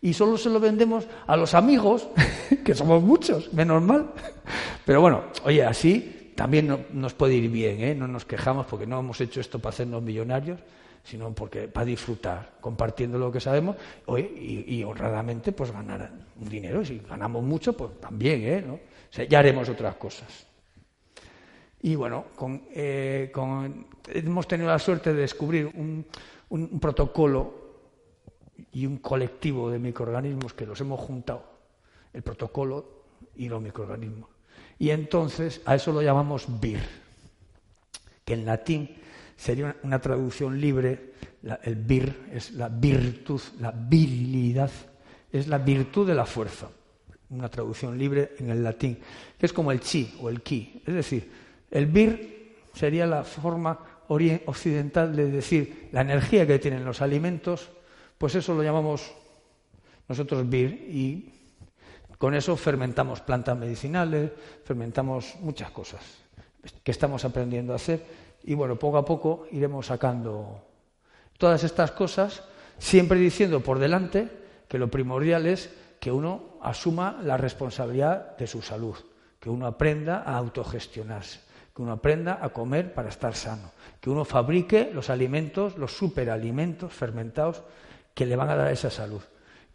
Y 0.01 0.13
solo 0.13 0.37
se 0.37 0.49
lo 0.49 0.59
vendemos 0.59 1.07
a 1.25 1.37
los 1.37 1.53
amigos, 1.53 2.09
que 2.65 2.75
somos 2.75 3.01
muchos, 3.01 3.53
menos 3.53 3.81
mal. 3.81 4.11
Pero 4.85 4.99
bueno, 4.99 5.23
oye, 5.45 5.63
así 5.63 6.33
también 6.35 6.87
nos 6.93 7.13
puede 7.13 7.35
ir 7.35 7.49
bien, 7.49 7.81
¿eh? 7.81 7.95
no 7.95 8.07
nos 8.07 8.25
quejamos 8.25 8.67
porque 8.67 8.85
no 8.85 8.99
hemos 8.99 9.19
hecho 9.21 9.41
esto 9.41 9.59
para 9.59 9.73
hacernos 9.73 10.03
millonarios, 10.03 10.59
sino 11.07 11.33
porque 11.33 11.69
para 11.69 11.85
disfrutar, 11.85 12.57
compartiendo 12.59 13.17
lo 13.17 13.31
que 13.31 13.39
sabemos 13.39 13.77
y, 14.35 14.83
honradamente 14.83 15.53
pues 15.53 15.71
ganar 15.71 16.11
un 16.35 16.49
dinero. 16.49 16.83
Si 16.83 16.99
ganamos 16.99 17.43
mucho, 17.43 17.75
pues 17.77 17.97
también, 18.01 18.43
¿eh? 18.43 18.61
¿no? 18.61 18.79
ya 19.25 19.39
haremos 19.39 19.69
otras 19.69 19.95
cosas. 19.95 20.45
Y 21.81 21.95
bueno, 21.95 22.25
eh, 22.73 23.31
hemos 24.07 24.47
tenido 24.49 24.69
la 24.69 24.79
suerte 24.79 25.13
de 25.13 25.21
descubrir 25.21 25.67
un, 25.67 26.05
un 26.49 26.79
protocolo 26.79 27.67
y 28.73 28.85
un 28.85 28.97
colectivo 28.97 29.71
de 29.71 29.79
microorganismos 29.79 30.53
que 30.53 30.65
los 30.65 30.81
hemos 30.81 30.99
juntado, 30.99 31.45
el 32.11 32.21
protocolo 32.21 33.05
y 33.37 33.47
los 33.47 33.61
microorganismos. 33.61 34.29
Y 34.77 34.89
entonces 34.89 35.61
a 35.63 35.75
eso 35.75 35.93
lo 35.93 36.01
llamamos 36.01 36.47
vir, 36.59 36.81
que 38.25 38.33
en 38.33 38.45
latín 38.45 39.06
sería 39.37 39.75
una, 39.83 40.01
traducción 40.01 40.59
libre, 40.59 41.13
el 41.63 41.75
vir 41.75 42.27
es 42.33 42.51
la 42.51 42.67
virtud, 42.67 43.41
la 43.59 43.71
virilidad, 43.71 44.71
es 45.31 45.47
la 45.47 45.59
virtud 45.59 46.07
de 46.07 46.15
la 46.15 46.25
fuerza, 46.25 46.67
una 47.29 47.47
traducción 47.47 47.97
libre 47.97 48.31
en 48.39 48.49
el 48.49 48.63
latín, 48.63 48.97
que 49.37 49.45
es 49.45 49.53
como 49.53 49.71
el 49.71 49.79
chi 49.79 50.15
o 50.19 50.29
el 50.29 50.41
ki. 50.41 50.81
Es 50.85 50.93
decir, 50.93 51.31
el 51.69 51.85
vir 51.85 52.55
sería 52.73 53.05
la 53.05 53.23
forma 53.23 53.79
occidental 54.07 55.15
de 55.15 55.29
decir 55.29 55.89
la 55.91 56.01
energía 56.01 56.47
que 56.47 56.59
tienen 56.59 56.83
los 56.83 57.01
alimentos, 57.01 57.69
pues 58.17 58.35
eso 58.35 58.53
lo 58.53 58.63
llamamos 58.63 59.13
nosotros 60.07 60.49
vir 60.49 60.71
y 60.71 61.33
con 62.17 62.33
eso 62.33 62.55
fermentamos 62.55 63.21
plantas 63.21 63.57
medicinales, 63.57 64.31
fermentamos 64.63 65.35
muchas 65.41 65.69
cosas 65.71 66.01
que 66.83 66.91
estamos 66.91 67.23
aprendiendo 67.23 67.73
a 67.73 67.75
hacer 67.75 68.26
y 68.47 68.55
bueno, 68.55 68.79
poco 68.79 68.97
a 68.97 69.03
poco 69.03 69.45
iremos 69.51 69.87
sacando 69.87 70.63
todas 71.37 71.65
estas 71.65 71.91
cosas, 71.91 72.43
siempre 72.77 73.19
diciendo 73.19 73.59
por 73.59 73.77
delante 73.77 74.29
que 74.69 74.79
lo 74.79 74.89
primordial 74.89 75.45
es 75.45 75.69
que 75.99 76.13
uno 76.13 76.57
asuma 76.61 77.19
la 77.21 77.35
responsabilidad 77.35 78.37
de 78.37 78.47
su 78.47 78.61
salud, 78.61 78.95
que 79.37 79.49
uno 79.49 79.67
aprenda 79.67 80.23
a 80.25 80.37
autogestionarse, 80.37 81.41
que 81.75 81.81
uno 81.81 81.91
aprenda 81.91 82.39
a 82.41 82.47
comer 82.49 82.93
para 82.93 83.09
estar 83.09 83.35
sano, 83.35 83.71
que 83.99 84.09
uno 84.09 84.23
fabrique 84.23 84.91
los 84.93 85.09
alimentos, 85.09 85.77
los 85.77 85.91
superalimentos 85.91 86.93
fermentados 86.93 87.63
que 88.13 88.25
le 88.25 88.37
van 88.37 88.49
a 88.49 88.55
dar 88.55 88.71
esa 88.71 88.89
salud 88.89 89.21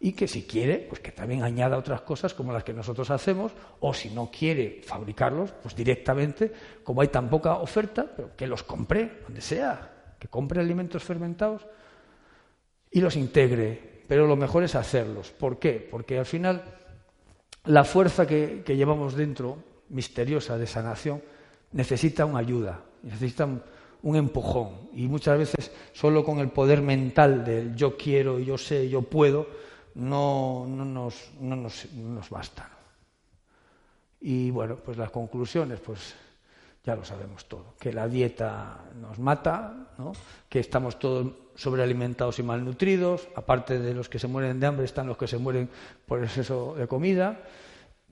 y 0.03 0.11
que 0.11 0.27
si 0.27 0.43
quiere, 0.43 0.79
pues 0.79 0.99
que 0.99 1.13
también 1.13 1.43
añada 1.43 1.77
otras 1.77 2.01
cosas 2.01 2.33
como 2.33 2.51
las 2.51 2.65
que 2.65 2.73
nosotros 2.73 3.09
hacemos, 3.09 3.53
o 3.79 3.93
si 3.93 4.09
no 4.09 4.29
quiere 4.29 4.81
fabricarlos, 4.83 5.53
pues 5.53 5.73
directamente, 5.77 6.51
como 6.83 6.99
hay 6.99 7.07
tan 7.07 7.29
poca 7.29 7.55
oferta, 7.55 8.05
pero 8.13 8.35
que 8.35 8.45
los 8.45 8.63
compre, 8.63 9.21
donde 9.23 9.39
sea, 9.39 10.15
que 10.19 10.27
compre 10.27 10.59
alimentos 10.59 11.01
fermentados 11.05 11.65
y 12.91 12.99
los 12.99 13.15
integre. 13.15 14.03
Pero 14.05 14.27
lo 14.27 14.35
mejor 14.35 14.63
es 14.63 14.75
hacerlos. 14.75 15.31
¿Por 15.31 15.57
qué? 15.57 15.87
Porque 15.89 16.19
al 16.19 16.25
final 16.25 16.65
la 17.63 17.85
fuerza 17.85 18.27
que, 18.27 18.61
llevamos 18.67 19.15
dentro, 19.15 19.63
misteriosa 19.87 20.57
de 20.57 20.67
sanación, 20.67 21.21
necesita 21.71 22.25
una 22.25 22.39
ayuda, 22.39 22.83
necesita 23.03 23.45
un, 23.45 23.63
un 24.01 24.17
empujón. 24.17 24.89
Y 24.93 25.07
muchas 25.07 25.37
veces 25.37 25.71
solo 25.93 26.25
con 26.25 26.39
el 26.39 26.49
poder 26.49 26.81
mental 26.81 27.45
del 27.45 27.73
yo 27.73 27.95
quiero, 27.95 28.37
yo 28.37 28.57
sé, 28.57 28.89
yo 28.89 29.03
puedo, 29.03 29.63
no, 29.95 30.65
no, 30.67 30.85
nos, 30.85 31.31
no 31.39 31.55
nos, 31.55 31.91
nos 31.93 32.29
bastan. 32.29 32.67
Y 34.21 34.51
bueno, 34.51 34.77
pues 34.77 34.97
las 34.97 35.11
conclusiones, 35.11 35.79
pues 35.79 36.15
ya 36.83 36.95
lo 36.95 37.05
sabemos 37.05 37.45
todo, 37.45 37.75
que 37.79 37.93
la 37.93 38.07
dieta 38.07 38.79
nos 38.99 39.19
mata, 39.19 39.87
¿no? 39.97 40.13
que 40.49 40.59
estamos 40.59 40.99
todos 40.99 41.31
sobrealimentados 41.55 42.39
y 42.39 42.43
malnutridos, 42.43 43.27
aparte 43.35 43.79
de 43.79 43.93
los 43.93 44.09
que 44.09 44.19
se 44.19 44.27
mueren 44.27 44.59
de 44.59 44.67
hambre 44.67 44.85
están 44.85 45.07
los 45.07 45.17
que 45.17 45.27
se 45.27 45.37
mueren 45.37 45.69
por 46.05 46.23
exceso 46.23 46.75
de 46.75 46.87
comida, 46.87 47.41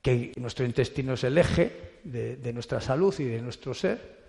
que 0.01 0.31
nuestro 0.37 0.65
intestino 0.65 1.13
es 1.13 1.23
el 1.23 1.37
eje 1.37 1.99
de, 2.03 2.37
de 2.37 2.53
nuestra 2.53 2.81
salud 2.81 3.13
y 3.19 3.25
de 3.25 3.41
nuestro 3.41 3.73
ser, 3.73 4.19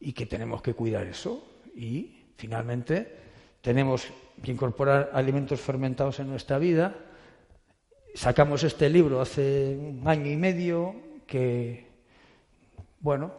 y 0.00 0.12
que 0.12 0.26
tenemos 0.26 0.62
que 0.62 0.74
cuidar 0.74 1.06
eso. 1.06 1.44
Y 1.74 2.32
finalmente 2.36 3.16
tenemos 3.60 4.08
que 4.42 4.52
incorporar 4.52 5.10
alimentos 5.12 5.60
fermentados 5.60 6.20
en 6.20 6.28
nuestra 6.28 6.58
vida. 6.58 6.94
Sacamos 8.14 8.64
este 8.64 8.88
libro 8.88 9.20
hace 9.20 9.76
un 9.78 10.02
año 10.06 10.30
y 10.30 10.36
medio 10.36 10.94
que, 11.26 11.86
bueno, 13.00 13.32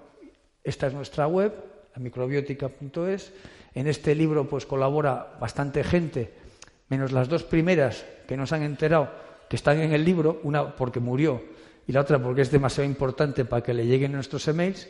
esta 0.63 0.87
es 0.87 0.93
nuestra 0.93 1.27
web, 1.27 1.53
la 1.95 2.01
microbiótica.es. 2.01 3.33
En 3.75 3.87
este 3.87 4.15
libro 4.15 4.47
pues 4.47 4.65
colabora 4.65 5.37
bastante 5.39 5.83
gente, 5.83 6.33
menos 6.89 7.11
las 7.11 7.29
dos 7.29 7.43
primeras 7.43 8.05
que 8.27 8.37
nos 8.37 8.51
han 8.51 8.63
enterado 8.63 9.09
que 9.49 9.55
están 9.55 9.79
en 9.79 9.93
el 9.93 10.05
libro, 10.05 10.39
una 10.43 10.75
porque 10.75 10.99
murió 10.99 11.41
y 11.87 11.91
la 11.91 12.01
otra 12.01 12.19
porque 12.19 12.43
es 12.43 12.51
demasiado 12.51 12.87
importante 12.87 13.45
para 13.45 13.63
que 13.63 13.73
le 13.73 13.87
lleguen 13.87 14.11
nuestros 14.11 14.47
emails. 14.47 14.87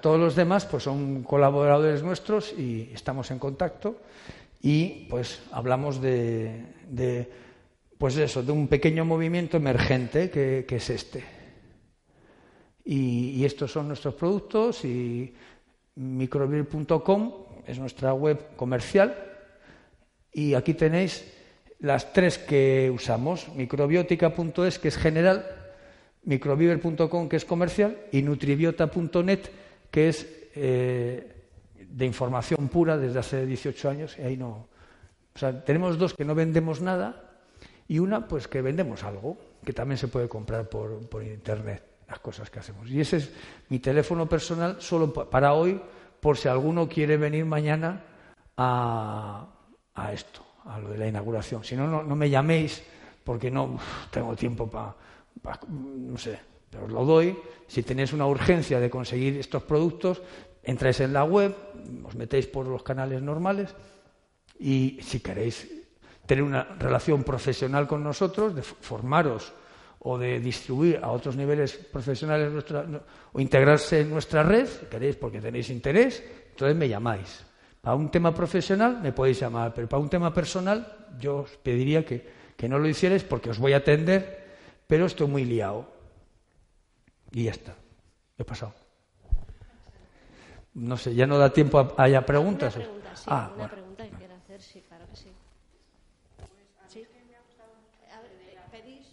todos 0.00 0.18
los 0.18 0.34
demás 0.34 0.64
pues 0.64 0.84
son 0.84 1.22
colaboradores 1.22 2.02
nuestros 2.02 2.54
y 2.58 2.90
estamos 2.94 3.30
en 3.30 3.38
contacto 3.38 4.00
y 4.62 5.06
pues 5.08 5.40
hablamos 5.52 6.00
de, 6.02 7.28
pues 7.98 8.16
eso, 8.18 8.42
de 8.42 8.52
un 8.52 8.68
pequeño 8.68 9.04
movimiento 9.04 9.56
emergente 9.56 10.30
que, 10.30 10.66
es 10.68 10.90
este. 10.90 11.24
Y, 12.84 13.44
estos 13.44 13.72
son 13.72 13.88
nuestros 13.88 14.14
productos 14.14 14.84
y 14.84 15.34
microbir.com 15.94 17.32
es 17.66 17.78
nuestra 17.78 18.12
web 18.14 18.56
comercial 18.56 19.14
y 20.32 20.54
aquí 20.54 20.74
tenéis 20.74 21.24
las 21.78 22.12
tres 22.12 22.38
que 22.38 22.90
usamos, 22.94 23.48
microbiótica.es 23.54 24.78
que 24.78 24.88
es 24.88 24.96
general, 24.96 25.46
microbiver.com 26.24 27.28
que 27.28 27.36
es 27.36 27.44
comercial 27.44 27.98
y 28.12 28.22
nutribiota.net 28.22 29.40
que 29.90 30.08
es 30.08 30.26
eh, 30.54 31.39
de 31.90 32.06
información 32.06 32.68
pura 32.68 32.96
desde 32.96 33.18
hace 33.18 33.46
18 33.46 33.90
años 33.90 34.16
y 34.18 34.22
ahí 34.22 34.36
no. 34.36 34.68
O 35.34 35.38
sea, 35.38 35.64
tenemos 35.64 35.98
dos 35.98 36.14
que 36.14 36.24
no 36.24 36.34
vendemos 36.34 36.80
nada 36.80 37.30
y 37.88 37.98
una 37.98 38.26
pues 38.26 38.48
que 38.48 38.62
vendemos 38.62 39.02
algo 39.04 39.36
que 39.64 39.72
también 39.72 39.98
se 39.98 40.08
puede 40.08 40.28
comprar 40.28 40.68
por, 40.68 41.08
por 41.08 41.22
internet, 41.22 41.82
las 42.08 42.18
cosas 42.20 42.50
que 42.50 42.58
hacemos. 42.58 42.88
Y 42.88 43.00
ese 43.00 43.18
es 43.18 43.32
mi 43.68 43.78
teléfono 43.78 44.28
personal 44.28 44.80
solo 44.80 45.12
para 45.12 45.54
hoy 45.54 45.80
por 46.20 46.36
si 46.36 46.48
alguno 46.48 46.88
quiere 46.88 47.16
venir 47.16 47.44
mañana 47.44 48.04
a, 48.56 49.48
esto, 50.12 50.44
a 50.64 50.78
lo 50.78 50.90
de 50.90 50.98
la 50.98 51.08
inauguración. 51.08 51.64
Si 51.64 51.74
no, 51.76 52.02
no, 52.02 52.16
me 52.16 52.28
llaméis 52.28 52.82
porque 53.24 53.50
no 53.50 53.78
tengo 54.10 54.36
tiempo 54.36 54.68
para, 54.68 54.94
no 55.68 56.18
sé, 56.18 56.38
pero 56.70 56.84
os 56.84 56.92
lo 56.92 57.04
doy. 57.04 57.36
Si 57.66 57.82
tenéis 57.82 58.12
una 58.12 58.26
urgencia 58.26 58.80
de 58.80 58.90
conseguir 58.90 59.38
estos 59.38 59.62
productos, 59.62 60.22
entráis 60.62 61.00
en 61.00 61.12
la 61.12 61.24
web, 61.24 61.54
os 62.04 62.14
metéis 62.14 62.46
por 62.46 62.66
los 62.66 62.82
canales 62.82 63.22
normales 63.22 63.74
y 64.58 64.98
si 65.02 65.20
queréis 65.20 65.68
tener 66.26 66.44
una 66.44 66.64
relación 66.78 67.24
profesional 67.24 67.86
con 67.88 68.04
nosotros, 68.04 68.54
de 68.54 68.62
formaros 68.62 69.52
o 70.00 70.16
de 70.16 70.40
distribuir 70.40 71.00
a 71.02 71.10
otros 71.10 71.36
niveles 71.36 71.76
profesionales 71.76 72.52
nuestra, 72.52 72.86
o 73.32 73.40
integrarse 73.40 74.00
en 74.00 74.10
nuestra 74.10 74.42
red, 74.42 74.66
si 74.66 74.86
queréis 74.86 75.16
porque 75.16 75.40
tenéis 75.40 75.70
interés, 75.70 76.22
entonces 76.50 76.76
me 76.76 76.88
llamáis. 76.88 77.44
Para 77.80 77.96
un 77.96 78.10
tema 78.10 78.34
profesional 78.34 79.00
me 79.02 79.12
podéis 79.12 79.40
llamar, 79.40 79.72
pero 79.74 79.88
para 79.88 80.02
un 80.02 80.08
tema 80.08 80.32
personal 80.32 81.08
yo 81.18 81.48
os 81.48 81.50
pediría 81.56 82.04
que, 82.04 82.54
que 82.56 82.68
no 82.68 82.78
lo 82.78 82.88
hicierais 82.88 83.24
porque 83.24 83.50
os 83.50 83.58
voy 83.58 83.72
a 83.72 83.78
atender, 83.78 84.44
pero 84.86 85.06
estoy 85.06 85.26
muy 85.26 85.44
liado. 85.44 85.88
Y 87.32 87.44
ya 87.44 87.52
está. 87.52 87.74
He 88.36 88.44
pasado. 88.44 88.79
No 90.74 90.96
sé, 90.96 91.14
ya 91.14 91.26
no 91.26 91.38
da 91.38 91.52
tiempo 91.52 91.78
a 91.78 91.94
haya 91.96 92.24
preguntas. 92.24 92.76
Una 92.76 92.84
pregunta, 92.84 93.16
sí, 93.16 93.24
ah, 93.26 93.52
una 93.56 93.68
pregunta 93.68 94.04
que 94.04 94.10
quiero 94.10 94.34
hacer, 94.34 94.62
sí, 94.62 94.82
claro 94.88 95.04
que 95.10 95.16
sí. 95.16 95.28
Ver, 96.94 97.08
¿pedís 98.70 99.06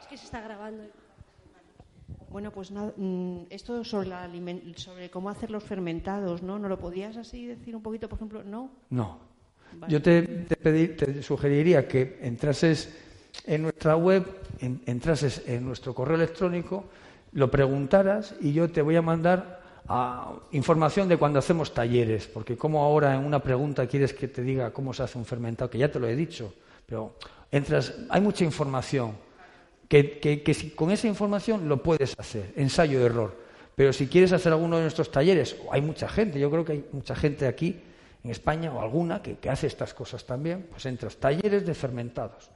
Es 0.00 0.06
que 0.06 0.16
se 0.18 0.24
está 0.24 0.40
grabando. 0.42 0.84
Bueno, 2.30 2.50
pues 2.50 2.70
nada, 2.72 2.92
mm, 2.96 3.46
esto 3.48 3.84
sobre, 3.84 4.08
la, 4.08 4.28
sobre 4.76 5.08
cómo 5.08 5.30
hacer 5.30 5.50
los 5.50 5.64
fermentados, 5.64 6.42
¿no? 6.42 6.58
¿No 6.58 6.68
lo 6.68 6.78
podías 6.78 7.16
así 7.16 7.46
decir 7.46 7.74
un 7.74 7.82
poquito, 7.82 8.08
por 8.08 8.18
ejemplo? 8.18 8.42
¿No? 8.42 8.70
No. 8.90 9.18
Yo 9.88 10.02
te, 10.02 10.22
te 10.22 11.22
sugeriría 11.22 11.88
que 11.88 12.18
entrases 12.22 12.92
en 13.44 13.62
nuestra 13.62 13.96
web, 13.96 14.24
entrases 14.60 15.42
en 15.46 15.64
nuestro 15.64 15.94
correo 15.94 16.16
electrónico, 16.16 16.84
lo 17.34 17.50
preguntaras 17.50 18.34
y 18.40 18.52
yo 18.52 18.70
te 18.70 18.80
voy 18.80 18.96
a 18.96 19.02
mandar 19.02 19.60
información 20.52 21.08
de 21.08 21.18
cuando 21.18 21.38
hacemos 21.38 21.74
talleres, 21.74 22.26
porque 22.26 22.56
como 22.56 22.82
ahora 22.82 23.14
en 23.14 23.24
una 23.24 23.40
pregunta 23.40 23.86
quieres 23.86 24.14
que 24.14 24.28
te 24.28 24.42
diga 24.42 24.70
cómo 24.70 24.94
se 24.94 25.02
hace 25.02 25.18
un 25.18 25.26
fermentado, 25.26 25.68
que 25.68 25.78
ya 25.78 25.90
te 25.90 26.00
lo 26.00 26.08
he 26.08 26.16
dicho, 26.16 26.54
pero 26.86 27.16
entras, 27.50 27.94
hay 28.08 28.20
mucha 28.22 28.44
información, 28.44 29.12
que, 29.88 30.18
que, 30.18 30.74
con 30.74 30.90
esa 30.90 31.06
información 31.06 31.68
lo 31.68 31.82
puedes 31.82 32.18
hacer, 32.18 32.52
ensayo 32.56 32.98
de 33.00 33.06
error. 33.06 33.44
Pero 33.76 33.92
si 33.92 34.06
quieres 34.06 34.32
hacer 34.32 34.52
alguno 34.52 34.76
de 34.76 34.82
nuestros 34.82 35.10
talleres, 35.10 35.56
hay 35.70 35.82
mucha 35.82 36.08
gente, 36.08 36.38
yo 36.38 36.50
creo 36.50 36.64
que 36.64 36.72
hay 36.72 36.84
mucha 36.92 37.14
gente 37.14 37.46
aquí 37.46 37.80
en 38.22 38.30
España 38.30 38.72
o 38.72 38.80
alguna 38.80 39.20
que, 39.20 39.36
hace 39.50 39.66
estas 39.66 39.92
cosas 39.92 40.24
también, 40.24 40.66
pues 40.70 40.86
entras 40.86 41.16
talleres 41.16 41.66
de 41.66 41.74
fermentados. 41.74 42.50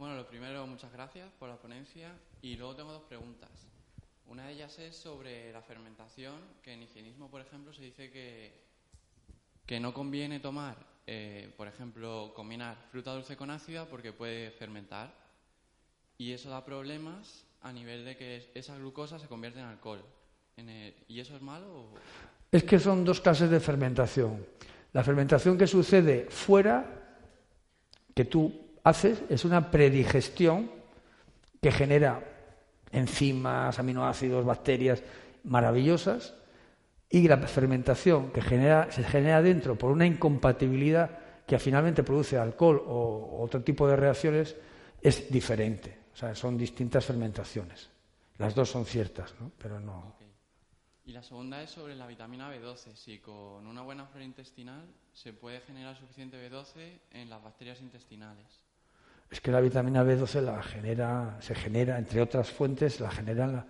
Bueno, 0.00 0.16
lo 0.16 0.26
primero, 0.26 0.66
muchas 0.66 0.90
gracias 0.94 1.30
por 1.38 1.50
la 1.50 1.56
ponencia 1.56 2.10
y 2.40 2.56
luego 2.56 2.74
tengo 2.74 2.90
dos 2.90 3.02
preguntas. 3.02 3.50
Una 4.28 4.46
de 4.46 4.54
ellas 4.54 4.78
es 4.78 4.96
sobre 4.96 5.52
la 5.52 5.60
fermentación, 5.60 6.36
que 6.62 6.72
en 6.72 6.84
higienismo, 6.84 7.30
por 7.30 7.42
ejemplo, 7.42 7.74
se 7.74 7.82
dice 7.82 8.10
que, 8.10 8.64
que 9.66 9.78
no 9.78 9.92
conviene 9.92 10.40
tomar, 10.40 10.78
eh, 11.06 11.52
por 11.54 11.68
ejemplo, 11.68 12.32
combinar 12.34 12.78
fruta 12.90 13.12
dulce 13.12 13.36
con 13.36 13.50
ácida 13.50 13.90
porque 13.90 14.14
puede 14.14 14.52
fermentar 14.52 15.12
y 16.16 16.32
eso 16.32 16.48
da 16.48 16.64
problemas 16.64 17.44
a 17.60 17.70
nivel 17.70 18.06
de 18.06 18.16
que 18.16 18.52
esa 18.54 18.78
glucosa 18.78 19.18
se 19.18 19.28
convierte 19.28 19.58
en 19.58 19.66
alcohol. 19.66 20.02
¿Y 21.08 21.20
eso 21.20 21.36
es 21.36 21.42
malo? 21.42 21.90
Es 22.50 22.64
que 22.64 22.78
son 22.78 23.04
dos 23.04 23.20
clases 23.20 23.50
de 23.50 23.60
fermentación. 23.60 24.46
La 24.94 25.04
fermentación 25.04 25.58
que 25.58 25.66
sucede 25.66 26.24
fuera, 26.30 27.26
que 28.14 28.24
tú 28.24 28.69
haces 28.84 29.22
es 29.28 29.44
una 29.44 29.70
predigestión 29.70 30.70
que 31.60 31.72
genera 31.72 32.22
enzimas, 32.92 33.78
aminoácidos, 33.78 34.44
bacterias 34.44 35.02
maravillosas 35.44 36.34
y 37.08 37.28
la 37.28 37.38
fermentación 37.38 38.30
que 38.30 38.40
genera, 38.40 38.90
se 38.90 39.04
genera 39.04 39.42
dentro 39.42 39.76
por 39.76 39.90
una 39.90 40.06
incompatibilidad 40.06 41.18
que 41.46 41.58
finalmente 41.58 42.02
produce 42.02 42.38
alcohol 42.38 42.82
o 42.86 43.42
otro 43.42 43.62
tipo 43.62 43.86
de 43.88 43.96
reacciones 43.96 44.56
es 45.02 45.30
diferente. 45.30 45.98
O 46.12 46.16
sea, 46.16 46.34
son 46.34 46.56
distintas 46.56 47.04
fermentaciones. 47.04 47.90
Las 48.38 48.54
dos 48.54 48.70
son 48.70 48.86
ciertas, 48.86 49.34
¿no? 49.40 49.50
pero 49.58 49.80
no. 49.80 50.16
Y 51.04 51.12
la 51.12 51.22
segunda 51.22 51.60
es 51.62 51.70
sobre 51.70 51.96
la 51.96 52.06
vitamina 52.06 52.54
B12. 52.54 52.94
Si 52.94 53.18
con 53.18 53.66
una 53.66 53.82
buena 53.82 54.06
flora 54.06 54.24
intestinal 54.24 54.86
se 55.12 55.32
puede 55.32 55.60
generar 55.60 55.96
suficiente 55.96 56.36
B12 56.38 57.00
en 57.10 57.28
las 57.28 57.42
bacterias 57.42 57.80
intestinales 57.80 58.69
es 59.30 59.40
que 59.40 59.52
la 59.52 59.60
vitamina 59.60 60.04
B12 60.04 60.40
la 60.40 60.62
genera, 60.62 61.36
se 61.40 61.54
genera, 61.54 61.98
entre 61.98 62.20
otras 62.20 62.50
fuentes, 62.50 62.98
la 63.00 63.10
generan 63.10 63.64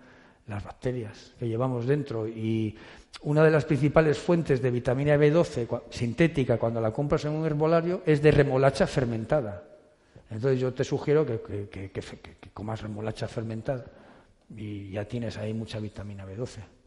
las 0.47 0.63
bacterias 0.63 1.33
que 1.37 1.47
llevamos 1.47 1.85
dentro. 1.85 2.27
Y 2.27 2.75
una 3.21 3.43
de 3.43 3.51
las 3.51 3.65
principales 3.65 4.17
fuentes 4.17 4.61
de 4.61 4.71
vitamina 4.71 5.15
B12 5.17 5.83
sintética 5.91 6.57
cuando 6.57 6.81
la 6.81 6.91
compras 6.91 7.25
en 7.25 7.33
un 7.33 7.45
herbolario 7.45 8.01
es 8.05 8.21
de 8.23 8.31
remolacha 8.31 8.87
fermentada. 8.87 9.63
Entonces 10.31 10.59
yo 10.59 10.73
te 10.73 10.83
sugiero 10.83 11.25
que, 11.25 11.69
que 11.69 12.49
comas 12.53 12.81
remolacha 12.81 13.27
fermentada 13.27 13.85
y 14.55 14.89
ya 14.89 15.05
tienes 15.05 15.37
ahí 15.37 15.53
mucha 15.53 15.79
vitamina 15.79 16.25
B12. 16.25 16.80